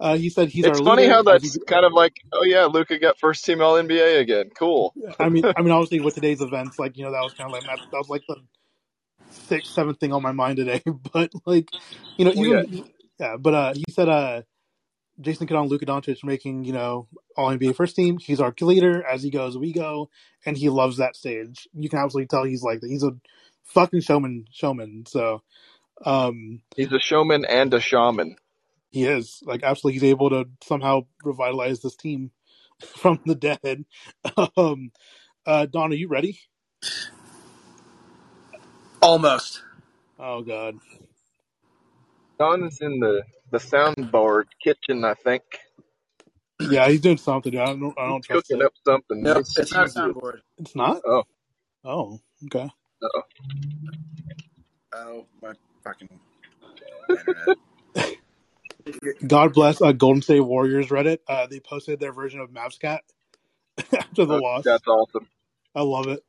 uh, 0.01 0.17
he 0.17 0.31
said 0.31 0.51
he's 0.51 0.67
It's 0.67 0.69
our 0.69 0.81
funny 0.81 1.07
leader. 1.07 1.09
how 1.09 1.23
As 1.31 1.43
that's 1.43 1.59
kind 1.67 1.87
of 1.87 1.93
like, 1.95 2.17
oh 2.33 2.45
yeah, 2.45 2.67
Luka 2.67 2.99
got 2.99 3.19
first 3.19 3.45
team 3.45 3.63
All 3.63 3.75
NBA 3.77 4.21
again. 4.21 4.51
Cool. 4.59 4.95
I 5.21 5.31
mean, 5.31 5.47
I 5.57 5.63
mean, 5.63 5.73
obviously 5.73 6.01
with 6.01 6.15
today's 6.17 6.43
events, 6.43 6.79
like 6.79 6.99
you 6.99 7.05
know, 7.05 7.13
that 7.13 7.23
was 7.23 7.35
kind 7.35 7.47
of 7.49 7.53
like 7.53 7.65
that, 7.67 7.81
that 7.93 7.99
was 7.99 8.09
like 8.11 8.25
the 8.29 8.37
sixth, 9.35 9.73
seventh 9.73 9.99
thing 9.99 10.13
on 10.13 10.23
my 10.23 10.33
mind 10.33 10.57
today. 10.57 10.83
But 11.13 11.33
like, 11.47 11.69
you 12.17 12.25
know, 12.25 12.33
Well, 12.35 12.47
yeah, 12.47 12.63
even 12.63 12.91
yeah. 13.19 13.37
But 13.39 13.55
uh, 13.55 13.75
he 13.75 13.85
said 13.91 14.09
uh, 14.09 14.43
Jason 15.21 15.47
Kidd 15.47 15.57
and 15.57 15.71
Luka 15.71 15.87
Doncic 15.87 16.25
making 16.25 16.65
you 16.65 16.73
know 16.73 17.09
all 17.37 17.51
NBA 17.51 17.77
first 17.77 17.97
team. 17.97 18.19
He's 18.19 18.41
our 18.41 18.55
leader. 18.61 19.05
As 19.07 19.23
he 19.23 19.31
goes, 19.31 19.57
we 19.57 19.73
go, 19.73 20.11
and 20.45 20.57
he 20.57 20.69
loves 20.69 20.99
that 20.99 21.17
stage. 21.17 21.69
You 21.73 21.89
can 21.89 21.99
absolutely 21.99 22.29
tell 22.29 22.45
he's 22.45 22.63
like 22.63 22.81
he's 22.83 23.05
a 23.05 23.13
fucking 23.65 24.01
showman. 24.01 24.47
Showman. 24.53 25.05
So 25.07 25.43
um, 26.05 26.61
he's 26.77 26.93
a 26.93 26.99
showman 26.99 27.45
and 27.45 27.73
a 27.73 27.81
shaman. 27.81 28.37
he 28.91 29.05
is 29.05 29.43
like 29.45 29.63
absolutely. 29.63 30.01
He's 30.01 30.11
able 30.11 30.31
to 30.31 30.47
somehow 30.63 31.03
revitalize 31.25 31.81
this 31.81 31.97
team 31.97 32.31
from 32.81 33.21
the 33.27 33.35
dead. 33.35 33.85
Um, 34.57 34.91
uh, 35.47 35.67
Don, 35.67 35.93
are 35.93 35.97
you 35.97 36.09
ready? 36.09 36.41
Almost. 39.05 39.63
Oh 40.19 40.43
God. 40.43 40.77
Don 42.39 42.65
is 42.65 42.81
in 42.83 43.01
the 43.01 43.23
the 43.53 43.59
soundboard 43.59 44.45
kitchen, 44.63 45.05
I 45.05 45.15
think. 45.15 45.45
Yeah, 46.61 46.89
he's 46.89 47.01
doing 47.03 47.19
something. 47.19 47.57
I 47.59 47.67
don't. 47.67 47.95
I 47.99 48.07
don't 48.07 48.23
trust 48.25 48.53
cooking 48.53 48.55
it. 48.55 48.67
up 48.67 48.73
something 48.87 49.23
No, 49.23 49.37
it's 49.39 49.73
not 49.75 49.87
a 49.87 49.91
soundboard. 49.91 50.41
It's 50.59 50.77
not. 50.77 51.03
Oh, 51.07 51.25
Oh, 51.85 52.21
okay. 52.47 52.71
uh-oh. 53.03 53.23
Oh 54.95 55.27
my 55.43 55.53
fucking 55.85 56.09
internet. 57.11 57.51
God 59.27 59.55
bless 59.55 59.83
uh, 59.83 59.93
Golden 59.93 60.23
State 60.23 60.41
Warriors 60.41 60.89
Reddit. 60.89 61.19
Uh, 61.29 61.47
they 61.47 61.61
posted 61.61 62.01
their 62.01 62.13
version 62.13 62.41
of 62.41 62.51
Mavscat 62.51 63.01
after 63.93 64.27
the 64.27 64.35
Oh, 64.35 64.41
loss. 64.41 64.65
that's 64.65 64.87
awesome. 64.89 65.29
I 65.75 65.83
love 65.83 66.09
it. 66.09 66.25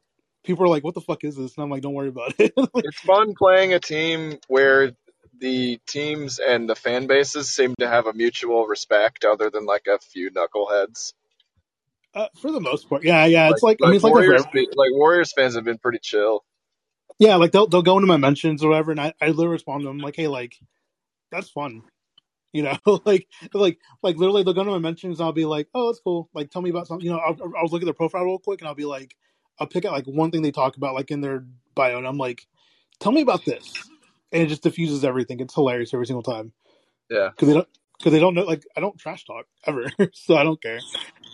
People 0.46 0.66
are 0.66 0.70
like, 0.70 0.84
"What 0.84 0.94
the 0.96 1.02
fuck 1.02 1.24
is 1.24 1.36
this?" 1.36 1.56
And 1.56 1.64
I'm 1.64 1.70
like, 1.70 1.82
"Don't 1.82 1.94
worry 1.94 2.10
about 2.10 2.34
it." 2.40 2.54
Like, 2.58 2.70
It's 2.86 3.00
fun 3.00 3.34
playing 3.38 3.74
a 3.74 3.80
team 3.80 4.38
where 4.48 4.94
the 5.40 5.80
teams 5.88 6.40
and 6.40 6.70
the 6.70 6.76
fan 6.76 7.08
bases 7.08 7.50
seem 7.50 7.76
to 7.80 7.88
have 7.88 8.08
a 8.08 8.14
mutual 8.14 8.66
respect, 8.68 9.26
other 9.26 9.50
than 9.50 9.66
like 9.66 9.88
a 9.88 10.00
few 10.00 10.32
knuckleheads. 10.32 11.14
uh, 12.14 12.28
for 12.40 12.52
the 12.52 12.62
most 12.62 12.88
part, 12.90 13.04
yeah, 13.04 13.26
yeah. 13.26 13.50
It's 13.50 13.62
Like 13.62 13.80
like 13.82 13.88
I 13.88 13.88
mean, 13.88 13.96
it's 13.96 14.04
like 14.04 14.14
Warriors, 14.14 14.46
be- 14.54 14.70
like 14.76 14.92
Warriors 14.94 15.34
fans 15.34 15.56
have 15.56 15.66
been 15.66 15.78
pretty 15.78 16.00
chill. 16.02 16.46
yeah. 17.20 17.36
Like 17.36 17.52
they'll 17.52 17.68
they'll 17.68 17.82
go 17.82 17.98
into 17.98 18.08
my 18.08 18.18
mentions 18.18 18.64
or 18.64 18.70
whatever, 18.70 18.92
and 18.92 19.00
I 19.02 19.14
I 19.22 19.28
literally 19.28 19.50
respond 19.50 19.82
to 19.82 19.88
them 19.88 19.98
like, 20.00 20.16
"Hey, 20.16 20.28
like 20.28 20.56
that's 21.32 21.50
fun." 21.50 21.82
You 22.54 22.64
know, 22.64 22.78
like 23.06 23.28
like 23.54 23.80
like 24.02 24.16
literally 24.16 24.44
they'll 24.44 24.54
go 24.54 24.64
to 24.64 24.72
my 24.72 24.80
mentions 24.80 25.20
and 25.20 25.26
I'll 25.26 25.34
be 25.34 25.44
like, 25.46 25.68
"Oh, 25.74 25.88
that's 25.88 26.00
cool." 26.00 26.30
Like, 26.34 26.50
tell 26.52 26.62
me 26.62 26.70
about 26.70 26.88
something. 26.88 27.06
You 27.06 27.12
know, 27.12 27.20
I'll, 27.20 27.36
I'll 27.58 27.68
look 27.68 27.82
at 27.82 27.86
their 27.86 27.94
profile 27.94 28.24
real 28.24 28.40
quick 28.40 28.62
and 28.62 28.70
I'll 28.70 28.76
be 28.76 28.86
like, 28.86 29.14
I'll 29.60 29.68
pick 29.68 29.86
out 29.86 29.94
like 29.94 30.06
one 30.08 30.32
thing 30.32 30.42
they 30.42 30.52
talk 30.52 30.78
about 30.78 30.96
like 30.96 31.12
in 31.12 31.22
their 31.22 31.46
bio, 31.76 31.98
and 31.98 32.08
I'm 32.08 32.18
like, 32.18 32.48
"Tell 33.00 33.12
me 33.12 33.22
about 33.22 33.46
this," 33.46 33.74
and 34.32 34.44
it 34.44 34.48
just 34.48 34.64
diffuses 34.64 35.06
everything. 35.06 35.40
It's 35.40 35.56
hilarious 35.56 35.94
every 35.94 36.08
single 36.08 36.24
time 36.24 36.54
Yeah. 37.10 37.30
because 37.30 37.48
they 37.50 37.54
don't 37.56 37.68
because 38.00 38.14
they 38.14 38.20
don't 38.20 38.36
know. 38.36 38.44
Like, 38.44 38.66
I 38.78 38.82
don't 38.82 38.98
trash 39.00 39.26
talk 39.26 39.46
ever, 39.66 39.92
so 40.14 40.36
I 40.36 40.44
don't 40.44 40.62
care. 40.62 40.86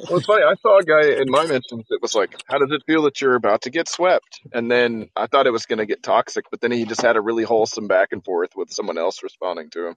Well, 0.10 0.18
it's 0.18 0.28
funny. 0.28 0.44
I 0.44 0.56
saw 0.62 0.80
a 0.80 0.84
guy 0.84 1.22
in 1.22 1.30
my 1.30 1.46
mentions 1.46 1.86
that 1.90 2.00
was 2.02 2.16
like, 2.16 2.36
"How 2.48 2.58
does 2.60 2.72
it 2.72 2.84
feel 2.88 3.04
that 3.04 3.22
you're 3.22 3.36
about 3.36 3.64
to 3.64 3.70
get 3.72 3.90
swept?" 3.90 4.42
And 4.54 4.72
then 4.72 5.10
I 5.16 5.28
thought 5.28 5.48
it 5.48 5.52
was 5.52 5.66
going 5.66 5.80
to 5.80 5.86
get 5.86 6.04
toxic, 6.04 6.46
but 6.52 6.62
then 6.62 6.72
he 6.72 6.86
just 6.86 7.02
had 7.02 7.18
a 7.18 7.22
really 7.22 7.44
wholesome 7.44 7.88
back 7.88 8.10
and 8.12 8.24
forth 8.24 8.52
with 8.56 8.72
someone 8.72 8.98
else 8.98 9.24
responding 9.24 9.70
to 9.72 9.88
him. 9.90 9.96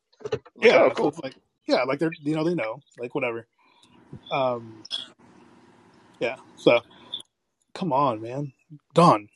Like, 0.57 0.73
Yeah, 0.73 0.77
oh, 0.83 0.91
cool. 0.91 1.09
it's 1.09 1.19
like 1.21 1.37
yeah, 1.67 1.85
like 1.85 1.99
they're 2.01 2.13
you 2.23 2.35
know 2.37 2.45
they 2.45 2.55
know 2.55 2.81
like 2.99 3.15
whatever. 3.15 3.47
Um, 4.31 4.85
yeah. 6.21 6.37
So 6.57 6.81
come 7.75 7.93
on, 7.93 8.21
man, 8.23 8.53
Done. 8.95 9.29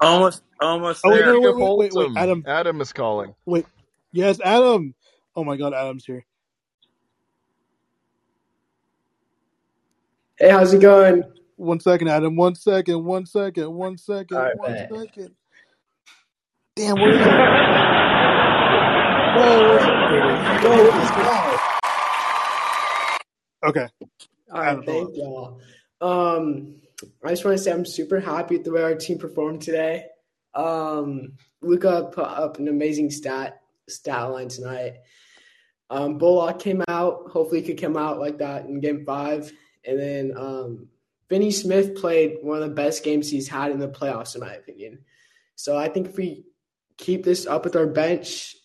Almost, 0.00 0.42
almost 0.60 1.02
Oh 1.04 1.10
wait, 1.10 1.18
there. 1.20 1.32
no, 1.32 1.40
wait, 1.40 1.56
wait, 1.56 1.76
wait, 1.76 1.92
wait, 1.94 2.10
Adam. 2.16 2.44
Adam 2.46 2.80
is 2.80 2.92
calling. 2.92 3.34
Wait, 3.46 3.66
yes, 4.12 4.40
Adam. 4.40 4.94
Oh 5.34 5.44
my 5.44 5.56
God, 5.56 5.72
Adam's 5.74 6.04
here. 6.04 6.24
Hey, 10.38 10.50
how's 10.50 10.72
it 10.74 10.80
going? 10.80 11.22
One 11.56 11.80
second, 11.80 12.08
Adam. 12.08 12.36
One 12.36 12.54
second. 12.54 13.04
One 13.04 13.24
second. 13.26 13.72
One 13.72 13.96
second. 13.96 14.36
All 14.36 14.42
right, 14.42 14.58
One 14.58 14.72
bet. 14.72 14.90
second. 14.92 15.30
Damn, 16.76 16.96
where 17.00 17.10
is 17.12 17.18
he? 17.18 17.24
Whoa, 19.36 19.68
where's 19.68 19.84
he? 19.84 19.90
Wait, 19.90 20.26
wait. 20.26 20.62
Go 20.62 20.70
with. 20.84 21.60
Okay, 23.64 23.88
All 24.52 24.60
right, 24.60 24.68
Adam, 24.68 24.84
hold 24.86 25.14
thank 25.14 25.16
y'all. 25.16 25.60
Um, 26.00 26.76
I 27.24 27.30
just 27.30 27.44
want 27.44 27.56
to 27.56 27.62
say 27.62 27.72
I'm 27.72 27.84
super 27.84 28.20
happy 28.20 28.56
with 28.56 28.64
the 28.64 28.72
way 28.72 28.82
our 28.82 28.94
team 28.94 29.18
performed 29.18 29.62
today. 29.62 30.06
Um, 30.54 31.34
Luka 31.60 32.10
put 32.12 32.24
up 32.24 32.58
an 32.58 32.68
amazing 32.68 33.10
stat 33.10 33.60
stat 33.88 34.30
line 34.30 34.48
tonight. 34.48 34.94
Um, 35.90 36.18
Bullock 36.18 36.58
came 36.58 36.82
out. 36.88 37.28
Hopefully, 37.30 37.60
he 37.60 37.66
could 37.66 37.80
come 37.80 37.96
out 37.96 38.18
like 38.18 38.38
that 38.38 38.64
in 38.64 38.80
Game 38.80 39.04
Five. 39.04 39.52
And 39.84 40.00
then 40.00 40.32
um, 40.36 40.88
Finney-Smith 41.28 41.96
played 41.96 42.38
one 42.42 42.60
of 42.60 42.68
the 42.68 42.74
best 42.74 43.04
games 43.04 43.30
he's 43.30 43.48
had 43.48 43.70
in 43.70 43.78
the 43.78 43.88
playoffs, 43.88 44.34
in 44.34 44.40
my 44.40 44.54
opinion. 44.54 45.00
So 45.54 45.76
I 45.76 45.88
think 45.88 46.08
if 46.08 46.16
we 46.16 46.44
keep 46.96 47.24
this 47.24 47.46
up 47.46 47.64
with 47.64 47.76
our 47.76 47.86
bench, 47.86 48.56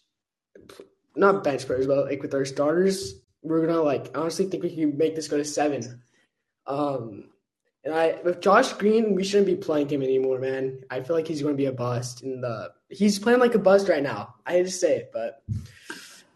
not 1.15 1.43
bench 1.43 1.65
players, 1.65 1.87
but 1.87 2.05
like 2.05 2.21
with 2.21 2.33
our 2.33 2.45
starters, 2.45 3.15
we're 3.43 3.65
gonna 3.65 3.81
like 3.81 4.15
honestly 4.15 4.45
think 4.45 4.63
we 4.63 4.75
can 4.75 4.97
make 4.97 5.15
this 5.15 5.27
go 5.27 5.37
to 5.37 5.45
seven. 5.45 6.01
Um, 6.65 7.29
and 7.83 7.93
I 7.93 8.19
with 8.23 8.41
Josh 8.41 8.73
Green, 8.73 9.15
we 9.15 9.23
shouldn't 9.23 9.47
be 9.47 9.55
playing 9.55 9.89
him 9.89 10.03
anymore, 10.03 10.39
man. 10.39 10.83
I 10.89 11.01
feel 11.01 11.15
like 11.15 11.27
he's 11.27 11.41
going 11.41 11.53
to 11.53 11.57
be 11.57 11.65
a 11.65 11.71
bust. 11.71 12.21
And 12.21 12.43
the 12.43 12.71
he's 12.89 13.17
playing 13.17 13.39
like 13.39 13.55
a 13.55 13.59
bust 13.59 13.89
right 13.89 14.03
now. 14.03 14.35
I 14.45 14.53
hate 14.53 14.63
to 14.63 14.71
say 14.71 14.97
it, 14.97 15.11
but 15.11 15.43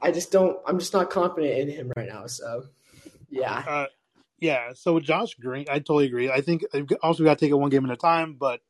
I 0.02 0.12
just 0.12 0.32
don't. 0.32 0.58
I'm 0.66 0.80
just 0.80 0.93
not 0.93 1.10
confident 1.10 1.54
in 1.54 1.70
him 1.70 1.91
right 1.96 2.08
now. 2.08 2.26
So, 2.28 2.66
yeah. 3.30 3.64
Uh, 3.68 3.86
yeah. 4.39 4.72
So 4.74 4.93
with 4.93 5.04
Josh 5.04 5.36
Green, 5.36 5.66
I 5.70 5.80
totally 5.80 6.06
agree. 6.06 6.32
I 6.32 6.41
think 6.41 6.64
also 7.04 7.24
we 7.24 7.28
got 7.28 7.38
to 7.38 7.46
take 7.46 7.52
it 7.52 7.56
one 7.56 7.70
game 7.70 7.86
at 7.86 7.91
a 7.91 7.98
time. 7.98 8.34
But 8.34 8.62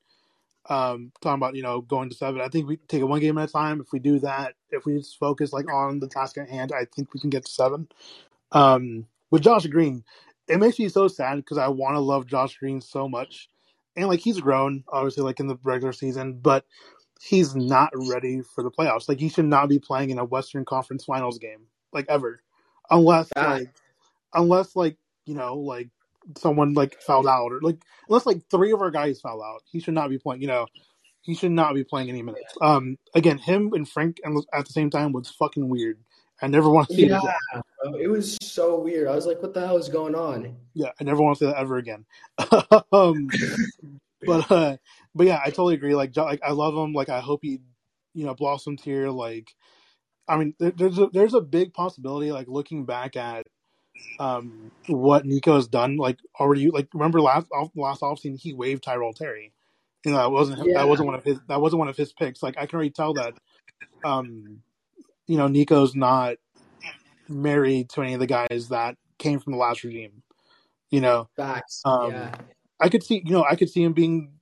um, 0.68 1.14
talking 1.22 1.40
about 1.40 1.56
you 1.56 1.64
know 1.64 1.80
going 1.80 2.10
to 2.10 2.16
seven, 2.16 2.42
I 2.42 2.50
think 2.50 2.68
we 2.68 2.76
take 2.76 3.02
it 3.02 3.06
one 3.06 3.22
game 3.22 3.38
at 3.38 3.50
a 3.50 3.52
time. 3.52 3.80
If 3.80 3.94
we 3.94 4.00
do 4.00 4.20
that, 4.20 4.56
if 4.70 4.86
we 4.86 4.98
just 4.98 5.18
focus 5.18 5.54
like 5.54 5.72
on 5.72 6.00
the 6.00 6.10
task 6.10 6.38
at 6.38 6.50
hand, 6.50 6.74
I 6.74 6.86
think 6.94 7.14
we 7.14 7.22
can 7.22 7.30
get 7.30 7.46
to 7.46 7.52
seven. 7.52 7.88
Um, 8.52 9.08
with 9.32 9.44
Josh 9.44 9.66
Green, 9.68 10.04
it 10.48 10.60
makes 10.60 10.78
me 10.80 10.90
so 10.90 11.08
sad 11.08 11.38
because 11.38 11.58
I 11.58 11.68
want 11.68 11.96
to 11.96 12.00
love 12.00 12.28
Josh 12.28 12.58
Green 12.58 12.82
so 12.82 13.08
much, 13.08 13.50
and 13.96 14.08
like 14.08 14.20
he's 14.20 14.40
grown 14.40 14.84
obviously 14.88 15.24
like 15.24 15.40
in 15.40 15.48
the 15.48 15.58
regular 15.64 15.94
season, 15.94 16.34
but 16.34 16.66
he's 17.22 17.56
not 17.56 17.90
ready 17.94 18.42
for 18.42 18.64
the 18.64 18.72
playoffs. 18.72 19.10
Like 19.10 19.20
he 19.20 19.30
should 19.30 19.46
not 19.46 19.70
be 19.70 19.80
playing 19.80 20.10
in 20.10 20.20
a 20.20 20.26
Western 20.26 20.66
Conference 20.66 21.06
Finals 21.06 21.40
game 21.40 21.68
like 21.94 22.06
ever, 22.10 22.42
unless 22.90 23.30
like 23.36 23.70
unless 24.34 24.76
like 24.76 24.98
you 25.26 25.36
know 25.36 25.56
like 25.56 25.90
someone 26.38 26.74
like 26.74 27.02
fouled 27.02 27.28
out 27.28 27.52
or 27.52 27.60
like 27.62 27.78
unless 28.10 28.26
like 28.26 28.42
three 28.50 28.72
of 28.72 28.82
our 28.82 28.92
guys 28.92 29.22
foul 29.22 29.44
out, 29.44 29.64
he 29.66 29.80
should 29.80 29.94
not 29.94 30.10
be 30.10 30.18
playing. 30.18 30.42
You 30.42 30.48
know. 30.48 30.68
He 31.22 31.34
should 31.34 31.54
not 31.54 31.74
be 31.74 31.84
playing 31.84 32.10
any 32.10 32.22
minutes. 32.22 32.54
Um, 32.62 33.00
again, 33.16 33.40
him 33.40 33.74
and 33.74 33.90
Frank 33.90 34.20
at 34.54 34.68
the 34.68 34.72
same 34.72 34.92
time 34.92 35.12
was 35.12 35.28
fucking 35.28 35.68
weird. 35.68 35.98
I 36.42 36.48
never 36.48 36.70
want 36.70 36.90
to 36.90 36.96
see 36.96 37.08
yeah, 37.08 37.18
it 37.18 37.24
again. 37.24 38.02
It 38.02 38.08
was 38.08 38.38
so 38.42 38.80
weird. 38.80 39.08
I 39.08 39.16
was 39.16 39.26
like, 39.26 39.42
what 39.42 39.54
the 39.54 39.66
hell 39.66 39.78
is 39.78 39.90
going 39.90 40.16
on? 40.16 40.56
Yeah, 40.74 40.92
I 41.00 41.04
never 41.04 41.22
want 41.22 41.38
to 41.38 41.46
see 41.46 41.52
that 41.52 41.58
ever 41.58 41.78
again. 41.78 42.06
um, 42.92 43.30
but 44.26 44.52
uh, 44.52 44.78
but 45.14 45.28
yeah, 45.28 45.40
I 45.44 45.50
totally 45.50 45.76
agree. 45.76 45.96
Like, 45.96 46.16
like 46.18 46.42
I 46.44 46.52
love 46.52 46.76
him. 46.76 46.94
Like, 46.94 47.10
I 47.10 47.22
hope 47.22 47.40
he, 47.44 47.62
you 48.14 48.26
know, 48.26 48.34
blossoms 48.34 48.84
here. 48.84 49.10
Like, 49.10 49.54
I 50.28 50.38
mean, 50.38 50.56
there, 50.60 50.72
there's 50.72 50.98
a, 50.98 51.08
there's 51.14 51.34
a 51.34 51.42
big 51.42 51.74
possibility. 51.74 52.32
Like, 52.32 52.48
looking 52.48 52.86
back 52.86 53.16
at 53.16 53.48
um 54.20 54.72
what 54.88 55.26
Nico 55.26 55.56
has 55.56 55.68
done, 55.68 55.98
like 55.98 56.20
already. 56.40 56.70
Like, 56.70 56.90
remember 56.94 57.22
last 57.22 57.48
off, 57.54 57.72
last 57.76 58.02
offseason 58.02 58.40
he 58.40 58.54
waived 58.54 58.84
Tyrell 58.84 59.14
Terry. 59.14 59.54
You 60.06 60.12
know, 60.12 60.18
that 60.18 60.32
wasn't 60.32 60.66
Yeah. 60.66 60.80
that 60.80 60.88
wasn't 60.88 61.08
one 61.08 61.16
of 61.16 61.24
his 61.24 61.40
that 61.48 61.62
wasn't 61.62 61.80
one 61.80 61.88
of 61.88 61.98
his 61.98 62.12
picks. 62.12 62.44
Like, 62.44 62.58
I 62.58 62.66
can 62.66 62.76
already 62.76 62.92
tell 62.92 63.14
that. 63.14 63.34
Um, 64.04 64.62
you 65.28 65.38
know, 65.38 65.48
Nico's 65.48 65.96
not 65.96 66.36
married 67.28 67.90
to 67.90 68.02
any 68.02 68.14
of 68.14 68.20
the 68.20 68.28
guys 68.28 68.70
that 68.70 68.98
came 69.18 69.40
from 69.40 69.54
the 69.54 69.60
last 69.60 69.84
regime. 69.84 70.24
You 70.92 71.02
know, 71.02 71.30
Facts. 71.36 71.82
um, 71.86 72.12
yeah. 72.12 72.36
I 72.80 72.90
could 72.90 73.04
see, 73.04 73.22
you 73.26 73.32
know, 73.32 73.46
I 73.50 73.56
could 73.56 73.70
see 73.70 73.84
him 73.84 73.94
being 73.94 74.34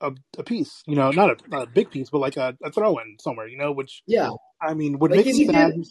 a, 0.00 0.12
a 0.36 0.42
piece, 0.42 0.82
you 0.86 0.96
know, 0.96 1.10
not 1.10 1.30
a, 1.30 1.48
not 1.48 1.62
a 1.62 1.70
big 1.70 1.90
piece, 1.90 2.10
but 2.10 2.18
like 2.18 2.36
a, 2.36 2.56
a 2.62 2.70
throw 2.70 2.98
in 2.98 3.16
somewhere, 3.20 3.46
you 3.46 3.56
know, 3.56 3.72
which 3.72 4.02
Yeah. 4.06 4.30
I 4.60 4.74
mean 4.74 4.98
would 4.98 5.10
Like 5.10 5.18
make 5.18 5.26
he's 5.26 5.38
me 5.38 5.46
sad. 5.46 5.72
good 5.74 5.86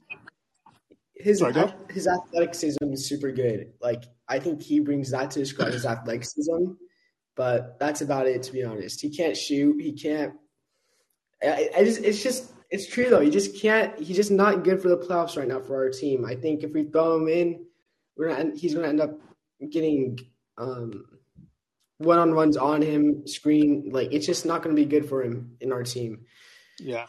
his 1.15 1.39
Sorry, 1.39 1.53
his 1.91 2.07
athleticism 2.07 2.83
is 2.91 3.07
super 3.07 3.31
good. 3.31 3.73
Like 3.79 4.03
I 4.27 4.39
think 4.39 4.61
he 4.61 4.79
brings 4.79 5.11
that 5.11 5.31
to 5.31 5.39
his 5.39 5.49
squad, 5.49 5.73
his 5.73 5.85
athleticism. 5.85 6.73
But 7.35 7.79
that's 7.79 8.01
about 8.01 8.27
it, 8.27 8.43
to 8.43 8.51
be 8.51 8.63
honest. 8.63 8.99
He 9.01 9.09
can't 9.09 9.37
shoot. 9.37 9.81
He 9.81 9.93
can't. 9.93 10.33
I, 11.41 11.69
I 11.77 11.83
just, 11.85 12.03
it's 12.03 12.21
just, 12.21 12.51
it's 12.71 12.87
true 12.87 13.09
though. 13.09 13.19
He 13.21 13.29
just 13.29 13.59
can't. 13.59 13.97
He's 13.99 14.15
just 14.15 14.31
not 14.31 14.63
good 14.63 14.81
for 14.81 14.89
the 14.89 14.97
playoffs 14.97 15.37
right 15.37 15.47
now 15.47 15.59
for 15.59 15.75
our 15.75 15.89
team. 15.89 16.25
I 16.25 16.35
think 16.35 16.63
if 16.63 16.71
we 16.71 16.83
throw 16.83 17.17
him 17.17 17.27
in, 17.27 17.65
we're 18.17 18.29
gonna. 18.29 18.55
He's 18.55 18.73
gonna 18.73 18.87
end 18.87 19.01
up 19.01 19.19
getting 19.69 20.19
um, 20.57 21.05
one 21.97 22.17
on 22.17 22.33
ones 22.35 22.57
on 22.57 22.81
him, 22.81 23.27
screen. 23.27 23.89
Like 23.91 24.11
it's 24.11 24.25
just 24.25 24.45
not 24.45 24.63
gonna 24.63 24.75
be 24.75 24.85
good 24.85 25.07
for 25.07 25.21
him 25.21 25.57
in 25.59 25.71
our 25.71 25.83
team. 25.83 26.25
Yeah. 26.79 27.05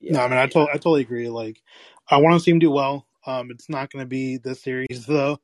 Yeah. 0.00 0.12
No, 0.12 0.20
I 0.20 0.28
mean, 0.28 0.38
I, 0.38 0.46
to- 0.46 0.68
I 0.70 0.74
totally 0.74 1.02
agree. 1.02 1.28
Like, 1.28 1.60
I 2.08 2.16
want 2.16 2.34
to 2.34 2.40
see 2.40 2.50
him 2.50 2.58
do 2.58 2.70
well. 2.70 3.06
Um, 3.26 3.50
it's 3.50 3.68
not 3.68 3.90
going 3.90 4.02
to 4.02 4.08
be 4.08 4.38
this 4.38 4.62
series 4.62 5.04
though. 5.08 5.38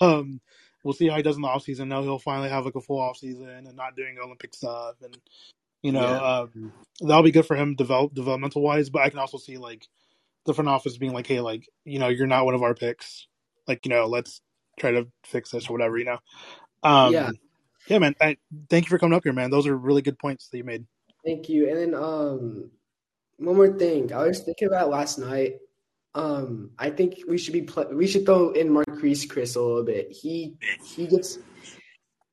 um, 0.00 0.40
we'll 0.84 0.92
see 0.92 1.08
how 1.08 1.16
he 1.16 1.22
does 1.22 1.36
in 1.36 1.42
the 1.42 1.48
offseason. 1.48 1.88
Now 1.88 2.02
he'll 2.02 2.18
finally 2.18 2.50
have 2.50 2.66
like 2.66 2.74
a 2.74 2.82
full 2.82 3.00
offseason 3.00 3.66
and 3.66 3.74
not 3.74 3.96
doing 3.96 4.18
Olympic 4.22 4.54
stuff, 4.54 4.96
and 5.02 5.16
you 5.82 5.92
know, 5.92 6.00
Yeah. 6.00 6.38
um, 6.40 6.72
that'll 7.00 7.22
be 7.22 7.30
good 7.30 7.46
for 7.46 7.56
him 7.56 7.74
develop 7.74 8.14
developmental 8.14 8.62
wise. 8.62 8.90
But 8.90 9.02
I 9.02 9.10
can 9.10 9.18
also 9.18 9.38
see 9.38 9.58
like 9.58 9.86
the 10.46 10.54
front 10.54 10.68
office 10.68 10.96
being 10.98 11.12
like, 11.12 11.26
hey, 11.26 11.40
like 11.40 11.68
you 11.84 11.98
know, 11.98 12.08
you're 12.08 12.26
not 12.26 12.44
one 12.44 12.54
of 12.54 12.62
our 12.62 12.74
picks. 12.74 13.26
Like, 13.66 13.84
you 13.84 13.90
know, 13.90 14.06
let's 14.06 14.40
try 14.78 14.92
to 14.92 15.06
fix 15.24 15.50
this 15.50 15.68
or 15.68 15.72
whatever. 15.72 15.98
You 15.98 16.04
know. 16.06 16.18
Um, 16.82 17.12
Yeah. 17.12 17.30
Yeah, 17.88 17.98
man. 17.98 18.14
I, 18.20 18.36
thank 18.68 18.84
you 18.84 18.90
for 18.90 18.98
coming 18.98 19.16
up 19.16 19.24
here, 19.24 19.32
man. 19.32 19.50
Those 19.50 19.66
are 19.66 19.76
really 19.76 20.02
good 20.02 20.18
points 20.18 20.48
that 20.48 20.58
you 20.58 20.64
made. 20.64 20.84
Thank 21.24 21.48
you. 21.48 21.68
And 21.68 21.76
then 21.78 21.94
um 21.94 22.70
one 23.38 23.56
more 23.56 23.78
thing. 23.78 24.12
I 24.12 24.26
was 24.26 24.40
thinking 24.40 24.68
about 24.68 24.90
last 24.90 25.18
night. 25.18 25.56
Um 26.14 26.70
I 26.78 26.90
think 26.90 27.20
we 27.28 27.38
should 27.38 27.52
be 27.52 27.62
pl- 27.62 27.92
we 27.94 28.06
should 28.06 28.26
throw 28.26 28.50
in 28.50 28.68
Marquese 28.68 29.26
Chriss 29.26 29.56
a 29.56 29.60
little 29.60 29.84
bit. 29.84 30.10
He 30.10 30.56
he 30.84 31.06
gets 31.06 31.38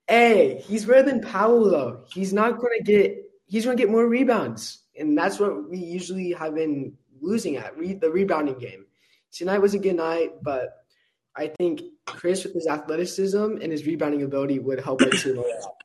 Hey, 0.07 0.61
he's 0.65 0.85
better 0.85 1.03
than 1.03 1.21
though. 1.21 2.03
He's 2.13 2.33
not 2.33 2.57
gonna 2.57 2.81
get 2.83 3.24
he's 3.45 3.65
gonna 3.65 3.77
get 3.77 3.89
more 3.89 4.07
rebounds. 4.07 4.83
And 4.97 5.17
that's 5.17 5.39
what 5.39 5.69
we 5.69 5.77
usually 5.77 6.31
have 6.31 6.55
been 6.55 6.93
losing 7.21 7.57
at, 7.57 7.77
re- 7.77 7.93
the 7.93 8.09
rebounding 8.09 8.57
game. 8.59 8.85
Tonight 9.31 9.59
was 9.59 9.73
a 9.73 9.79
good 9.79 9.95
night, 9.95 10.41
but 10.41 10.85
I 11.35 11.47
think 11.47 11.81
Chriss 12.05 12.45
with 12.45 12.53
his 12.53 12.67
athleticism 12.67 13.57
and 13.61 13.71
his 13.71 13.85
rebounding 13.85 14.23
ability 14.23 14.59
would 14.59 14.79
help 14.79 15.01
our 15.01 15.09
team 15.09 15.37
a 15.37 15.41
lot. 15.41 15.75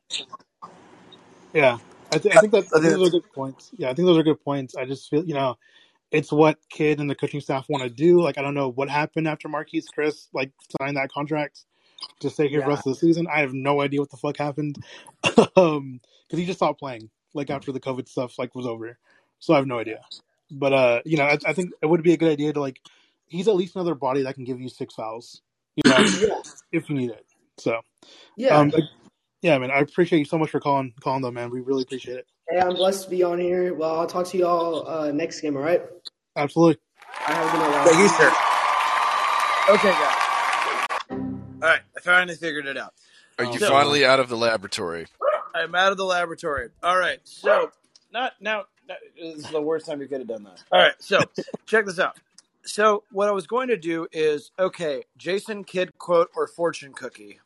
Yeah, 1.53 1.77
I, 2.13 2.17
th- 2.17 2.35
I 2.35 2.39
think 2.39 2.53
that 2.53 2.65
I 2.73 2.79
think 2.79 2.93
those 2.93 3.09
are 3.09 3.11
good 3.11 3.33
points. 3.33 3.71
Yeah, 3.77 3.89
I 3.89 3.93
think 3.93 4.05
those 4.05 4.17
are 4.17 4.23
good 4.23 4.41
points. 4.43 4.75
I 4.75 4.85
just 4.85 5.09
feel 5.09 5.25
you 5.25 5.33
know, 5.33 5.57
it's 6.11 6.31
what 6.31 6.57
Kidd 6.69 7.01
and 7.01 7.09
the 7.09 7.15
coaching 7.15 7.41
staff 7.41 7.67
want 7.67 7.83
to 7.83 7.89
do. 7.89 8.21
Like 8.21 8.37
I 8.37 8.41
don't 8.41 8.53
know 8.53 8.69
what 8.69 8.89
happened 8.89 9.27
after 9.27 9.49
Marquese 9.49 9.87
Chriss 9.97 10.27
like 10.33 10.51
signed 10.79 10.95
that 10.95 11.11
contract 11.11 11.65
to 12.21 12.29
stay 12.29 12.47
here 12.47 12.61
for 12.61 12.67
the 12.67 12.75
rest 12.75 12.87
of 12.87 12.93
the 12.93 12.99
season. 12.99 13.27
I 13.27 13.41
have 13.41 13.53
no 13.53 13.81
idea 13.81 13.99
what 13.99 14.09
the 14.09 14.17
fuck 14.17 14.37
happened, 14.37 14.77
um, 15.57 15.99
because 16.27 16.39
he 16.39 16.45
just 16.45 16.59
stopped 16.59 16.79
playing 16.79 17.09
like 17.33 17.49
after 17.49 17.71
the 17.71 17.79
COVID 17.79 18.07
stuff 18.07 18.37
like 18.39 18.55
was 18.55 18.65
over. 18.67 18.97
So 19.39 19.53
I 19.53 19.57
have 19.57 19.67
no 19.67 19.79
idea. 19.79 20.01
But 20.51 20.73
uh, 20.73 21.01
you 21.05 21.17
know, 21.17 21.23
I, 21.25 21.37
I 21.45 21.53
think 21.53 21.71
it 21.81 21.85
would 21.85 22.03
be 22.03 22.13
a 22.13 22.17
good 22.17 22.31
idea 22.31 22.53
to 22.53 22.59
like, 22.59 22.79
he's 23.27 23.47
at 23.47 23.55
least 23.55 23.75
another 23.75 23.95
body 23.95 24.23
that 24.23 24.35
can 24.35 24.43
give 24.43 24.59
you 24.59 24.69
six 24.69 24.93
fouls, 24.95 25.41
you 25.75 25.89
know, 25.89 25.97
Yeah. 26.21 26.41
if 26.71 26.89
you 26.89 26.95
need 26.95 27.11
it. 27.11 27.25
So 27.57 27.79
Yeah. 28.35 28.57
um, 28.57 28.69
like, 28.69 28.83
yeah, 29.41 29.57
man, 29.57 29.71
I 29.71 29.79
appreciate 29.79 30.19
you 30.19 30.25
so 30.25 30.37
much 30.37 30.49
for 30.51 30.59
calling 30.59 30.93
calling 30.99 31.21
though, 31.21 31.31
man. 31.31 31.49
We 31.49 31.61
really 31.61 31.83
appreciate 31.83 32.17
it. 32.17 32.27
Hey, 32.49 32.59
I'm 32.59 32.75
blessed 32.75 33.05
to 33.05 33.09
be 33.09 33.23
on 33.23 33.39
here. 33.39 33.73
Well, 33.73 33.99
I'll 33.99 34.07
talk 34.07 34.27
to 34.27 34.37
y'all 34.37 34.87
uh, 34.87 35.11
next 35.11 35.39
game, 35.41 35.55
all 35.55 35.63
right? 35.63 35.81
Absolutely. 36.35 36.79
I 37.27 37.33
have 37.33 37.47
a 37.47 37.51
good 37.51 37.59
night, 37.59 37.87
Thank 37.87 37.99
you, 37.99 38.09
sir. 38.09 38.33
Okay, 39.73 39.91
guys. 39.91 40.17
All 41.63 41.69
right, 41.69 41.81
I 41.95 41.99
finally 42.01 42.35
figured 42.35 42.65
it 42.65 42.77
out. 42.77 42.93
Are 43.39 43.45
you 43.45 43.57
So- 43.59 43.69
finally 43.69 44.03
out 44.05 44.19
of 44.19 44.27
the 44.29 44.35
laboratory? 44.37 45.07
I'm 45.53 45.75
out 45.75 45.91
of 45.91 45.97
the 45.97 46.05
laboratory. 46.05 46.69
All 46.83 46.97
right, 46.97 47.19
so 47.23 47.71
not 48.11 48.33
now. 48.39 48.65
now 48.87 48.95
this 49.19 49.45
is 49.45 49.51
the 49.51 49.61
worst 49.61 49.85
time 49.85 50.01
you 50.01 50.07
could 50.07 50.19
have 50.19 50.27
done 50.27 50.43
that. 50.43 50.63
All 50.71 50.79
right, 50.79 50.93
so 50.99 51.19
check 51.65 51.85
this 51.85 51.99
out. 51.99 52.17
So 52.63 53.03
what 53.11 53.27
I 53.27 53.31
was 53.31 53.47
going 53.47 53.69
to 53.69 53.77
do 53.77 54.07
is 54.11 54.51
okay, 54.59 55.03
Jason 55.17 55.63
Kidd 55.63 55.97
quote 55.97 56.29
or 56.35 56.47
fortune 56.47 56.93
cookie. 56.93 57.39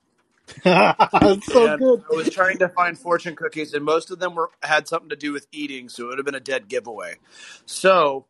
It's 0.65 1.47
so 1.47 1.67
and 1.67 1.79
good. 1.79 2.03
I 2.11 2.15
was 2.15 2.29
trying 2.29 2.59
to 2.59 2.69
find 2.69 2.97
fortune 2.97 3.35
cookies, 3.35 3.73
and 3.73 3.83
most 3.83 4.11
of 4.11 4.19
them 4.19 4.35
were 4.35 4.51
had 4.61 4.87
something 4.87 5.09
to 5.09 5.15
do 5.15 5.31
with 5.31 5.47
eating, 5.51 5.89
so 5.89 6.03
it 6.03 6.07
would 6.07 6.17
have 6.19 6.25
been 6.25 6.35
a 6.35 6.39
dead 6.39 6.67
giveaway. 6.67 7.15
So 7.65 8.25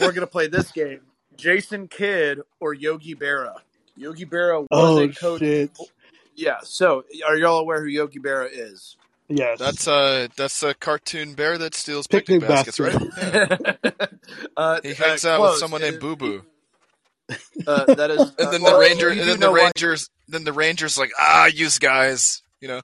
we're 0.00 0.12
gonna 0.12 0.26
play 0.26 0.48
this 0.48 0.72
game: 0.72 1.00
Jason 1.36 1.88
Kidd 1.88 2.40
or 2.60 2.74
Yogi 2.74 3.14
Berra. 3.14 3.56
Yogi 3.96 4.26
Berra 4.26 4.60
was 4.60 4.68
Oh 4.70 4.98
a 4.98 5.08
coach. 5.08 5.40
shit. 5.40 5.76
Yeah. 6.34 6.58
So 6.62 7.04
are 7.26 7.36
y'all 7.36 7.58
aware 7.58 7.80
who 7.80 7.88
Yogi 7.88 8.18
Berra 8.18 8.48
is? 8.50 8.96
Yes. 9.34 9.58
That's 9.58 9.88
uh 9.88 10.28
that's 10.36 10.62
a 10.62 10.74
cartoon 10.74 11.34
bear 11.34 11.56
that 11.58 11.74
steals 11.74 12.06
Picnic 12.06 12.42
picnic, 12.42 12.48
baskets, 12.48 12.78
basket. 12.78 13.10
right? 13.22 13.78
Yeah. 13.84 14.06
uh, 14.56 14.80
He 14.82 14.94
hangs 14.94 15.24
uh, 15.24 15.30
out 15.32 15.36
close. 15.38 15.50
with 15.54 15.60
someone 15.60 15.80
named 15.80 16.00
Boo 16.00 16.16
Boo. 16.16 16.42
Uh, 17.66 17.94
that 17.94 18.10
is, 18.10 18.20
And 18.38 18.52
then 18.52 18.60
the 18.62 18.64
well, 18.64 18.80
ranger 18.80 19.08
and 19.08 19.20
then 19.20 19.28
the 19.28 19.36
know 19.46 19.52
why- 19.52 19.70
rangers 19.76 20.08
then 20.28 20.44
the 20.44 20.52
rangers 20.52 20.96
like, 20.98 21.10
ah, 21.18 21.46
use 21.46 21.78
guys, 21.78 22.42
you 22.60 22.68
know. 22.68 22.80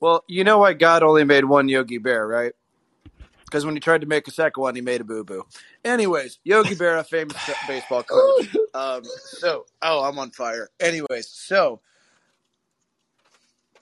Well, 0.00 0.24
you 0.28 0.42
know 0.44 0.58
why 0.58 0.72
God 0.72 1.02
only 1.02 1.24
made 1.24 1.44
one 1.44 1.68
Yogi 1.68 1.98
Bear, 1.98 2.26
right? 2.26 2.52
Because 3.44 3.64
when 3.66 3.74
he 3.74 3.80
tried 3.80 4.00
to 4.00 4.06
make 4.06 4.26
a 4.26 4.30
second 4.30 4.60
one, 4.62 4.74
he 4.74 4.80
made 4.80 5.00
a 5.00 5.04
boo 5.04 5.24
boo. 5.24 5.44
Anyways, 5.84 6.38
Yogi 6.42 6.74
Bear, 6.74 6.96
a 6.96 7.04
famous 7.04 7.36
baseball 7.68 8.02
coach. 8.02 8.56
Um, 8.74 9.02
so, 9.04 9.66
oh, 9.82 10.02
I'm 10.02 10.18
on 10.18 10.30
fire. 10.30 10.70
Anyways, 10.80 11.28
so 11.28 11.80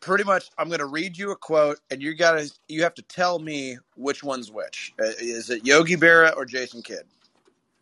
pretty 0.01 0.24
much, 0.24 0.51
I'm 0.59 0.68
going 0.68 0.80
to 0.80 0.86
read 0.86 1.16
you 1.16 1.30
a 1.30 1.36
quote, 1.36 1.78
and 1.90 2.03
you 2.03 2.14
got 2.14 2.32
to 2.32 2.51
you 2.68 2.82
have 2.82 2.94
to 2.94 3.03
tell 3.03 3.38
me 3.38 3.78
which 3.96 4.22
one's 4.24 4.51
which. 4.51 4.92
Uh, 5.01 5.05
is 5.18 5.51
it 5.51 5.64
Yogi 5.66 5.96
Berra 5.96 6.36
or 6.36 6.44
Jason 6.44 6.82
Kidd? 6.82 7.05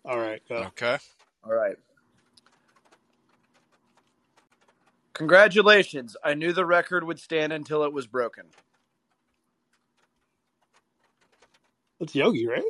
All 0.04 0.18
right, 0.18 0.42
go. 0.48 0.56
Okay. 0.56 0.98
All 1.44 1.52
right. 1.52 1.76
Congratulations. 5.14 6.16
I 6.22 6.34
knew 6.34 6.52
the 6.52 6.64
record 6.64 7.04
would 7.04 7.18
stand 7.18 7.52
until 7.52 7.82
it 7.84 7.92
was 7.92 8.06
broken. 8.06 8.44
That's 11.98 12.14
Yogi, 12.14 12.46
right? 12.46 12.62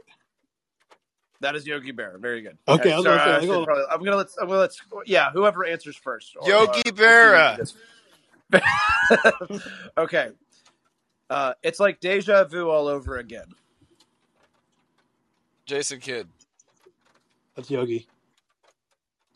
That 1.40 1.54
is 1.54 1.66
Yogi 1.66 1.92
Bear. 1.92 2.16
Very 2.18 2.40
good. 2.40 2.56
Okay, 2.66 2.90
Uh, 2.90 2.94
I 2.94 2.96
was 2.96 3.04
sorry, 3.04 3.18
gonna 3.18 3.28
say, 3.28 3.30
I 3.32 3.36
I 3.36 3.40
should 3.40 3.48
go- 3.48 3.64
probably- 3.66 3.84
I'm 3.90 4.02
gonna 4.02 4.16
let. 4.16 4.26
I'm 4.40 4.48
gonna 4.48 4.60
let. 4.60 4.72
Yeah, 5.06 5.30
whoever 5.30 5.64
answers 5.64 5.94
first. 5.96 6.34
Or- 6.40 6.48
Yogi 6.48 6.80
or- 6.88 6.92
Berra. 6.92 7.74
okay. 9.98 10.30
Uh, 11.30 11.54
it's 11.62 11.80
like 11.80 12.00
deja 12.00 12.44
vu 12.44 12.68
all 12.70 12.88
over 12.88 13.18
again. 13.18 13.46
Jason 15.66 16.00
Kidd. 16.00 16.28
That's 17.56 17.70
Yogi. 17.70 18.08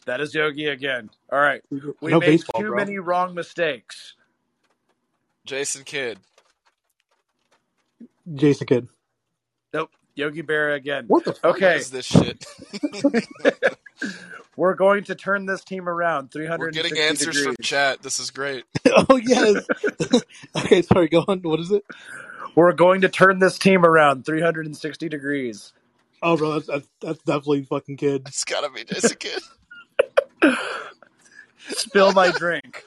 That 0.06 0.20
is 0.20 0.34
Yogi 0.34 0.66
again. 0.66 1.10
All 1.30 1.38
right. 1.40 1.62
We 2.00 2.12
No 2.12 2.18
made 2.18 2.26
baseball, 2.26 2.60
too 2.60 2.68
bro. 2.68 2.76
many 2.76 2.98
wrong 2.98 3.34
mistakes. 3.34 4.14
Jason 5.44 5.84
Kidd. 5.84 6.18
Jason 8.34 8.66
Kidd. 8.66 8.88
Nope. 9.72 9.90
Yogi 10.14 10.42
Berra 10.42 10.76
again. 10.76 11.04
What 11.08 11.24
the 11.24 11.32
fuck? 11.34 11.56
Okay. 11.56 11.66
What 11.66 11.76
is 11.76 11.90
this 11.90 12.06
shit? 12.06 12.44
We're 14.57 14.74
going 14.74 15.05
to 15.05 15.14
turn 15.14 15.46
this 15.46 15.64
team 15.64 15.88
around 15.88 16.30
We're 16.34 16.46
360 16.46 16.88
getting 16.88 17.09
answers 17.09 17.36
degrees. 17.36 17.44
from 17.44 17.57
chat. 17.62 18.03
This 18.03 18.18
is 18.18 18.30
great. 18.30 18.64
oh 18.86 19.16
yes. 19.16 19.66
okay, 20.57 20.82
sorry. 20.82 21.09
Go 21.09 21.24
on. 21.26 21.40
What 21.40 21.61
is 21.61 21.70
it? 21.70 21.84
We're 22.55 22.72
going 22.72 23.00
to 23.00 23.09
turn 23.09 23.38
this 23.38 23.59
team 23.59 23.84
around 23.84 24.26
360 24.26 25.09
degrees. 25.09 25.72
Oh, 26.22 26.36
bro, 26.36 26.53
that's 26.53 26.66
that's, 26.66 26.88
that's 27.00 27.22
definitely 27.22 27.62
fucking 27.64 27.96
Kidd. 27.96 28.22
It's 28.26 28.44
gotta 28.44 28.70
be 28.70 28.84
Jason 28.84 29.16
Kidd. 29.18 29.42
Spill 31.68 32.12
my 32.12 32.30
drink. 32.30 32.86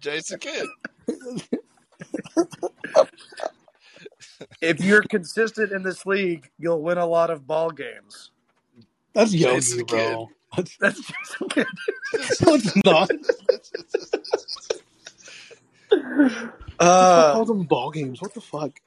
Jason 0.00 0.38
Kidd. 0.38 0.66
If 4.60 4.80
you're 4.80 5.02
consistent 5.02 5.72
in 5.72 5.82
this 5.82 6.06
league, 6.06 6.50
you'll 6.58 6.82
win 6.82 6.98
a 6.98 7.06
lot 7.06 7.30
of 7.30 7.46
ball 7.46 7.70
games. 7.70 8.30
That's 9.14 9.34
Yogi, 9.34 9.54
Jason 9.56 9.84
bro. 9.86 10.28
That's, 10.56 10.76
That's 10.78 11.00
Jason 11.00 11.48
Kidd. 11.50 11.66
no, 12.42 12.54
it's 12.54 12.84
not. 12.84 13.10
Uh, 16.80 17.32
call 17.32 17.44
them 17.44 17.64
ball 17.64 17.90
games. 17.90 18.22
What 18.22 18.34
the 18.34 18.40
fuck? 18.40 18.78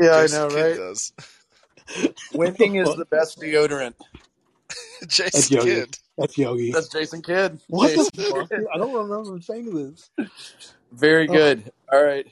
yeah, 0.00 0.14
I 0.14 0.26
know, 0.28 0.46
right? 0.48 0.76
does. 0.76 1.12
Winning 2.32 2.76
is 2.76 2.94
the 2.94 3.04
best 3.06 3.40
deodorant. 3.40 3.94
That's 5.00 5.16
Jason 5.16 5.56
Yogi. 5.56 5.68
Kidd. 5.70 5.98
That's 6.16 6.38
Yogi. 6.38 6.70
That's 6.70 6.86
Jason 6.88 7.22
Kidd. 7.22 7.58
what 7.66 7.88
Jason 7.88 8.08
the 8.14 8.22
fuck? 8.22 8.52
I 8.72 8.78
don't 8.78 8.92
remember 8.92 9.40
saying 9.40 9.74
this. 9.74 10.10
Very 10.92 11.28
Oh. 11.28 11.32
good. 11.32 11.72
All 11.92 12.04
right. 12.04 12.26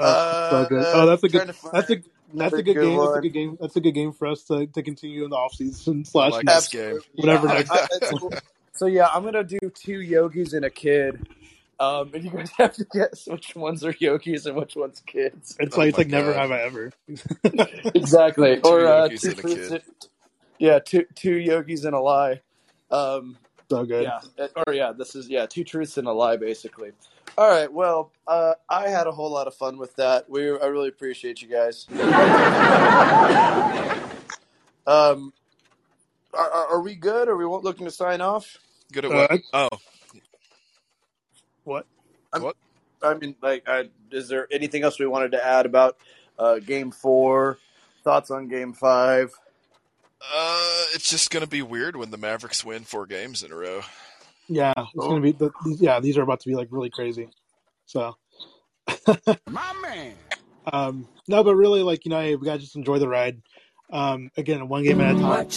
Oh, 0.00 0.48
so 0.50 0.66
good. 0.68 0.82
Uh, 0.84 0.90
Oh, 0.94 1.06
that's 1.06 1.22
a 1.22 1.28
good. 1.28 1.54
That's 1.72 1.90
a 1.90 1.96
find 1.96 2.04
that's 2.34 2.52
a 2.52 2.56
another 2.56 2.62
good 2.62 2.74
good 2.74 2.82
game. 2.82 2.96
That's 2.98 3.16
a 3.16 3.20
good 3.20 3.32
game. 3.32 3.58
That's 3.60 3.76
a 3.76 3.80
good 3.80 3.94
game 3.94 4.12
for 4.12 4.26
us 4.28 4.42
to, 4.44 4.66
to 4.66 4.82
continue 4.82 5.24
in 5.24 5.30
the 5.30 5.36
offseason 5.36 6.06
slash 6.10 6.32
like 6.32 6.44
next, 6.44 6.68
game. 6.72 6.98
whatever 7.16 7.46
Yeah, 7.48 7.54
next. 7.54 7.70
I- 7.70 7.88
it's- 8.02 8.42
so 8.74 8.86
yeah, 8.86 9.06
I'm 9.12 9.24
gonna 9.24 9.44
do 9.44 9.58
two 9.74 10.00
yogis 10.00 10.52
and 10.52 10.64
a 10.64 10.70
kid. 10.70 11.26
Um, 11.78 12.10
and 12.14 12.24
you 12.24 12.30
guys 12.30 12.50
have 12.58 12.72
to 12.74 12.86
guess 12.90 13.26
which 13.26 13.54
ones 13.54 13.84
are 13.84 13.94
yogis 13.98 14.46
and 14.46 14.56
which 14.56 14.76
ones 14.76 15.02
kids. 15.06 15.56
It's 15.60 15.76
Oh 15.76 15.80
like 15.80 15.88
it's 15.90 15.98
my 15.98 16.02
like 16.02 16.08
never 16.08 16.32
have 16.32 16.50
I 16.50 16.60
ever. 16.62 16.92
Exactly. 17.94 18.56
Two 18.60 18.68
or 18.68 18.86
uh, 18.86 19.02
yogis 19.04 19.20
two 19.22 19.28
and 19.30 19.38
a 19.38 19.42
kid. 19.42 19.72
and- 19.72 19.82
yeah, 20.58 20.78
two 20.78 21.04
two 21.14 21.34
yogis 21.36 21.84
and 21.84 21.94
a 21.94 22.00
lie. 22.00 22.40
Um, 22.90 23.36
so 23.68 23.84
good. 23.84 24.04
yeah, 24.04 24.46
or 24.66 24.72
yeah, 24.72 24.92
this 24.92 25.14
is 25.14 25.28
yeah, 25.28 25.44
two 25.46 25.64
truths 25.64 25.98
and 25.98 26.06
a 26.08 26.12
lie, 26.12 26.36
basically. 26.38 26.92
All 27.38 27.48
right. 27.48 27.70
Well, 27.72 28.12
uh, 28.26 28.54
I 28.68 28.88
had 28.88 29.06
a 29.06 29.12
whole 29.12 29.30
lot 29.30 29.46
of 29.46 29.54
fun 29.54 29.76
with 29.78 29.94
that. 29.96 30.28
We 30.30 30.48
I 30.48 30.66
really 30.66 30.88
appreciate 30.88 31.42
you 31.42 31.48
guys. 31.48 31.86
um, 34.86 35.32
are, 36.32 36.50
are 36.50 36.66
are 36.74 36.80
we 36.80 36.94
good? 36.94 37.28
Are 37.28 37.36
we 37.36 37.44
looking 37.44 37.84
to 37.86 37.90
sign 37.92 38.20
off? 38.20 38.56
Good 38.92 39.04
at 39.04 39.10
Uh, 39.12 39.16
what? 39.16 39.30
I- 39.32 39.42
Oh, 39.52 39.68
what? 41.64 41.86
I'm- 42.32 42.42
what? 42.42 42.56
I 43.02 43.12
mean, 43.14 43.36
like, 43.42 43.68
I, 43.68 43.90
is 44.10 44.28
there 44.28 44.48
anything 44.50 44.82
else 44.82 44.98
we 44.98 45.06
wanted 45.06 45.32
to 45.32 45.44
add 45.44 45.66
about 45.66 45.98
uh, 46.38 46.58
Game 46.58 46.90
Four? 46.90 47.58
Thoughts 48.04 48.30
on 48.30 48.48
Game 48.48 48.72
Five? 48.72 49.32
Uh, 50.22 50.84
it's 50.94 51.10
just 51.10 51.30
gonna 51.30 51.46
be 51.46 51.60
weird 51.60 51.94
when 51.96 52.10
the 52.10 52.16
Mavericks 52.16 52.64
win 52.64 52.84
four 52.84 53.04
games 53.06 53.42
in 53.42 53.52
a 53.52 53.54
row. 53.56 53.82
Yeah, 54.48 54.72
it's 54.76 54.88
Oh. 54.98 55.08
gonna 55.08 55.20
be. 55.20 55.32
The, 55.32 55.50
these, 55.64 55.80
yeah, 55.80 56.00
these 56.00 56.16
are 56.18 56.22
about 56.22 56.40
to 56.40 56.48
be 56.48 56.54
like 56.54 56.68
really 56.70 56.90
crazy. 56.90 57.28
So, 57.86 58.16
My 59.50 59.72
man. 59.82 60.14
um, 60.72 61.08
no, 61.28 61.42
but 61.42 61.56
really, 61.56 61.82
like 61.82 62.04
you 62.04 62.10
know, 62.10 62.20
hey, 62.20 62.36
we 62.36 62.44
gotta 62.44 62.60
just 62.60 62.76
enjoy 62.76 62.98
the 62.98 63.08
ride. 63.08 63.42
Um, 63.90 64.30
again, 64.36 64.68
one 64.68 64.84
game 64.84 65.00
at 65.00 65.16
a 65.16 65.20
time. 65.20 65.48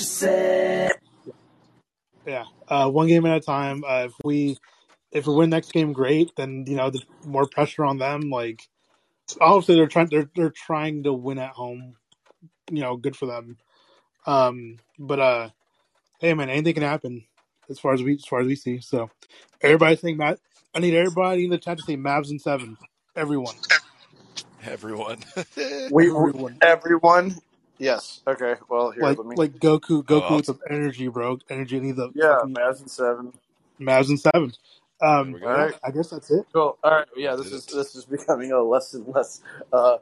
Yeah, 2.25 2.45
uh, 2.67 2.89
one 2.89 3.07
game 3.07 3.25
at 3.25 3.37
a 3.37 3.41
time. 3.41 3.83
Uh, 3.87 4.05
if 4.05 4.13
we 4.23 4.57
if 5.11 5.27
we 5.27 5.35
win 5.35 5.49
next 5.49 5.71
game, 5.71 5.93
great. 5.93 6.31
Then 6.35 6.65
you 6.67 6.75
know, 6.75 6.89
the 6.89 7.01
more 7.25 7.47
pressure 7.47 7.85
on 7.85 7.97
them. 7.97 8.29
Like, 8.29 8.67
obviously, 9.39 9.75
they're 9.75 9.87
trying. 9.87 10.09
They're 10.09 10.29
they're 10.35 10.51
trying 10.51 11.03
to 11.03 11.13
win 11.13 11.37
at 11.39 11.51
home. 11.51 11.95
You 12.71 12.81
know, 12.81 12.97
good 12.97 13.15
for 13.15 13.25
them. 13.25 13.57
Um, 14.25 14.77
but 14.97 15.19
uh, 15.19 15.49
hey, 16.19 16.33
man, 16.33 16.49
anything 16.49 16.73
can 16.75 16.83
happen 16.83 17.25
as 17.70 17.80
far 17.80 17.93
as 17.93 18.03
we 18.03 18.15
as 18.15 18.26
far 18.26 18.41
as 18.41 18.47
we 18.47 18.55
see. 18.55 18.80
So, 18.82 19.11
everybody 19.61 19.95
saying 19.97 20.17
Matt. 20.17 20.39
I 20.76 20.80
need 20.80 20.95
everybody 20.95 21.45
in 21.45 21.51
the 21.51 21.57
chat 21.59 21.78
to 21.78 21.84
say 21.84 21.97
Mavs 21.97 22.30
and 22.32 22.41
seven. 22.41 22.78
Everyone. 23.15 23.57
Everyone. 24.63 25.20
We 25.89 26.13
Everyone. 26.15 26.61
everyone. 26.61 27.38
Yes. 27.80 28.22
Okay. 28.28 28.55
Well, 28.70 28.91
here 28.91 29.09
Like 29.09 29.17
let 29.17 29.26
me. 29.28 29.38
like 29.38 29.53
Goku 29.59 30.03
Goku 30.03 30.32
Oh, 30.32 30.38
with 30.38 30.47
the 30.47 30.59
energy, 30.70 31.07
bro. 31.09 31.39
Energy. 31.49 31.78
I 31.78 31.82
need 31.82 31.97
the 31.97 32.13
yeah, 32.13 32.43
fucking 32.43 32.55
Mavs 32.55 32.82
and 32.82 32.91
seven. 32.91 33.34
Mavs 33.82 34.09
and 34.09 34.20
seven. 34.20 34.53
There 35.22 35.28
Um, 35.28 35.38
we 35.39 35.41
All 35.45 35.51
go. 35.51 35.67
right. 35.67 35.76
I 35.84 35.91
guess 35.91 36.09
that's 36.11 36.32
it. 36.32 36.45
Cool. 36.53 36.78
All 36.84 36.91
right. 36.91 37.07
Yeah. 37.17 37.36
This 37.38 37.51
is 37.53 37.65
this 37.67 37.95
is 37.95 38.05
becoming 38.05 38.51
a 38.53 38.61
less 38.61 38.93
and 38.95 39.07
less 39.07 39.41
uh, 39.74 39.97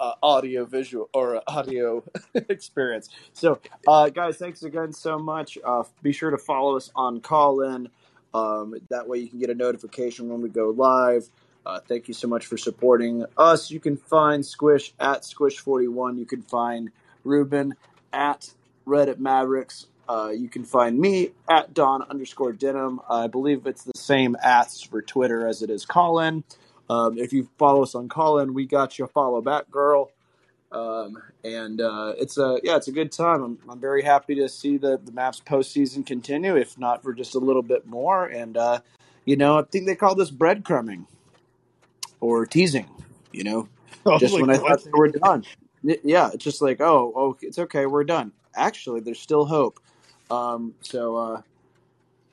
uh, 0.00 0.14
audio 0.22 0.64
visual 0.64 1.08
or 1.12 1.42
audio 1.46 2.02
experience. 2.34 3.10
So, 3.34 3.60
uh, 3.86 4.08
guys, 4.08 4.38
thanks 4.38 4.62
again 4.62 4.92
so 4.92 5.18
much. 5.18 5.58
Uh, 5.62 5.84
be 6.02 6.12
sure 6.12 6.30
to 6.30 6.38
follow 6.38 6.76
us 6.76 6.90
on 6.96 7.20
Callin. 7.20 7.90
Um, 8.32 8.74
that 8.88 9.06
way, 9.06 9.18
you 9.18 9.28
can 9.28 9.38
get 9.38 9.50
a 9.50 9.54
notification 9.54 10.28
when 10.30 10.40
we 10.40 10.48
go 10.48 10.70
live. 10.70 11.28
Uh, 11.66 11.80
thank 11.86 12.08
you 12.08 12.14
so 12.14 12.26
much 12.26 12.46
for 12.46 12.56
supporting 12.56 13.26
us. 13.36 13.70
You 13.70 13.80
can 13.80 13.96
find 13.96 14.44
Squish 14.44 14.94
at 14.98 15.22
Squish41. 15.22 16.18
You 16.18 16.24
can 16.24 16.42
find 16.42 16.90
Ruben 17.22 17.74
at 18.12 18.50
Reddit 18.86 19.18
Mavericks. 19.18 19.86
Uh, 20.08 20.30
you 20.30 20.48
can 20.48 20.64
find 20.64 20.98
me 20.98 21.30
at 21.48 21.72
Don 21.74 22.02
underscore 22.02 22.52
Denim. 22.52 23.00
I 23.08 23.26
believe 23.26 23.66
it's 23.66 23.84
the 23.84 23.92
same 23.94 24.36
ats 24.42 24.82
for 24.82 25.02
Twitter 25.02 25.46
as 25.46 25.62
it 25.62 25.70
is 25.70 25.84
Callin. 25.84 26.42
Um, 26.90 27.18
if 27.18 27.32
you 27.32 27.48
follow 27.56 27.84
us 27.84 27.94
on 27.94 28.08
Callin, 28.08 28.52
we 28.52 28.66
got 28.66 28.98
you. 28.98 29.06
Follow 29.06 29.40
back, 29.40 29.70
girl. 29.70 30.10
Um, 30.72 31.22
and 31.44 31.80
uh, 31.80 32.14
it's 32.18 32.36
a 32.36 32.58
yeah, 32.64 32.76
it's 32.76 32.88
a 32.88 32.92
good 32.92 33.12
time. 33.12 33.42
I'm, 33.42 33.58
I'm 33.68 33.80
very 33.80 34.02
happy 34.02 34.34
to 34.36 34.48
see 34.48 34.76
the 34.76 34.98
the 34.98 35.12
Mavs 35.12 35.42
postseason 35.42 36.04
continue, 36.04 36.56
if 36.56 36.76
not 36.76 37.04
for 37.04 37.12
just 37.12 37.36
a 37.36 37.38
little 37.38 37.62
bit 37.62 37.86
more. 37.86 38.26
And 38.26 38.56
uh, 38.56 38.80
you 39.24 39.36
know, 39.36 39.60
I 39.60 39.62
think 39.62 39.86
they 39.86 39.94
call 39.94 40.16
this 40.16 40.32
breadcrumbing 40.32 41.06
or 42.20 42.44
teasing. 42.44 42.88
You 43.30 43.44
know, 43.44 43.68
was 44.04 44.20
just 44.20 44.34
when 44.34 44.50
I 44.50 44.56
thought 44.56 44.82
they 44.82 44.90
were 44.92 45.08
done. 45.08 45.44
Yeah, 45.82 46.30
it's 46.34 46.44
just 46.44 46.60
like, 46.60 46.80
oh, 46.80 47.12
oh, 47.14 47.36
it's 47.40 47.58
okay, 47.58 47.86
we're 47.86 48.04
done. 48.04 48.32
Actually, 48.54 49.00
there's 49.00 49.20
still 49.20 49.46
hope. 49.46 49.78
Um, 50.30 50.74
so, 50.82 51.16
uh, 51.16 51.42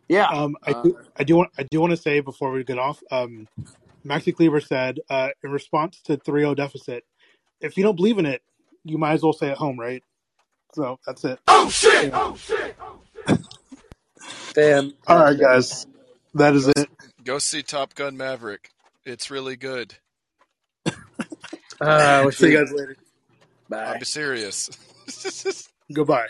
yeah, 0.10 0.28
Um, 0.28 0.58
I 0.64 0.72
uh, 0.72 0.84
do, 0.84 1.00
I 1.16 1.24
do 1.24 1.36
want, 1.38 1.52
I 1.58 1.64
do 1.64 1.80
want 1.80 1.92
to 1.92 1.98
say 1.98 2.20
before 2.20 2.52
we 2.52 2.64
get 2.64 2.78
off, 2.78 3.02
um, 3.10 3.48
Maxi 4.08 4.34
Kleber 4.36 4.62
said, 4.62 5.00
uh, 5.10 5.30
in 5.44 5.52
response 5.52 6.00
to 6.06 6.18
3-0 6.18 6.56
deficit, 6.56 7.04
if 7.62 7.76
you 7.78 7.84
don't 7.84 7.96
believe 7.96 8.18
in 8.20 8.26
it, 8.26 8.42
you 8.84 8.98
might 8.98 9.14
as 9.14 9.24
well 9.24 9.34
stay 9.34 9.50
at 9.50 9.58
home, 9.58 9.80
right? 9.80 10.04
So 10.74 11.00
that's 11.06 11.24
it. 11.26 11.40
Oh 11.48 11.70
shit! 11.70 12.10
Yeah. 12.10 12.12
Oh 12.14 12.36
shit! 12.36 12.76
damn. 14.54 14.94
All 15.08 15.20
right, 15.20 15.40
guys, 15.40 15.88
that 16.36 16.54
is 16.56 16.66
Go, 16.68 16.82
it. 16.82 16.90
go 17.24 17.40
see 17.40 17.64
Top 17.64 17.96
Gun 17.96 18.16
Maverick. 18.18 18.70
It's 19.06 19.32
really 19.32 19.56
good. 19.56 19.96
Uh, 21.80 22.22
we'll 22.24 22.32
See 22.32 22.50
you 22.52 22.58
guys 22.58 22.72
later. 22.72 22.96
Bye. 23.70 23.94
I'm 23.94 24.04
serious. 24.04 24.68
Goodbye. 25.94 26.26